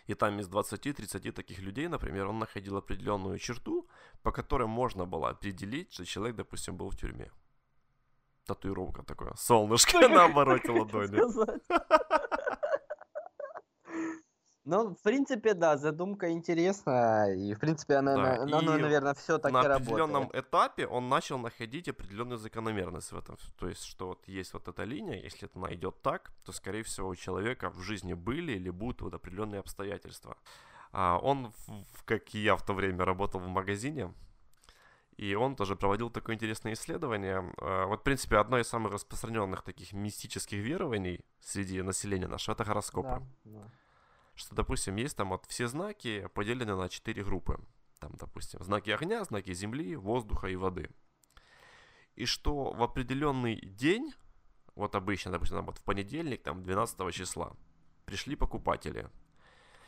И 0.06 0.14
там 0.14 0.40
из 0.40 0.48
20-30 0.48 1.32
таких 1.32 1.60
людей, 1.60 1.88
например, 1.88 2.26
он 2.26 2.38
находил 2.38 2.76
определенную 2.76 3.38
черту, 3.38 3.88
по 4.22 4.32
которой 4.32 4.66
можно 4.66 5.06
было 5.06 5.30
определить, 5.30 5.92
что 5.92 6.04
человек, 6.04 6.36
допустим, 6.36 6.76
был 6.76 6.90
в 6.90 6.96
тюрьме. 6.96 7.30
Татуировка 8.46 9.02
такое. 9.02 9.32
Солнышко 9.36 10.08
на 10.14 10.24
обороте 10.24 10.70
ладони. 10.70 11.18
Ну, 14.66 14.94
в 14.94 15.02
принципе, 15.02 15.52
да, 15.54 15.76
задумка 15.76 16.30
интересная, 16.30 17.34
и, 17.34 17.52
в 17.54 17.58
принципе, 17.60 17.96
она, 17.96 18.14
Да, 18.14 18.22
на- 18.22 18.42
оно, 18.42 18.62
и 18.62 18.66
наверное, 18.66 19.14
все 19.14 19.38
так 19.38 19.52
на 19.52 19.62
и 19.62 19.66
определенном 19.66 20.22
работает. 20.22 20.46
этапе 20.46 20.86
он 20.86 21.08
начал 21.08 21.38
находить 21.38 21.88
определенную 21.88 22.38
закономерность 22.38 23.12
в 23.12 23.16
этом. 23.18 23.36
То 23.58 23.68
есть, 23.68 23.84
что 23.84 24.08
вот 24.08 24.26
есть 24.26 24.54
вот 24.54 24.66
эта 24.68 24.84
линия, 24.84 25.20
если 25.20 25.50
она 25.54 25.74
идет 25.74 26.00
так, 26.02 26.32
то, 26.44 26.52
скорее 26.52 26.82
всего, 26.82 27.08
у 27.08 27.14
человека 27.14 27.68
в 27.70 27.80
жизни 27.82 28.14
были 28.14 28.52
или 28.52 28.70
будут 28.70 29.02
вот 29.02 29.14
определенные 29.14 29.60
обстоятельства. 29.60 30.36
А 30.92 31.18
он, 31.18 31.52
как 32.06 32.34
и 32.34 32.38
я 32.38 32.56
в 32.56 32.64
то 32.64 32.72
время, 32.72 33.04
работал 33.04 33.40
в 33.40 33.48
магазине, 33.48 34.14
и 35.18 35.34
он 35.34 35.56
тоже 35.56 35.76
проводил 35.76 36.08
такое 36.10 36.36
интересное 36.36 36.72
исследование. 36.72 37.52
А, 37.60 37.86
Вот, 37.86 38.00
в 38.00 38.02
принципе, 38.02 38.38
одно 38.38 38.58
из 38.58 38.66
самых 38.68 38.92
распространенных 38.92 39.62
таких 39.62 39.92
мистических 39.92 40.58
верований 40.58 41.20
среди 41.40 41.82
населения 41.82 42.28
нашего— 42.28 42.54
это 42.54 42.64
гороскопы. 42.64 43.08
Да, 43.44 43.60
да. 43.60 43.70
Что, 44.34 44.54
допустим, 44.54 44.96
есть 44.96 45.16
там 45.16 45.30
вот 45.30 45.46
все 45.46 45.68
знаки 45.68 46.28
поделены 46.34 46.74
на 46.74 46.88
четыре 46.88 47.24
группы. 47.24 47.58
Там, 48.00 48.12
допустим, 48.16 48.62
знаки 48.62 48.90
огня, 48.90 49.24
знаки 49.24 49.52
земли, 49.54 49.96
воздуха 49.96 50.48
и 50.48 50.56
воды. 50.56 50.90
И 52.16 52.26
что 52.26 52.72
в 52.72 52.82
определенный 52.82 53.60
день, 53.60 54.12
вот 54.74 54.94
обычно, 54.94 55.32
допустим, 55.32 55.64
вот 55.64 55.78
в 55.78 55.82
понедельник, 55.82 56.42
там, 56.42 56.62
12 56.62 57.12
числа, 57.12 57.56
пришли 58.04 58.36
покупатели, 58.36 59.08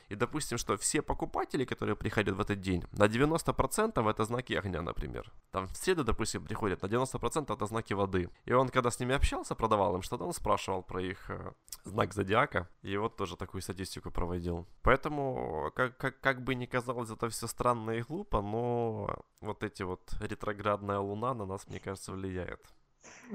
и 0.08 0.14
допустим, 0.14 0.58
что 0.58 0.76
все 0.76 1.02
покупатели, 1.02 1.64
которые 1.64 1.96
приходят 1.96 2.36
в 2.36 2.40
этот 2.40 2.60
день, 2.60 2.84
на 2.92 3.06
90% 3.06 4.10
это 4.10 4.24
знаки 4.24 4.54
огня, 4.54 4.82
например. 4.82 5.32
Там 5.50 5.66
в 5.66 5.76
среду, 5.76 6.04
допустим, 6.04 6.44
приходят, 6.44 6.82
на 6.82 6.86
90% 6.86 7.52
это 7.52 7.66
знаки 7.66 7.94
воды. 7.94 8.30
И 8.44 8.52
он, 8.52 8.68
когда 8.68 8.90
с 8.90 9.00
ними 9.00 9.14
общался, 9.14 9.54
продавал 9.54 9.96
им 9.96 10.02
что-то, 10.02 10.24
он 10.24 10.32
спрашивал 10.32 10.82
про 10.82 11.02
их 11.02 11.30
э, 11.30 11.52
знак 11.84 12.14
зодиака. 12.14 12.68
И 12.82 12.96
вот 12.96 13.16
тоже 13.16 13.36
такую 13.36 13.62
статистику 13.62 14.10
проводил. 14.10 14.66
Поэтому, 14.82 15.72
как, 15.74 15.96
как, 15.96 16.20
как 16.20 16.44
бы 16.44 16.54
ни 16.54 16.66
казалось 16.66 17.10
это 17.10 17.28
все 17.28 17.46
странно 17.46 17.92
и 17.92 18.02
глупо, 18.02 18.42
но 18.42 19.24
вот 19.40 19.62
эти 19.62 19.82
вот 19.82 20.14
ретроградная 20.20 20.98
луна 20.98 21.34
на 21.34 21.46
нас, 21.46 21.66
мне 21.68 21.80
кажется, 21.80 22.12
влияет 22.12 22.60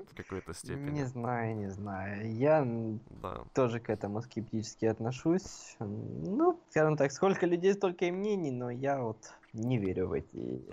в 0.09 0.15
какой-то 0.15 0.53
степени. 0.53 0.91
Не 0.91 1.05
знаю, 1.05 1.55
не 1.55 1.69
знаю. 1.69 2.33
Я 2.35 2.65
да. 3.21 3.43
тоже 3.53 3.79
к 3.79 3.89
этому 3.89 4.21
скептически 4.21 4.85
отношусь. 4.85 5.75
Ну, 5.79 6.59
скажем 6.69 6.97
так, 6.97 7.11
сколько 7.11 7.45
людей, 7.45 7.73
столько 7.73 8.05
и 8.05 8.11
мнений, 8.11 8.51
но 8.51 8.69
я 8.69 9.01
вот 9.01 9.33
не 9.53 9.77
верю 9.77 10.07
в 10.07 10.13
эти 10.13 10.63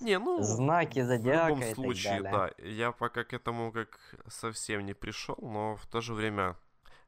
не, 0.00 0.18
ну, 0.18 0.42
знаки 0.42 1.02
зодиака. 1.02 1.54
В 1.54 1.60
любом 1.60 1.74
случае, 1.74 2.22
да. 2.22 2.50
Я 2.58 2.92
пока 2.92 3.24
к 3.24 3.32
этому 3.32 3.72
как 3.72 3.98
совсем 4.28 4.86
не 4.86 4.94
пришел, 4.94 5.36
но 5.40 5.76
в 5.76 5.86
то 5.86 6.00
же 6.00 6.14
время 6.14 6.56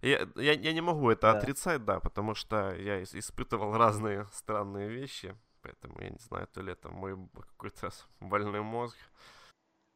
я, 0.02 0.26
я, 0.36 0.52
я 0.52 0.72
не 0.72 0.80
могу 0.80 1.10
это 1.10 1.32
да. 1.32 1.38
отрицать, 1.38 1.84
да, 1.84 2.00
потому 2.00 2.34
что 2.34 2.74
я 2.74 3.02
испытывал 3.02 3.76
разные 3.76 4.26
странные 4.32 4.88
вещи, 4.88 5.36
поэтому 5.62 6.00
я 6.00 6.10
не 6.10 6.18
знаю, 6.18 6.46
то 6.46 6.62
ли 6.62 6.72
это 6.72 6.88
мой 6.88 7.16
какой-то 7.34 7.90
больной 8.18 8.62
мозг, 8.62 8.96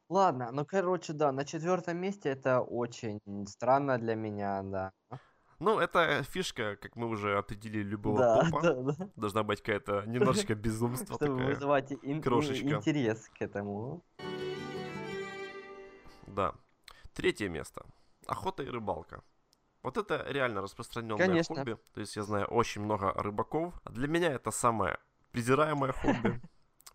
Ладно, 0.09 0.50
ну, 0.52 0.64
короче, 0.66 1.12
да, 1.12 1.32
на 1.32 1.44
четвертом 1.44 1.96
месте 1.96 2.28
это 2.30 2.61
очень 2.61 3.20
странно 3.46 3.98
для 3.98 4.14
меня, 4.14 4.62
да. 4.62 4.92
Ну, 5.61 5.78
это 5.78 6.22
фишка, 6.24 6.76
как 6.76 6.96
мы 6.96 7.07
уже 7.09 7.38
определили, 7.38 7.84
любого 7.84 8.18
Да, 8.18 8.44
топа. 8.44 8.62
да, 8.62 8.74
да. 8.74 9.09
Должна 9.16 9.42
быть 9.42 9.61
какая-то 9.62 10.02
немножечко 10.07 10.55
безумство 10.55 11.14
Чтобы 11.14 11.36
такая. 11.38 11.55
вызывать 11.55 11.92
ин- 12.02 12.22
крошечка. 12.22 12.66
интерес 12.68 13.28
к 13.30 13.40
этому. 13.40 14.02
Да. 16.26 16.55
Третье 17.14 17.48
место. 17.48 17.86
Охота 18.26 18.62
и 18.62 18.68
рыбалка. 18.68 19.22
Вот 19.82 19.96
это 19.96 20.24
реально 20.28 20.61
распространенное 20.62 21.18
Конечно. 21.26 21.57
хобби. 21.57 21.76
То 21.94 22.00
есть 22.00 22.16
я 22.16 22.22
знаю 22.22 22.46
очень 22.46 22.82
много 22.82 23.12
рыбаков. 23.12 23.74
А 23.84 23.90
для 23.90 24.09
меня 24.09 24.32
это 24.32 24.50
самое 24.50 24.98
презираемое 25.30 25.92
хобби. 25.92 26.40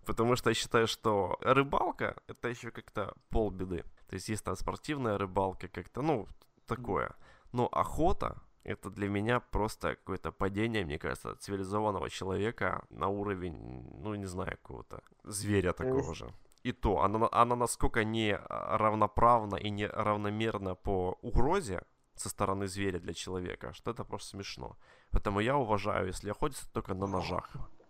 Потому 0.05 0.35
что 0.35 0.49
я 0.49 0.53
считаю, 0.53 0.87
что 0.87 1.37
рыбалка 1.41 2.15
это 2.27 2.47
еще 2.47 2.71
как-то 2.71 3.13
полбеды. 3.29 3.83
То 4.07 4.15
есть 4.15 4.29
есть 4.29 4.43
там 4.43 4.55
спортивная 4.55 5.17
рыбалка, 5.17 5.67
как-то, 5.67 6.01
ну, 6.01 6.27
такое. 6.65 7.15
Но 7.51 7.67
охота 7.67 8.41
это 8.63 8.89
для 8.89 9.09
меня 9.09 9.39
просто 9.39 9.95
какое-то 9.95 10.31
падение, 10.31 10.85
мне 10.85 10.99
кажется, 10.99 11.35
цивилизованного 11.35 12.09
человека 12.09 12.83
на 12.89 13.07
уровень, 13.07 13.57
ну, 14.01 14.15
не 14.15 14.25
знаю, 14.25 14.51
какого-то 14.51 15.01
зверя 15.23 15.73
такого 15.73 16.13
же. 16.13 16.33
И 16.63 16.71
то, 16.71 17.01
она, 17.01 17.27
она 17.31 17.55
насколько 17.55 18.03
не 18.03 18.35
равноправна 18.49 19.55
и 19.55 19.69
не 19.69 19.87
равномерна 19.87 20.75
по 20.75 21.17
угрозе 21.21 21.83
со 22.15 22.29
стороны 22.29 22.67
зверя 22.67 22.99
для 22.99 23.13
человека, 23.13 23.73
что 23.73 23.91
это 23.91 24.03
просто 24.03 24.29
смешно. 24.29 24.77
Поэтому 25.11 25.39
я 25.39 25.55
уважаю, 25.55 26.07
если 26.07 26.29
охотиться 26.29 26.69
только 26.71 26.93
на 26.93 27.07
ножах. 27.07 27.49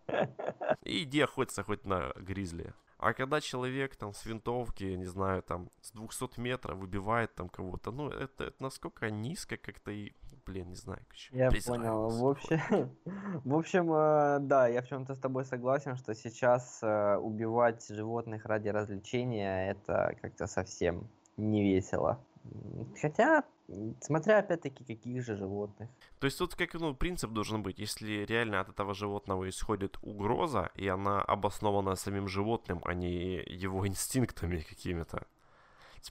И 0.84 1.03
иди 1.03 1.22
охотиться 1.22 1.64
хоть 1.64 1.86
на 1.86 2.12
гризли. 2.16 2.74
А 2.99 3.14
когда 3.14 3.39
человек 3.39 3.95
там 3.95 4.14
с 4.14 4.26
винтовки, 4.26 4.84
не 4.84 5.05
знаю, 5.05 5.41
там 5.41 5.70
с 5.82 5.91
200 5.91 6.38
метров 6.38 6.78
выбивает 6.78 7.34
там 7.34 7.47
кого-то, 7.47 7.91
ну 7.91 8.10
это, 8.10 8.43
это 8.45 8.55
насколько 8.60 9.10
низко 9.10 9.55
как-то 9.55 9.91
и, 9.91 10.12
блин, 10.45 10.68
не 10.68 10.76
знаю. 10.76 10.99
Я 11.32 11.49
понял. 11.49 12.10
В 12.10 12.28
общем, 12.28 12.60
в 13.45 13.55
общем, 13.55 13.93
э, 13.93 14.39
да, 14.41 14.68
я 14.68 14.82
в 14.82 14.88
чем-то 14.89 15.16
с 15.16 15.18
тобой 15.18 15.45
согласен, 15.45 15.95
что 15.95 16.14
сейчас 16.14 16.84
э, 16.84 17.16
убивать 17.16 17.88
животных 17.88 18.45
ради 18.45 18.68
развлечения 18.68 19.72
это 19.72 20.18
как-то 20.22 20.47
совсем 20.47 21.07
не 21.38 21.64
весело. 21.64 22.20
Хотя, 22.99 23.43
смотря 24.01 24.39
опять-таки, 24.39 24.84
каких 24.84 25.24
же 25.24 25.36
животных. 25.36 25.89
То 26.20 26.26
есть 26.26 26.38
тут 26.38 26.55
как 26.55 26.74
ну, 26.74 26.93
принцип 26.95 27.32
должен 27.32 27.63
быть, 27.63 27.80
если 27.80 28.26
реально 28.26 28.61
от 28.61 28.70
этого 28.70 28.93
животного 28.93 29.47
исходит 29.47 29.97
угроза, 30.01 30.72
и 30.76 30.88
она 30.88 31.22
обоснована 31.22 31.95
самим 31.95 32.28
животным, 32.28 32.82
а 32.86 32.93
не 32.93 33.43
его 33.47 33.88
инстинктами 33.88 34.59
какими-то. 34.59 35.28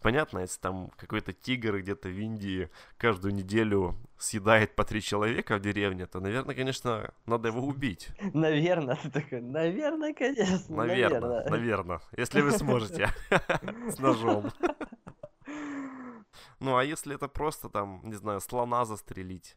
Понятно, 0.03 0.41
если 0.41 0.61
там 0.61 0.91
какой-то 0.97 1.33
тигр 1.33 1.79
где-то 1.81 2.09
в 2.09 2.19
Индии 2.21 2.69
каждую 2.99 3.35
неделю 3.35 3.97
съедает 4.19 4.77
по 4.77 4.85
три 4.85 5.01
человека 5.01 5.57
в 5.57 5.61
деревне, 5.61 6.07
то, 6.07 6.21
наверное, 6.21 6.55
конечно, 6.55 7.11
надо 7.27 7.49
его 7.49 7.63
убить. 7.63 8.11
Наверное, 8.35 8.97
ты 8.97 9.11
такой, 9.11 9.41
наверное, 9.41 10.13
конечно. 10.13 10.77
Наверное, 10.77 11.49
наверное, 11.49 12.01
если 12.17 12.43
вы 12.43 12.51
сможете 12.59 13.11
с 13.89 13.99
ножом. 13.99 14.53
Ну, 16.61 16.77
а 16.77 16.85
если 16.85 17.15
это 17.15 17.29
просто 17.29 17.69
там, 17.69 18.01
не 18.05 18.15
знаю, 18.15 18.41
слона 18.41 18.85
застрелить 18.85 19.57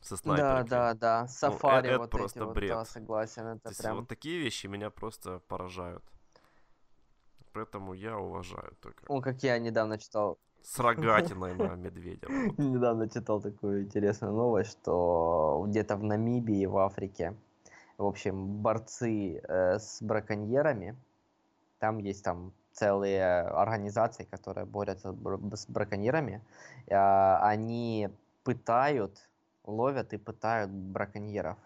со 0.00 0.16
снайперкой? 0.16 0.68
Да, 0.68 0.94
да, 0.94 0.94
да, 0.94 1.22
ну, 1.22 1.28
сафари 1.28 1.88
ну, 1.88 1.92
это 1.94 1.98
вот 2.02 2.10
просто 2.10 2.44
эти 2.44 2.52
бред. 2.52 2.70
вот, 2.70 2.78
да, 2.78 2.84
согласен, 2.84 3.46
это 3.46 3.60
То 3.60 3.68
есть 3.70 3.82
прям... 3.82 3.96
вот 3.96 4.08
такие 4.08 4.38
вещи 4.40 4.66
меня 4.66 4.90
просто 4.90 5.40
поражают. 5.48 6.04
Поэтому 7.52 7.94
я 7.94 8.18
уважаю 8.18 8.76
только. 8.80 9.04
О, 9.08 9.20
как 9.20 9.42
я 9.42 9.58
недавно 9.58 9.98
читал. 9.98 10.38
С 10.62 10.78
рогатиной 10.78 11.54
на 11.54 11.76
медведя. 11.76 12.28
Недавно 12.58 13.08
читал 13.08 13.40
такую 13.40 13.84
интересную 13.84 14.34
новость, 14.34 14.72
что 14.72 15.64
где-то 15.66 15.96
в 15.96 16.02
Намибии, 16.02 16.66
в 16.66 16.76
Африке, 16.76 17.34
в 17.96 18.04
общем, 18.04 18.62
борцы 18.62 19.38
э, 19.38 19.78
с 19.78 20.02
браконьерами, 20.02 20.96
там 21.78 21.98
есть 21.98 22.24
там 22.24 22.52
целые 22.78 23.40
организации, 23.40 24.24
которые 24.24 24.66
борются 24.66 25.14
с 25.52 25.66
браконьерами, 25.66 26.40
а, 26.90 27.40
они 27.42 28.08
пытают, 28.44 29.28
ловят 29.64 30.12
и 30.12 30.18
пытают 30.18 30.70
браконьеров. 30.70 31.56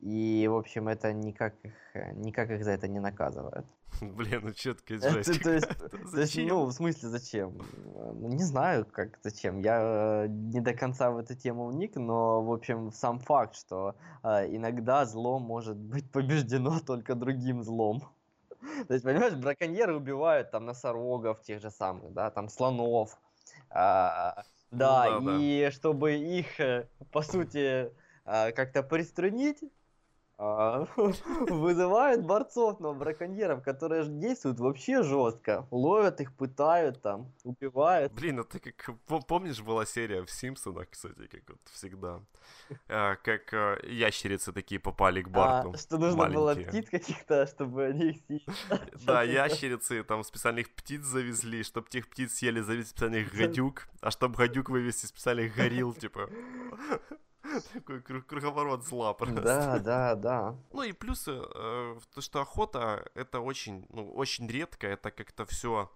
И, 0.00 0.48
в 0.48 0.54
общем, 0.56 0.88
это 0.88 1.12
никак 1.12 1.54
их, 1.64 1.74
никак 2.14 2.50
их 2.50 2.64
за 2.64 2.70
это 2.72 2.88
не 2.88 3.00
наказывают. 3.00 3.66
Блин, 4.00 4.40
ну 4.44 4.52
четко 4.52 4.98
жесть. 4.98 5.42
То 5.42 5.52
есть, 5.52 5.68
то 6.12 6.20
есть, 6.20 6.36
ну, 6.36 6.64
в 6.64 6.72
смысле, 6.72 7.08
зачем? 7.08 7.58
Ну, 7.94 8.28
не 8.28 8.44
знаю, 8.44 8.86
как 8.86 9.18
зачем. 9.22 9.60
Я 9.60 10.24
э, 10.24 10.28
не 10.28 10.60
до 10.60 10.72
конца 10.74 11.10
в 11.10 11.18
эту 11.18 11.34
тему 11.34 11.66
вник, 11.66 11.96
но, 11.96 12.42
в 12.42 12.52
общем, 12.52 12.92
сам 12.92 13.18
факт, 13.18 13.56
что 13.56 13.94
э, 14.22 14.56
иногда 14.56 15.04
зло 15.04 15.38
может 15.38 15.76
быть 15.76 16.10
побеждено 16.10 16.80
только 16.80 17.14
другим 17.14 17.62
злом. 17.62 18.02
То 18.88 18.94
есть, 18.94 19.04
понимаешь, 19.04 19.34
браконьеры 19.34 19.96
убивают 19.96 20.50
там 20.50 20.64
носорогов 20.64 21.42
тех 21.42 21.60
же 21.60 21.70
самых, 21.70 22.12
да, 22.12 22.30
там 22.30 22.48
слонов. 22.48 23.18
А, 23.70 24.44
да, 24.70 25.20
ну, 25.20 25.26
да, 25.26 25.36
и 25.38 25.64
да. 25.64 25.70
чтобы 25.70 26.14
их, 26.14 26.60
э, 26.60 26.88
по 27.12 27.22
сути, 27.22 27.92
а, 28.24 28.52
как-то 28.52 28.82
приструнить, 28.82 29.62
вызывают 31.48 32.24
борцов, 32.24 32.78
но 32.78 32.94
браконьеров, 32.94 33.64
которые 33.64 34.04
действуют 34.06 34.60
вообще 34.60 35.02
жестко. 35.02 35.66
Ловят 35.72 36.20
их, 36.20 36.32
пытают 36.32 37.02
там, 37.02 37.32
убивают. 37.42 38.12
Блин, 38.12 38.38
это 38.38 38.58
а 38.58 38.60
как... 38.60 39.26
Помнишь, 39.26 39.60
была 39.60 39.84
серия 39.84 40.22
в 40.22 40.30
Симпсонах, 40.30 40.90
кстати, 40.90 41.26
как 41.26 41.42
вот 41.48 41.58
всегда, 41.72 42.20
а, 42.88 43.16
как 43.16 43.52
ящерицы 43.84 44.52
такие 44.52 44.80
попали 44.80 45.22
к 45.22 45.28
Барту. 45.28 45.76
что 45.76 45.98
нужно 45.98 46.30
было 46.30 46.54
птиц 46.54 46.88
каких-то, 46.88 47.46
чтобы 47.46 47.86
они 47.86 48.10
их 48.10 48.18
съели. 48.26 48.44
Да, 49.04 49.24
ящерицы, 49.24 50.04
там 50.04 50.22
специальных 50.22 50.70
птиц 50.70 51.02
завезли, 51.02 51.64
чтобы 51.64 51.88
тех 51.88 52.08
птиц 52.08 52.34
съели, 52.34 52.60
завезли 52.60 52.90
специальных 52.90 53.34
гадюк, 53.34 53.88
а 54.00 54.12
чтобы 54.12 54.36
гадюк 54.36 54.70
вывести 54.70 55.06
специальных 55.06 55.56
горил, 55.56 55.94
типа. 55.94 56.30
Такой 57.72 58.02
круговорот 58.02 58.84
зла 58.84 59.14
просто. 59.14 59.40
Да, 59.40 59.78
да, 59.78 60.14
да. 60.14 60.56
Ну 60.72 60.82
и 60.82 60.92
плюсы, 60.92 61.32
э, 61.32 61.98
то, 62.14 62.20
что 62.20 62.40
охота 62.40 63.10
это 63.14 63.40
очень, 63.40 63.86
ну, 63.90 64.10
очень 64.12 64.46
редко, 64.48 64.86
это 64.86 65.10
как-то 65.10 65.46
все 65.46 65.90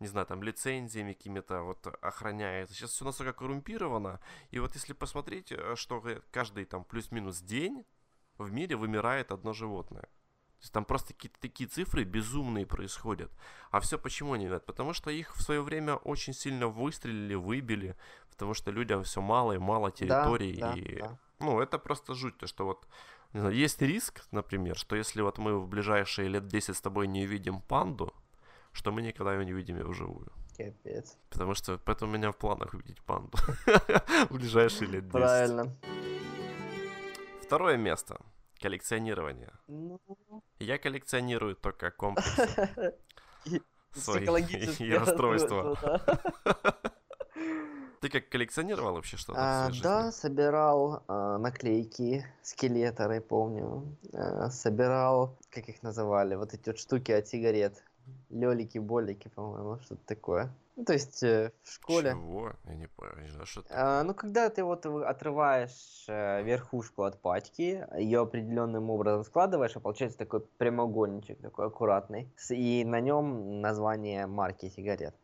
не 0.00 0.06
знаю, 0.06 0.26
там, 0.26 0.42
лицензиями 0.42 1.12
какими-то 1.12 1.62
вот 1.62 1.86
охраняется. 2.00 2.74
Сейчас 2.74 2.90
все 2.90 3.04
настолько 3.04 3.32
коррумпировано. 3.32 4.20
И 4.50 4.60
вот 4.60 4.74
если 4.74 4.92
посмотреть, 4.92 5.52
э, 5.52 5.74
что 5.76 6.02
каждый 6.30 6.64
там 6.64 6.84
плюс-минус 6.84 7.40
день 7.40 7.84
в 8.38 8.52
мире 8.52 8.76
вымирает 8.76 9.32
одно 9.32 9.52
животное. 9.52 10.08
То 10.58 10.62
есть 10.62 10.72
там 10.72 10.84
просто 10.84 11.14
какие-то 11.14 11.38
такие 11.40 11.68
цифры 11.68 12.02
безумные 12.02 12.66
происходят. 12.66 13.30
А 13.70 13.78
все 13.78 13.96
почему 13.96 14.32
они 14.32 14.46
виноваты? 14.46 14.66
Потому 14.66 14.92
что 14.92 15.10
их 15.10 15.36
в 15.36 15.42
свое 15.42 15.62
время 15.62 15.94
очень 15.94 16.32
сильно 16.32 16.66
выстрелили, 16.66 17.34
выбили, 17.34 17.96
потому 18.30 18.54
что 18.54 18.72
людям 18.72 19.04
все 19.04 19.20
мало 19.20 19.52
и 19.52 19.58
мало 19.58 19.92
территорий, 19.92 20.56
да, 20.56 20.74
и 20.74 20.98
да. 20.98 21.18
Ну, 21.38 21.60
это 21.60 21.78
просто 21.78 22.14
жуть, 22.14 22.36
то 22.38 22.48
что 22.48 22.64
вот 22.64 22.88
не 23.34 23.40
знаю, 23.40 23.54
есть 23.54 23.82
риск, 23.82 24.22
например, 24.32 24.76
что 24.76 24.96
если 24.96 25.20
вот 25.20 25.38
мы 25.38 25.58
в 25.58 25.68
ближайшие 25.68 26.28
лет 26.28 26.46
10 26.46 26.76
с 26.76 26.80
тобой 26.80 27.06
не 27.06 27.24
увидим 27.24 27.60
панду, 27.60 28.12
что 28.72 28.90
мы 28.90 29.02
никогда 29.02 29.34
ее 29.34 29.44
не 29.44 29.52
увидим 29.52 29.76
ее 29.76 29.84
вживую. 29.84 30.32
Капец. 30.56 31.16
Потому 31.30 31.54
что 31.54 31.78
поэтому 31.78 32.12
у 32.12 32.14
меня 32.16 32.32
в 32.32 32.36
планах 32.36 32.74
увидеть 32.74 33.00
панду 33.02 33.36
в 34.30 34.34
ближайшие 34.34 34.88
лет 34.88 35.04
10. 35.04 35.12
Правильно. 35.12 35.76
Второе 37.42 37.76
место. 37.76 38.20
Коллекционирование. 38.60 39.52
Ну, 39.68 40.00
Я 40.58 40.78
коллекционирую 40.78 41.54
только 41.56 41.90
комплексы 41.90 42.94
психологические 43.92 44.88
и 44.88 44.94
расстройства. 44.94 45.76
Ты 48.00 48.10
как 48.10 48.28
коллекционировал 48.28 48.94
вообще 48.94 49.16
что-то 49.16 49.40
А, 49.40 49.70
да, 49.82 50.12
собирал 50.12 51.02
а, 51.08 51.38
наклейки, 51.38 52.24
скелеторы, 52.42 53.20
помню. 53.20 53.96
А, 54.12 54.50
собирал, 54.50 55.36
как 55.50 55.68
их 55.68 55.82
называли, 55.82 56.36
вот 56.36 56.54
эти 56.54 56.68
вот 56.68 56.78
штуки 56.78 57.10
от 57.10 57.26
сигарет. 57.26 57.82
Лёлики, 58.30 58.78
болики, 58.78 59.28
по-моему, 59.28 59.80
что-то 59.80 60.00
такое. 60.06 60.54
Ну, 60.78 60.84
то 60.84 60.92
есть 60.92 61.24
э, 61.24 61.50
в 61.64 61.72
школе. 61.72 62.12
Чего? 62.12 62.52
Я 62.64 62.74
не 62.76 62.86
понял, 62.86 63.16
не 63.16 63.28
знаю, 63.30 63.46
что 63.46 63.62
это. 63.62 63.74
А, 63.74 64.04
ну, 64.04 64.14
когда 64.14 64.48
ты 64.48 64.62
вот 64.62 64.86
отрываешь 64.86 66.04
э, 66.06 66.44
верхушку 66.44 67.02
от 67.02 67.20
пачки, 67.20 67.84
ее 67.98 68.20
определенным 68.20 68.88
образом 68.88 69.24
складываешь, 69.24 69.74
и 69.74 69.80
получается 69.80 70.18
такой 70.18 70.40
прямоугольничек, 70.40 71.40
такой 71.40 71.66
аккуратный. 71.66 72.32
С- 72.36 72.54
И 72.54 72.84
на 72.84 73.00
нем 73.00 73.60
название 73.60 74.28
марки 74.28 74.68
сигарет. 74.68 75.16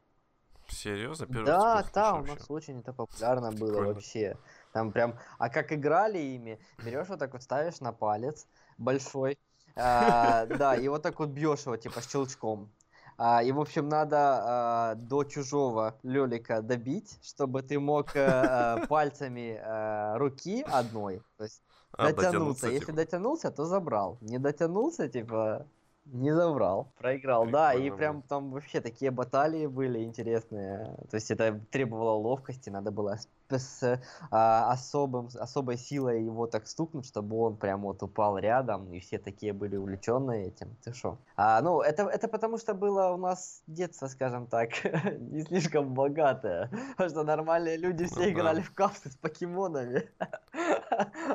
Серьезно? 0.67 1.27
Первый 1.29 1.45
Да, 1.45 1.83
слышу 1.85 2.17
у 2.17 2.37
нас 2.37 2.51
очень 2.51 2.81
это 2.81 2.93
популярно 2.93 3.53
было 3.53 3.71
Прикольно. 3.71 3.95
вообще. 3.95 4.37
Там 4.73 4.91
прям, 4.91 5.15
а 5.39 5.51
как 5.51 5.73
играли 5.73 6.19
ими, 6.19 6.59
берешь 6.79 7.09
вот 7.09 7.21
так 7.21 7.33
вот 7.33 7.45
ставишь 7.45 7.79
на 7.81 7.93
палец 7.93 8.49
большой, 8.77 9.39
а, 9.77 10.47
да, 10.47 10.75
и 10.75 10.89
вот 10.89 11.03
так 11.03 11.21
вот 11.21 11.29
бьешь 11.29 11.67
его 11.67 11.77
типа 11.77 12.01
щелчком. 12.01 12.73
А, 13.17 13.43
и 13.43 13.53
в 13.53 13.61
общем 13.61 13.89
надо 13.89 14.17
а, 14.19 14.95
до 14.97 15.25
чужого 15.25 15.95
лелика 16.03 16.63
добить, 16.63 17.19
чтобы 17.23 17.63
ты 17.63 17.79
мог 17.79 18.17
э, 18.17 18.87
пальцами 18.89 19.61
э, 19.61 20.17
руки 20.17 20.65
одной, 20.67 21.23
то 21.37 21.45
есть 21.45 21.63
А, 21.93 22.13
дотянуться. 22.13 22.67
Если 22.67 22.87
типа. 22.87 22.97
дотянулся, 22.97 23.51
то 23.51 23.65
забрал. 23.65 24.19
Не 24.21 24.39
дотянулся, 24.39 25.09
типа, 25.09 25.67
не 26.07 26.35
забрал. 26.35 26.93
Проиграл, 26.99 27.47
да. 27.47 27.75
И 27.75 27.91
прям 27.91 28.23
там 28.23 28.51
вообще 28.51 28.81
такие 28.81 29.11
баталии 29.11 29.67
были 29.67 30.03
интересные. 30.03 30.97
То 31.11 31.17
есть 31.17 31.31
это 31.31 31.61
требовало 31.71 32.19
ловкости, 32.19 32.71
надо 32.71 32.91
было 32.91 33.19
с, 33.49 33.59
с, 33.59 34.01
а, 34.31 34.71
особым, 34.73 35.29
особой 35.39 35.77
силой 35.77 36.25
его 36.25 36.47
так 36.47 36.67
стукнуть, 36.67 37.07
чтобы 37.07 37.37
он 37.39 37.57
прям 37.57 37.83
вот 37.83 38.03
упал 38.03 38.39
рядом, 38.39 38.93
и 38.93 39.01
все 39.01 39.19
такие 39.19 39.53
были 39.53 39.77
увлеченные 39.77 40.49
этим. 40.49 40.77
Ты 40.83 40.93
шо? 40.93 41.19
А, 41.37 41.61
ну, 41.63 41.81
это, 41.81 42.05
это 42.05 42.29
потому 42.29 42.59
что 42.59 42.75
было 42.75 43.09
у 43.09 43.17
нас 43.17 43.63
детство, 43.67 44.09
скажем 44.09 44.47
так, 44.47 44.71
не 45.19 45.43
слишком 45.43 45.95
богатое. 45.95 46.71
Потому 46.93 47.11
что 47.11 47.25
нормальные 47.25 47.77
люди 47.77 48.03
Ну 48.03 48.09
все 48.09 48.21
да. 48.21 48.31
играли 48.31 48.61
в 48.61 48.73
капсы 48.73 49.11
с 49.11 49.17
покемонами. 49.17 50.09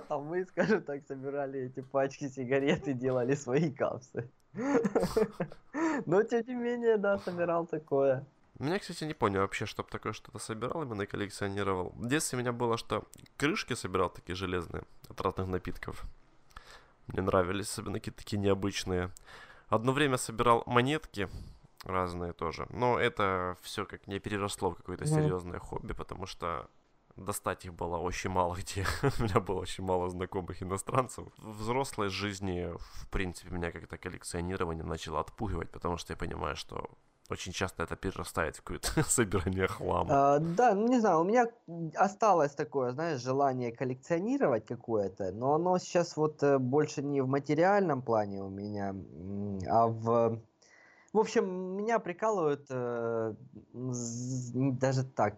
А 0.07 0.17
мы, 0.17 0.45
скажем 0.45 0.81
так, 0.83 1.01
собирали 1.05 1.59
эти 1.65 1.81
пачки 1.81 2.29
сигарет 2.29 2.87
и 2.87 2.93
делали 2.93 3.35
свои 3.35 3.69
капсы. 3.69 4.29
Но, 6.05 6.23
тем 6.23 6.45
не 6.47 6.55
менее, 6.55 6.97
да, 6.97 7.19
собирал 7.19 7.65
такое. 7.65 8.25
Меня, 8.59 8.77
кстати, 8.77 9.05
не 9.05 9.13
понял 9.13 9.39
вообще, 9.39 9.65
чтобы 9.65 9.89
такое 9.89 10.11
что-то 10.11 10.37
собирал, 10.39 10.83
именно 10.83 11.05
коллекционировал. 11.05 11.93
В 11.95 12.07
детстве 12.07 12.37
у 12.37 12.41
меня 12.41 12.51
было, 12.51 12.77
что 12.77 13.05
крышки 13.37 13.73
собирал 13.73 14.09
такие 14.09 14.35
железные 14.35 14.83
от 15.07 15.21
разных 15.21 15.47
напитков. 15.47 16.03
Мне 17.07 17.21
нравились, 17.21 17.69
особенно 17.71 17.99
какие-то 17.99 18.19
такие 18.23 18.37
необычные. 18.37 19.11
Одно 19.69 19.93
время 19.93 20.17
собирал 20.17 20.63
монетки 20.65 21.29
разные 21.85 22.33
тоже. 22.33 22.67
Но 22.69 22.99
это 22.99 23.57
все 23.61 23.85
как 23.85 24.07
не 24.07 24.19
переросло 24.19 24.71
в 24.71 24.75
какое-то 24.75 25.05
Мгм. 25.05 25.13
серьезное 25.13 25.59
хобби, 25.59 25.93
потому 25.93 26.25
что 26.25 26.69
достать 27.15 27.65
их 27.65 27.73
было 27.73 27.97
очень 27.97 28.29
мало 28.29 28.55
где. 28.55 28.85
У 29.19 29.23
меня 29.23 29.39
было 29.39 29.61
очень 29.61 29.85
мало 29.85 30.09
знакомых 30.09 30.61
иностранцев. 30.61 31.27
В 31.37 31.59
взрослой 31.59 32.09
жизни, 32.09 32.73
в 32.77 33.07
принципе, 33.09 33.51
меня 33.51 33.71
как-то 33.71 33.97
коллекционирование 33.97 34.83
начало 34.83 35.21
отпугивать, 35.21 35.69
потому 35.71 35.97
что 35.97 36.13
я 36.13 36.17
понимаю, 36.17 36.55
что 36.55 36.89
очень 37.29 37.51
часто 37.51 37.83
это 37.83 37.95
перерастает 37.95 38.55
в 38.55 38.63
какое-то 38.63 39.03
собирание 39.09 39.67
хлама. 39.67 40.35
А, 40.35 40.39
да, 40.39 40.73
ну 40.73 40.87
не 40.87 40.99
знаю, 40.99 41.21
у 41.21 41.23
меня 41.23 41.47
осталось 41.95 42.53
такое, 42.53 42.91
знаешь, 42.91 43.21
желание 43.21 43.71
коллекционировать 43.71 44.65
какое-то, 44.65 45.31
но 45.31 45.55
оно 45.55 45.77
сейчас 45.77 46.17
вот 46.17 46.43
э, 46.43 46.57
больше 46.57 47.03
не 47.03 47.21
в 47.21 47.27
материальном 47.27 48.01
плане 48.01 48.43
у 48.43 48.49
меня, 48.49 48.95
а 49.67 49.87
в... 49.87 50.41
В 51.11 51.17
общем, 51.17 51.75
меня 51.75 51.97
прикалывают 51.97 52.67
э, 52.69 53.33
даже 53.73 55.03
так, 55.03 55.37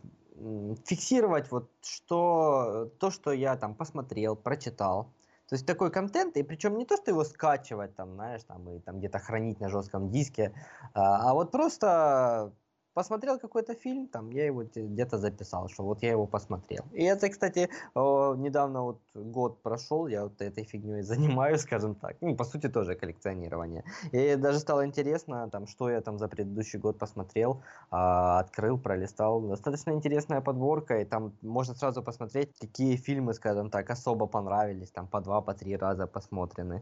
фиксировать 0.85 1.49
вот 1.51 1.69
что, 1.81 2.91
то, 2.99 3.09
что 3.09 3.31
я 3.31 3.55
там 3.55 3.75
посмотрел, 3.75 4.35
прочитал. 4.35 5.13
То 5.51 5.55
есть 5.55 5.65
такой 5.65 5.91
контент, 5.91 6.37
и 6.37 6.43
причем 6.43 6.77
не 6.77 6.85
то, 6.85 6.95
что 6.95 7.11
его 7.11 7.25
скачивать, 7.25 7.93
там, 7.93 8.13
знаешь, 8.13 8.41
там, 8.43 8.69
и 8.69 8.79
там 8.79 8.99
где-то 8.99 9.19
хранить 9.19 9.59
на 9.59 9.67
жестком 9.67 10.09
диске, 10.09 10.53
а, 10.93 11.29
а 11.29 11.33
вот 11.33 11.51
просто 11.51 12.53
посмотрел 12.93 13.39
какой-то 13.39 13.73
фильм, 13.73 14.07
там, 14.07 14.31
я 14.31 14.45
его 14.45 14.63
где-то 14.63 15.17
записал, 15.17 15.69
что 15.69 15.83
вот 15.83 16.03
я 16.03 16.11
его 16.11 16.27
посмотрел. 16.27 16.83
И 16.93 17.03
это, 17.03 17.29
кстати, 17.29 17.69
недавно 17.95 18.81
вот 18.81 18.99
год 19.13 19.61
прошел, 19.61 20.07
я 20.07 20.23
вот 20.23 20.41
этой 20.41 20.63
фигней 20.63 21.01
занимаюсь, 21.03 21.61
скажем 21.61 21.95
так. 21.95 22.17
Ну, 22.21 22.35
по 22.35 22.43
сути, 22.43 22.69
тоже 22.69 22.95
коллекционирование. 22.95 23.83
И 24.11 24.35
даже 24.35 24.59
стало 24.59 24.85
интересно, 24.85 25.49
там, 25.49 25.67
что 25.67 25.89
я 25.89 26.01
там 26.01 26.17
за 26.17 26.27
предыдущий 26.27 26.79
год 26.79 26.97
посмотрел, 26.97 27.63
а, 27.89 28.39
открыл, 28.39 28.77
пролистал. 28.77 29.41
Достаточно 29.41 29.91
интересная 29.91 30.41
подборка, 30.41 30.99
и 30.99 31.05
там 31.05 31.33
можно 31.41 31.75
сразу 31.75 32.03
посмотреть, 32.03 32.49
какие 32.59 32.95
фильмы, 32.97 33.33
скажем 33.33 33.69
так, 33.69 33.89
особо 33.89 34.27
понравились, 34.27 34.91
там, 34.91 35.07
по 35.07 35.21
два, 35.21 35.41
по 35.41 35.53
три 35.53 35.77
раза 35.77 36.07
посмотрены. 36.07 36.79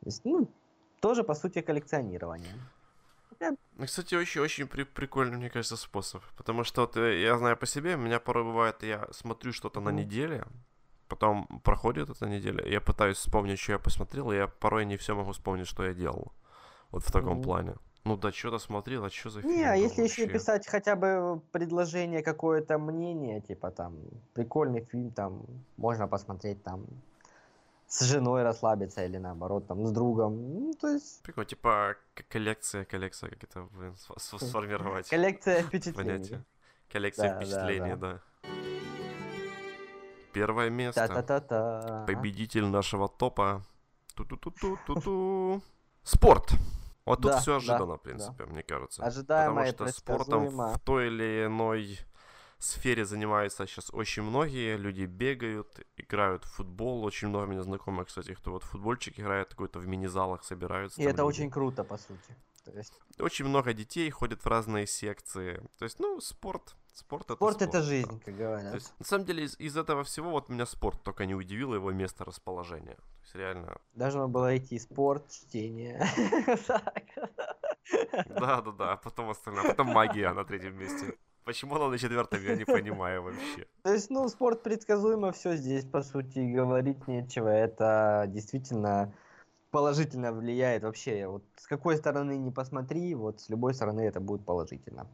То 0.00 0.06
есть, 0.06 0.24
ну, 0.24 0.48
тоже, 1.00 1.24
по 1.24 1.34
сути, 1.34 1.60
коллекционирование. 1.60 2.54
Ну, 3.76 3.86
кстати, 3.86 4.14
очень-очень 4.14 4.66
при- 4.66 4.84
прикольный, 4.84 5.36
мне 5.36 5.50
кажется, 5.50 5.76
способ. 5.76 6.22
Потому 6.36 6.64
что 6.64 6.82
вот 6.82 6.96
э, 6.96 7.20
я 7.22 7.38
знаю 7.38 7.56
по 7.56 7.66
себе, 7.66 7.94
у 7.94 7.98
меня 7.98 8.20
порой 8.20 8.44
бывает, 8.44 8.82
я 8.82 9.08
смотрю 9.12 9.52
что-то 9.52 9.80
на 9.80 9.90
неделе, 9.90 10.44
потом 11.08 11.46
проходит 11.64 12.10
эта 12.10 12.28
неделя, 12.28 12.64
я 12.66 12.80
пытаюсь 12.80 13.16
вспомнить, 13.16 13.58
что 13.58 13.72
я 13.72 13.78
посмотрел, 13.78 14.32
и 14.32 14.36
я 14.36 14.46
порой 14.46 14.84
не 14.86 14.96
все 14.96 15.14
могу 15.14 15.32
вспомнить, 15.32 15.66
что 15.66 15.84
я 15.84 15.94
делал. 15.94 16.32
Вот 16.90 17.02
в 17.04 17.10
таком 17.12 17.32
Мгм. 17.34 17.42
плане. 17.42 17.74
Ну 18.04 18.16
да, 18.16 18.32
что-то 18.32 18.58
смотрел, 18.58 19.04
а 19.04 19.10
что 19.10 19.30
за 19.30 19.42
фильм 19.42 19.54
Не, 19.54 19.64
а 19.64 19.74
если 19.74 20.02
еще 20.02 20.22
вообще? 20.22 20.38
писать 20.38 20.66
хотя 20.66 20.96
бы 20.96 21.40
предложение, 21.52 22.22
какое-то 22.22 22.78
мнение, 22.78 23.40
типа 23.40 23.70
там, 23.70 23.96
прикольный 24.34 24.84
фильм, 24.84 25.10
там, 25.10 25.42
можно 25.76 26.08
посмотреть 26.08 26.62
там 26.64 26.84
с 27.92 28.04
женой 28.06 28.42
расслабиться 28.42 29.04
или 29.04 29.18
наоборот, 29.18 29.66
там, 29.66 29.84
с 29.86 29.92
другом. 29.92 30.34
Ну, 30.60 30.72
то 30.80 30.88
есть 30.88 31.22
Прикольно, 31.22 31.46
типа 31.46 31.96
коллекция, 32.28 32.84
коллекция, 32.86 33.30
как 33.30 33.44
это 33.44 33.62
блин, 33.70 33.92
сф- 33.92 34.16
сф- 34.16 34.38
сформировать 34.44 35.08
коллекция 35.10 35.62
впечатлений. 35.68 36.12
понятие. 36.12 36.44
Коллекция 36.90 37.28
Да, 37.28 37.34
да, 37.34 37.40
впечатлений, 37.44 37.96
да. 37.96 38.12
да. 38.12 38.20
Первое 40.32 40.70
место. 40.70 41.06
Та-та-та-та. 41.06 42.04
Победитель 42.06 42.64
нашего 42.66 43.08
топа. 43.08 43.62
Ту-ту-ту-ту-ту-ту. 44.14 45.62
Спорт. 46.02 46.52
Вот 47.04 47.20
тут 47.20 47.32
Да, 47.32 47.40
все 47.40 47.50
да, 47.52 47.56
ожиданно, 47.58 47.84
в 47.94 47.98
да. 47.98 47.98
принципе, 47.98 48.44
мне 48.46 48.62
кажется. 48.62 49.02
Ожидаемо 49.04 49.64
Потому 49.66 49.88
что 49.90 49.98
спортом 50.00 50.48
в 50.48 50.78
той 50.78 51.08
или 51.08 51.46
иной 51.46 51.98
сфере 52.64 53.04
занимаются 53.04 53.66
сейчас 53.66 53.90
очень 53.92 54.22
многие. 54.22 54.76
Люди 54.76 55.04
бегают, 55.04 55.80
играют 55.96 56.44
в 56.44 56.52
футбол. 56.52 57.04
Очень 57.04 57.28
много 57.28 57.44
у 57.44 57.46
меня 57.48 57.62
знакомых, 57.62 58.08
кстати, 58.08 58.34
кто 58.34 58.52
вот 58.52 58.62
в 58.62 58.70
футбольчик 58.70 59.18
играет, 59.18 59.48
какой-то 59.48 59.78
в 59.78 59.86
мини-залах 59.86 60.44
собираются. 60.44 61.00
И 61.00 61.04
это 61.04 61.22
люди. 61.22 61.28
очень 61.28 61.50
круто, 61.50 61.84
по 61.84 61.96
сути. 61.96 62.36
То 62.64 62.70
есть 62.72 62.92
Очень 63.18 63.46
много 63.46 63.72
детей 63.72 64.08
ходят 64.10 64.44
в 64.44 64.46
разные 64.46 64.86
секции. 64.86 65.60
То 65.78 65.84
есть, 65.84 65.98
ну, 65.98 66.20
спорт. 66.20 66.76
Спорт 66.94 67.24
это 67.24 67.34
спорт 67.34 67.56
спорт. 67.56 67.68
это 67.68 67.78
да. 67.78 67.82
жизнь, 67.82 68.20
как 68.20 68.24
То 68.24 68.32
говорят. 68.32 68.74
есть, 68.74 68.92
на 68.98 69.04
самом 69.04 69.24
деле, 69.24 69.44
из, 69.44 69.58
из 69.58 69.76
этого 69.76 70.04
всего 70.04 70.30
вот 70.30 70.48
меня 70.48 70.66
спорт 70.66 71.02
только 71.02 71.26
не 71.26 71.34
удивило 71.34 71.74
его 71.74 71.90
место 71.90 72.24
расположения. 72.24 72.94
То 72.94 73.22
есть, 73.22 73.34
реально, 73.34 73.78
Должно 73.94 74.28
было 74.28 74.56
идти 74.56 74.78
спорт, 74.78 75.28
чтение. 75.30 76.06
Так. 76.66 78.28
Да-да-да, 78.28 78.92
а 78.92 78.96
потом 78.96 79.30
остальное. 79.30 79.64
А 79.64 79.68
потом 79.70 79.88
магия 79.88 80.32
на 80.32 80.44
третьем 80.44 80.78
месте. 80.78 81.16
Почему 81.44 81.74
она 81.76 81.88
на 81.88 81.98
четвертом, 81.98 82.42
я 82.42 82.56
не 82.56 82.64
понимаю 82.64 83.22
вообще. 83.22 83.66
То 83.82 83.92
есть, 83.92 84.10
ну, 84.10 84.28
спорт 84.28 84.62
предсказуемо, 84.62 85.32
все 85.32 85.56
здесь, 85.56 85.84
по 85.84 86.02
сути, 86.02 86.38
говорить 86.38 87.08
нечего. 87.08 87.48
Это 87.48 88.26
действительно 88.28 89.12
положительно 89.70 90.32
влияет 90.32 90.82
вообще. 90.82 91.26
Вот 91.26 91.42
с 91.56 91.66
какой 91.66 91.96
стороны 91.96 92.36
не 92.36 92.50
посмотри, 92.50 93.14
вот 93.14 93.40
с 93.40 93.48
любой 93.48 93.74
стороны 93.74 94.02
это 94.02 94.20
будет 94.20 94.44
положительно. 94.44 95.06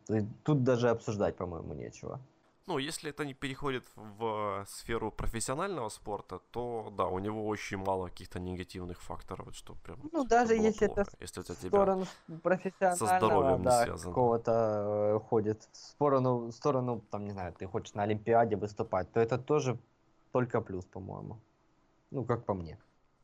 Тут 0.42 0.64
даже 0.64 0.90
обсуждать, 0.90 1.36
по-моему, 1.36 1.74
нечего. 1.74 2.20
Ну, 2.68 2.76
если 2.76 3.08
это 3.08 3.24
не 3.24 3.32
переходит 3.32 3.84
в 3.96 4.66
сферу 4.68 5.10
профессионального 5.10 5.88
спорта, 5.88 6.38
то 6.50 6.92
да, 6.94 7.06
у 7.06 7.18
него 7.18 7.46
очень 7.46 7.78
мало 7.78 8.08
каких-то 8.08 8.38
негативных 8.38 9.00
факторов, 9.00 9.54
что 9.54 9.74
прям. 9.74 9.98
Ну, 10.12 10.24
даже 10.26 10.54
если 10.54 10.86
плохо, 10.86 11.00
это 11.00 11.10
если 11.18 11.42
это 11.42 11.54
тебя 11.54 11.68
сторону 11.70 12.06
профессионального, 12.42 13.18
здоровьем 13.18 13.58
не 13.60 13.64
да, 13.64 13.84
связано. 13.84 14.14
какого-то 14.14 14.52
э, 14.52 15.14
уходит, 15.14 15.66
в 15.72 15.76
сторону, 15.76 16.38
в 16.48 16.52
сторону, 16.52 17.02
там, 17.10 17.24
не 17.24 17.30
знаю, 17.30 17.54
ты 17.54 17.66
хочешь 17.66 17.94
на 17.94 18.02
Олимпиаде 18.02 18.56
выступать, 18.56 19.10
то 19.12 19.20
это 19.20 19.38
тоже 19.38 19.78
только 20.32 20.60
плюс, 20.60 20.84
по-моему. 20.84 21.40
Ну, 22.10 22.24
как 22.26 22.44
по 22.44 22.52
мне. 22.52 22.78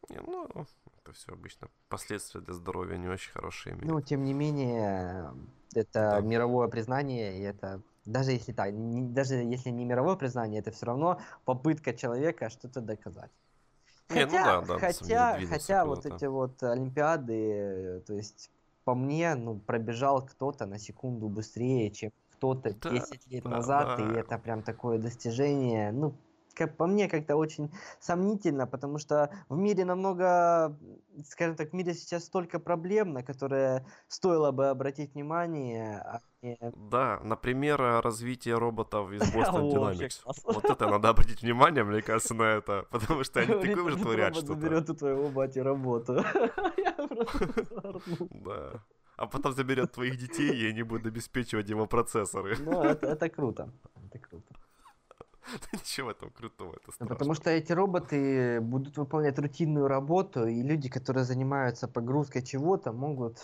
Не, 0.08 0.20
ну, 0.20 0.46
это 0.46 1.12
все 1.12 1.32
обычно 1.32 1.68
последствия 1.90 2.40
для 2.40 2.54
здоровья 2.54 2.96
не 2.96 3.08
очень 3.08 3.30
хорошие 3.32 3.74
имеют. 3.74 3.90
Ну, 3.90 4.00
тем 4.00 4.24
не 4.24 4.32
менее, 4.32 5.34
это 5.74 5.92
Да. 5.92 6.20
мировое 6.20 6.68
признание, 6.68 7.38
и 7.38 7.42
это 7.42 7.82
даже 8.04 8.32
если 8.32 8.52
так, 8.52 8.72
не- 8.72 9.08
даже 9.08 9.34
если 9.36 9.70
не 9.70 9.84
мировое 9.84 10.16
признание, 10.16 10.60
это 10.60 10.70
все 10.70 10.86
равно 10.86 11.18
попытка 11.44 11.92
человека 11.94 12.50
что-то 12.50 12.80
доказать. 12.80 13.30
Не, 14.10 14.26
ну 14.26 14.32
Хотя, 14.32 14.60
да, 14.60 14.60
да, 14.60 14.74
деле, 14.78 14.80
хотя, 14.80 15.40
хотя 15.48 15.84
вот 15.84 16.06
эти 16.06 16.26
вот 16.26 16.62
Олимпиады, 16.62 18.02
то 18.06 18.14
есть 18.14 18.50
по 18.84 18.94
мне, 18.94 19.34
ну, 19.34 19.58
пробежал 19.58 20.24
кто-то 20.26 20.66
на 20.66 20.78
секунду 20.78 21.28
быстрее, 21.28 21.90
чем 21.90 22.12
кто-то 22.32 22.72
Да, 22.72 22.90
10 22.90 23.26
лет 23.28 23.44
да, 23.44 23.50
назад, 23.50 23.98
и 23.98 24.02
да. 24.02 24.20
это 24.20 24.38
прям 24.38 24.62
такое 24.62 24.98
достижение, 24.98 25.90
ну, 25.92 26.14
как 26.54 26.76
по 26.76 26.86
мне, 26.86 27.08
как-то 27.08 27.36
очень 27.36 27.70
сомнительно, 28.00 28.66
потому 28.66 28.98
что 28.98 29.30
в 29.48 29.56
мире 29.56 29.84
намного, 29.84 30.76
скажем 31.28 31.56
так, 31.56 31.70
в 31.70 31.72
мире 31.72 31.94
сейчас 31.94 32.24
столько 32.24 32.58
проблем, 32.60 33.12
на 33.12 33.22
которые 33.22 33.86
стоило 34.08 34.52
бы 34.52 34.68
обратить 34.68 35.14
внимание, 35.14 35.98
а. 35.98 36.20
Да, 36.90 37.20
например, 37.24 37.80
э, 37.80 38.00
развитие 38.00 38.58
роботов 38.58 39.12
из 39.12 39.22
Boston 39.34 39.72
Dynamics. 39.72 40.22
Вот 40.44 40.64
это 40.64 40.88
надо 40.88 41.08
обратить 41.08 41.42
внимание, 41.42 41.84
мне 41.84 42.02
кажется, 42.02 42.34
на 42.34 42.44
это, 42.44 42.86
потому 42.90 43.24
что 43.24 43.40
они 43.40 43.52
такое 43.66 43.84
уже 43.84 43.96
творят 43.96 44.36
что-то. 44.36 44.54
заберет 44.54 44.90
у 44.90 44.94
твоего 44.94 45.28
бати 45.28 45.58
работу. 45.60 46.12
Я 46.76 46.92
просто 46.92 47.64
загорнул. 47.64 48.28
Да. 48.30 48.82
А 49.16 49.26
потом 49.26 49.52
заберет 49.52 49.92
твоих 49.92 50.16
детей, 50.16 50.50
и 50.50 50.70
они 50.70 50.82
будут 50.82 51.06
обеспечивать 51.06 51.70
его 51.70 51.86
процессоры. 51.86 52.56
Ну, 52.58 52.82
это, 52.82 53.06
это 53.06 53.28
круто. 53.28 53.68
Это 54.06 54.18
круто. 54.18 54.54
Ничего 55.72 56.08
в 56.08 56.10
этом 56.10 56.30
крутого, 56.30 56.74
это 56.74 56.92
страшно. 56.92 57.14
Потому 57.14 57.34
что 57.34 57.50
эти 57.50 57.72
роботы 57.72 58.60
будут 58.60 58.96
выполнять 58.96 59.38
рутинную 59.38 59.88
работу, 59.88 60.46
и 60.46 60.62
люди, 60.62 60.88
которые 60.88 61.24
занимаются 61.24 61.86
погрузкой 61.86 62.42
чего-то, 62.42 62.92
могут 62.92 63.38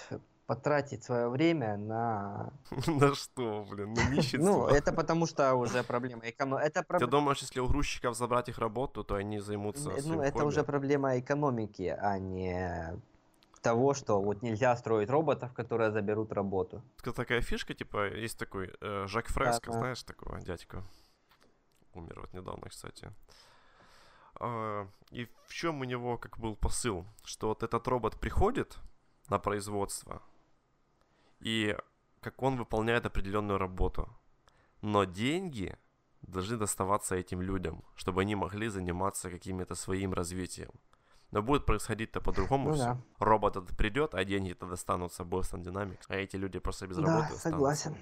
потратить 0.51 1.05
свое 1.05 1.29
время 1.29 1.77
на... 1.77 2.53
На 2.89 3.15
что, 3.15 3.65
блин, 3.71 3.95
на 3.95 4.03
Ну, 4.03 4.17
нищенство? 4.17 4.69
это 4.69 4.93
потому 4.93 5.27
что 5.27 5.55
уже 5.55 5.85
проблема 5.85 6.23
эконом... 6.25 6.59
Это, 6.59 6.83
Ты 6.99 7.07
думаешь, 7.07 7.43
если 7.43 7.61
у 7.61 7.69
грузчиков 7.69 8.17
забрать 8.17 8.49
их 8.49 8.59
работу, 8.59 9.05
то 9.05 9.15
они 9.15 9.39
займутся 9.41 9.91
ну, 10.05 10.21
это 10.21 10.45
уже 10.45 10.65
проблема 10.65 11.17
экономики, 11.21 11.97
а 12.03 12.19
не 12.19 13.01
того, 13.63 13.95
что 13.95 14.21
вот 14.21 14.43
нельзя 14.43 14.77
строить 14.77 15.11
роботов, 15.11 15.53
которые 15.53 15.93
заберут 15.93 16.33
работу. 16.33 16.83
Такая- 17.15 17.43
фишка, 17.43 17.75
типа, 17.75 18.09
есть 18.25 18.39
такой 18.39 18.73
э, 18.81 19.07
Жак 19.07 19.29
Фреско, 19.29 19.71
да. 19.71 19.79
знаешь 19.79 20.03
такого 20.03 20.41
дядьку? 20.41 20.83
Умер 21.95 22.21
вот 22.21 22.33
недавно, 22.33 22.69
кстати. 22.69 23.13
А, 24.35 24.89
и 25.13 25.29
в 25.47 25.55
чем 25.55 25.81
у 25.81 25.85
него 25.85 26.19
как 26.19 26.39
был 26.39 26.57
посыл? 26.57 27.05
Что 27.25 27.49
вот 27.49 27.63
этот 27.63 27.87
робот 27.89 28.19
приходит 28.19 28.79
на 29.31 29.39
производство, 29.39 30.23
и 31.41 31.77
как 32.21 32.43
он 32.43 32.57
выполняет 32.57 33.07
определенную 33.07 33.59
работу. 33.59 34.09
Но 34.83 35.05
деньги 35.05 35.77
должны 36.23 36.57
доставаться 36.57 37.15
этим 37.15 37.41
людям, 37.41 37.83
чтобы 37.95 38.23
они 38.23 38.35
могли 38.35 38.69
заниматься 38.69 39.31
каким-то 39.31 39.75
своим 39.75 40.13
развитием. 40.13 40.71
Но 41.31 41.43
будет 41.43 41.65
происходить-то 41.65 42.21
по-другому 42.21 42.71
Ну 42.71 42.77
да. 42.77 43.01
Робот 43.19 43.57
этот 43.57 43.77
придет, 43.77 44.15
а 44.15 44.25
деньги-то 44.25 44.67
достанутся 44.67 45.23
Boston 45.23 45.63
Dynamics, 45.63 46.05
а 46.09 46.17
эти 46.17 46.37
люди 46.37 46.59
просто 46.59 46.87
без 46.87 46.97
Да, 46.97 47.03
работы 47.03 47.35
останутся. 47.35 47.95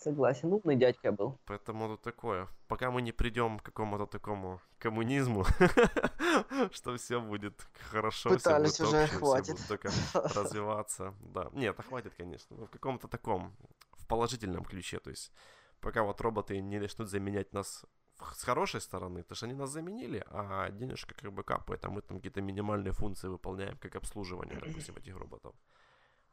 Согласен. 0.00 0.52
Умный 0.52 0.76
дядька 0.76 1.12
был. 1.12 1.38
Поэтому 1.46 1.88
тут 1.88 2.02
такое. 2.02 2.48
Пока 2.68 2.90
мы 2.90 3.02
не 3.02 3.12
придем 3.12 3.58
к 3.58 3.62
какому-то 3.62 4.06
такому 4.06 4.60
коммунизму, 4.78 5.44
что 6.72 6.96
все 6.96 7.20
будет 7.20 7.66
хорошо, 7.90 8.30
все 8.30 8.38
Пытались 8.38 8.78
будет 8.78 8.88
уже, 8.88 9.02
общее, 9.02 9.06
все 9.06 9.18
хватит. 9.18 9.54
будут 9.54 9.68
только 9.68 9.90
развиваться. 10.14 11.14
Да. 11.20 11.50
Нет, 11.52 11.78
а 11.78 11.82
хватит, 11.82 12.14
конечно. 12.16 12.56
но 12.56 12.66
В 12.66 12.70
каком-то 12.70 13.08
таком, 13.08 13.56
в 13.92 14.06
положительном 14.06 14.64
ключе. 14.64 14.98
То 14.98 15.10
есть, 15.10 15.32
пока 15.80 16.02
вот 16.02 16.20
роботы 16.20 16.60
не 16.60 16.78
начнут 16.78 17.08
заменять 17.08 17.52
нас 17.52 17.84
с 18.34 18.44
хорошей 18.44 18.80
стороны, 18.80 19.22
то 19.22 19.34
что 19.34 19.46
они 19.46 19.54
нас 19.54 19.70
заменили, 19.70 20.24
а 20.30 20.70
денежка 20.70 21.14
как 21.14 21.32
бы 21.32 21.42
капает, 21.42 21.84
а 21.84 21.90
мы 21.90 22.00
там 22.00 22.16
какие-то 22.18 22.40
минимальные 22.40 22.92
функции 22.92 23.28
выполняем, 23.28 23.76
как 23.78 23.96
обслуживание, 23.96 24.58
допустим, 24.58 24.96
этих 24.96 25.16
роботов. 25.16 25.54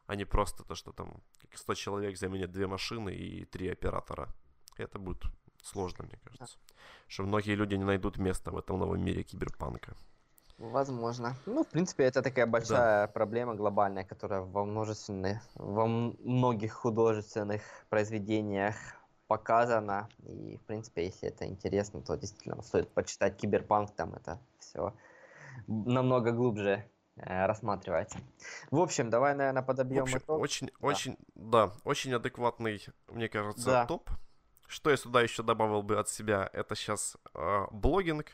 А 0.05 0.15
не 0.15 0.25
просто 0.25 0.63
то, 0.63 0.75
что 0.75 0.91
там 0.91 1.21
как 1.39 1.57
100 1.57 1.73
человек 1.75 2.17
заменят 2.17 2.51
две 2.51 2.67
машины 2.67 3.11
и 3.13 3.45
три 3.45 3.69
оператора. 3.69 4.29
Это 4.77 4.99
будет 4.99 5.23
сложно, 5.61 6.05
мне 6.05 6.19
кажется. 6.23 6.57
Что 7.07 7.23
многие 7.23 7.55
люди 7.55 7.75
не 7.75 7.85
найдут 7.85 8.17
места 8.17 8.51
в 8.51 8.57
этом 8.57 8.79
новом 8.79 9.03
мире 9.03 9.23
киберпанка. 9.23 9.95
Возможно. 10.57 11.35
Ну, 11.45 11.63
в 11.63 11.67
принципе, 11.67 12.03
это 12.03 12.21
такая 12.21 12.45
большая 12.45 13.07
проблема 13.07 13.55
глобальная, 13.55 14.03
которая 14.03 14.41
во 14.41 14.65
множественных, 14.65 15.41
во 15.55 15.87
многих 15.87 16.73
художественных 16.73 17.61
произведениях 17.89 18.75
показана. 19.27 20.09
И, 20.25 20.57
в 20.57 20.61
принципе, 20.65 21.05
если 21.05 21.29
это 21.29 21.45
интересно, 21.45 22.01
то 22.01 22.15
действительно 22.15 22.61
стоит 22.61 22.89
почитать 22.93 23.37
Киберпанк, 23.37 23.91
там 23.95 24.13
это 24.13 24.39
все 24.59 24.93
намного 25.67 26.31
глубже 26.31 26.85
рассматривается. 27.15 28.19
В 28.71 28.79
общем, 28.79 29.09
давай, 29.09 29.35
наверное, 29.35 29.61
подобьем 29.63 30.03
общем, 30.03 30.17
итог. 30.17 30.39
очень, 30.39 30.71
очень, 30.79 31.17
да, 31.35 31.71
очень 31.83 32.13
адекватный, 32.13 32.83
мне 33.07 33.29
кажется, 33.29 33.65
Да. 33.65 33.85
топ. 33.85 34.09
Что 34.67 34.89
я 34.89 34.97
сюда 34.97 35.21
еще 35.21 35.43
добавил 35.43 35.83
бы 35.83 35.99
от 35.99 36.09
себя, 36.09 36.49
это 36.53 36.75
сейчас 36.75 37.17
блогинг. 37.71 38.31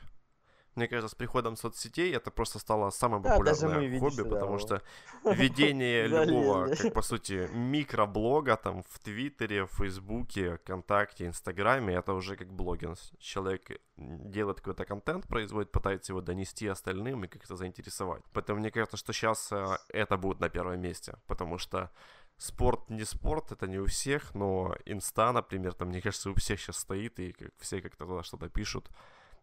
Мне 0.75 0.87
кажется, 0.87 1.09
с 1.09 1.15
приходом 1.15 1.55
соцсетей 1.55 2.13
это 2.15 2.31
просто 2.31 2.59
стало 2.59 2.89
самое 2.91 3.21
Да, 3.21 3.31
популярное 3.31 3.85
видишь, 3.85 3.99
хобби, 3.99 4.29
потому 4.29 4.53
вот 4.53 4.61
что 4.61 4.81
ведение 5.33 6.07
любого, 6.07 6.73
как 6.75 6.93
по 6.93 7.01
сути, 7.01 7.49
микроблога 7.53 8.55
там 8.55 8.83
в 8.83 8.99
Твиттере, 8.99 9.65
в 9.65 9.71
Фейсбуке, 9.77 10.57
ВКонтакте, 10.57 11.25
Инстаграме, 11.25 11.95
это 11.95 12.13
уже 12.13 12.35
как 12.35 12.51
блогинг. 12.53 12.97
Человек 13.19 13.81
делает 13.97 14.57
какой-то 14.57 14.85
контент, 14.85 15.27
производит, 15.27 15.71
пытается 15.71 16.13
его 16.13 16.21
донести 16.21 16.67
остальным 16.67 17.25
и 17.25 17.27
как-то 17.27 17.55
заинтересовать. 17.55 18.23
Поэтому 18.33 18.59
мне 18.59 18.71
кажется, 18.71 18.97
что 18.97 19.13
сейчас 19.13 19.51
это 19.89 20.17
будет 20.17 20.39
на 20.39 20.49
первом 20.49 20.79
месте, 20.79 21.17
потому 21.27 21.57
что 21.57 21.91
спорт 22.37 22.89
не 22.89 23.03
спорт, 23.03 23.51
это 23.51 23.67
не 23.67 23.79
у 23.79 23.85
всех, 23.85 24.33
но 24.33 24.75
инста, 24.85 25.31
например, 25.31 25.73
там, 25.73 25.89
мне 25.89 26.01
кажется, 26.01 26.29
у 26.29 26.33
всех 26.35 26.59
сейчас 26.59 26.77
стоит, 26.77 27.19
и 27.19 27.35
все 27.59 27.81
как-то 27.81 28.05
туда 28.05 28.23
что-то 28.23 28.49
пишут. 28.49 28.89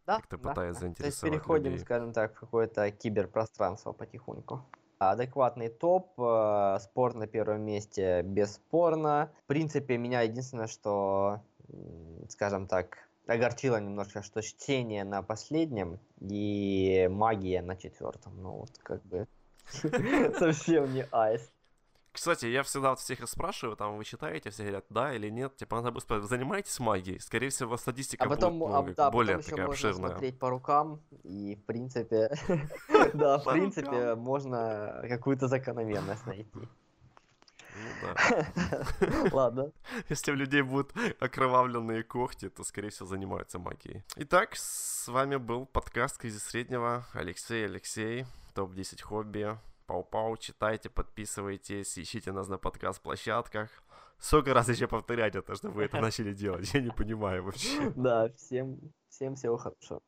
Да, 0.06 0.16
как-то 0.16 0.38
да, 0.38 0.50
пытаясь 0.50 0.74
да. 0.74 0.80
То 0.80 0.86
есть 0.86 0.98
заинтересовать 0.98 1.32
переходим, 1.32 1.70
людей. 1.72 1.84
скажем 1.84 2.12
так, 2.12 2.34
в 2.34 2.40
какое-то 2.40 2.90
киберпространство 2.90 3.92
потихоньку. 3.92 4.62
Адекватный 4.98 5.68
топ, 5.68 6.18
э, 6.18 6.78
спорт 6.80 7.16
на 7.16 7.26
первом 7.26 7.62
месте 7.62 8.22
бесспорно. 8.22 9.30
В 9.44 9.46
принципе, 9.46 9.98
меня 9.98 10.22
единственное, 10.22 10.68
что, 10.68 11.42
скажем 12.28 12.66
так, 12.66 12.96
огорчило 13.26 13.80
немножко, 13.80 14.22
что 14.22 14.40
чтение 14.42 15.04
на 15.04 15.22
последнем 15.22 15.98
и 16.20 17.08
магия 17.10 17.60
на 17.60 17.76
четвертом. 17.76 18.40
Ну 18.40 18.52
вот 18.52 18.78
как 18.82 19.02
бы 19.04 19.26
совсем 20.38 20.92
не 20.94 21.04
айс. 21.10 21.50
Кстати, 22.16 22.46
я 22.46 22.62
всегда 22.62 22.90
вот 22.90 22.98
всех 23.00 23.20
и 23.20 23.26
спрашиваю, 23.26 23.76
там, 23.76 23.98
вы 23.98 24.04
читаете, 24.04 24.48
все 24.48 24.62
говорят, 24.62 24.86
да 24.88 25.12
или 25.12 25.28
нет, 25.28 25.54
типа, 25.54 25.76
надо 25.76 25.90
бы 25.90 26.00
спросить, 26.00 26.30
занимаетесь 26.30 26.80
магией? 26.80 27.20
Скорее 27.20 27.50
всего, 27.50 27.76
статистика 27.76 28.24
А 28.24 28.28
потом, 28.28 28.58
будет 28.58 28.74
а, 28.74 28.82
ну, 28.82 28.94
да, 28.94 29.10
более 29.10 29.36
потом 29.36 29.50
такая 29.50 29.66
можно 29.66 29.88
обширная. 29.88 30.10
смотреть 30.12 30.38
по 30.38 30.48
рукам, 30.48 31.02
и 31.24 31.56
в 31.56 31.66
принципе, 31.66 32.30
да, 33.12 33.36
в 33.36 33.44
принципе, 33.44 34.14
можно 34.14 35.04
какую-то 35.06 35.46
закономерность 35.46 36.24
найти. 36.24 36.48
Ну. 36.54 36.66
Ладно. 39.32 39.72
Если 40.08 40.32
у 40.32 40.36
людей 40.36 40.62
будут 40.62 40.94
окровавленные 41.20 42.02
когти, 42.02 42.48
то, 42.48 42.64
скорее 42.64 42.88
всего, 42.88 43.06
занимаются 43.06 43.58
магией. 43.58 44.04
Итак, 44.16 44.56
с 44.56 45.06
вами 45.06 45.36
был 45.36 45.66
подкаст 45.66 46.16
«Кризис 46.16 46.44
среднего». 46.44 47.06
Алексей, 47.12 47.66
Алексей, 47.66 48.24
топ-10 48.54 49.02
хобби. 49.02 49.58
Пау-пау, 49.86 50.36
читайте, 50.36 50.90
подписывайтесь, 50.90 51.98
ищите 51.98 52.32
нас 52.32 52.48
на 52.48 52.58
подкаст-площадках. 52.58 53.70
Сколько 54.18 54.54
раз 54.54 54.68
еще 54.68 54.88
повторять 54.88 55.36
это, 55.36 55.54
чтобы 55.54 55.74
вы 55.74 55.84
это 55.84 56.00
начали 56.00 56.32
делать? 56.32 56.70
Я 56.74 56.80
не 56.80 56.90
понимаю 56.90 57.44
вообще. 57.44 57.92
Да, 57.94 58.28
всем, 58.36 58.80
всем 59.08 59.34
всего 59.34 59.56
хорошего. 59.56 60.00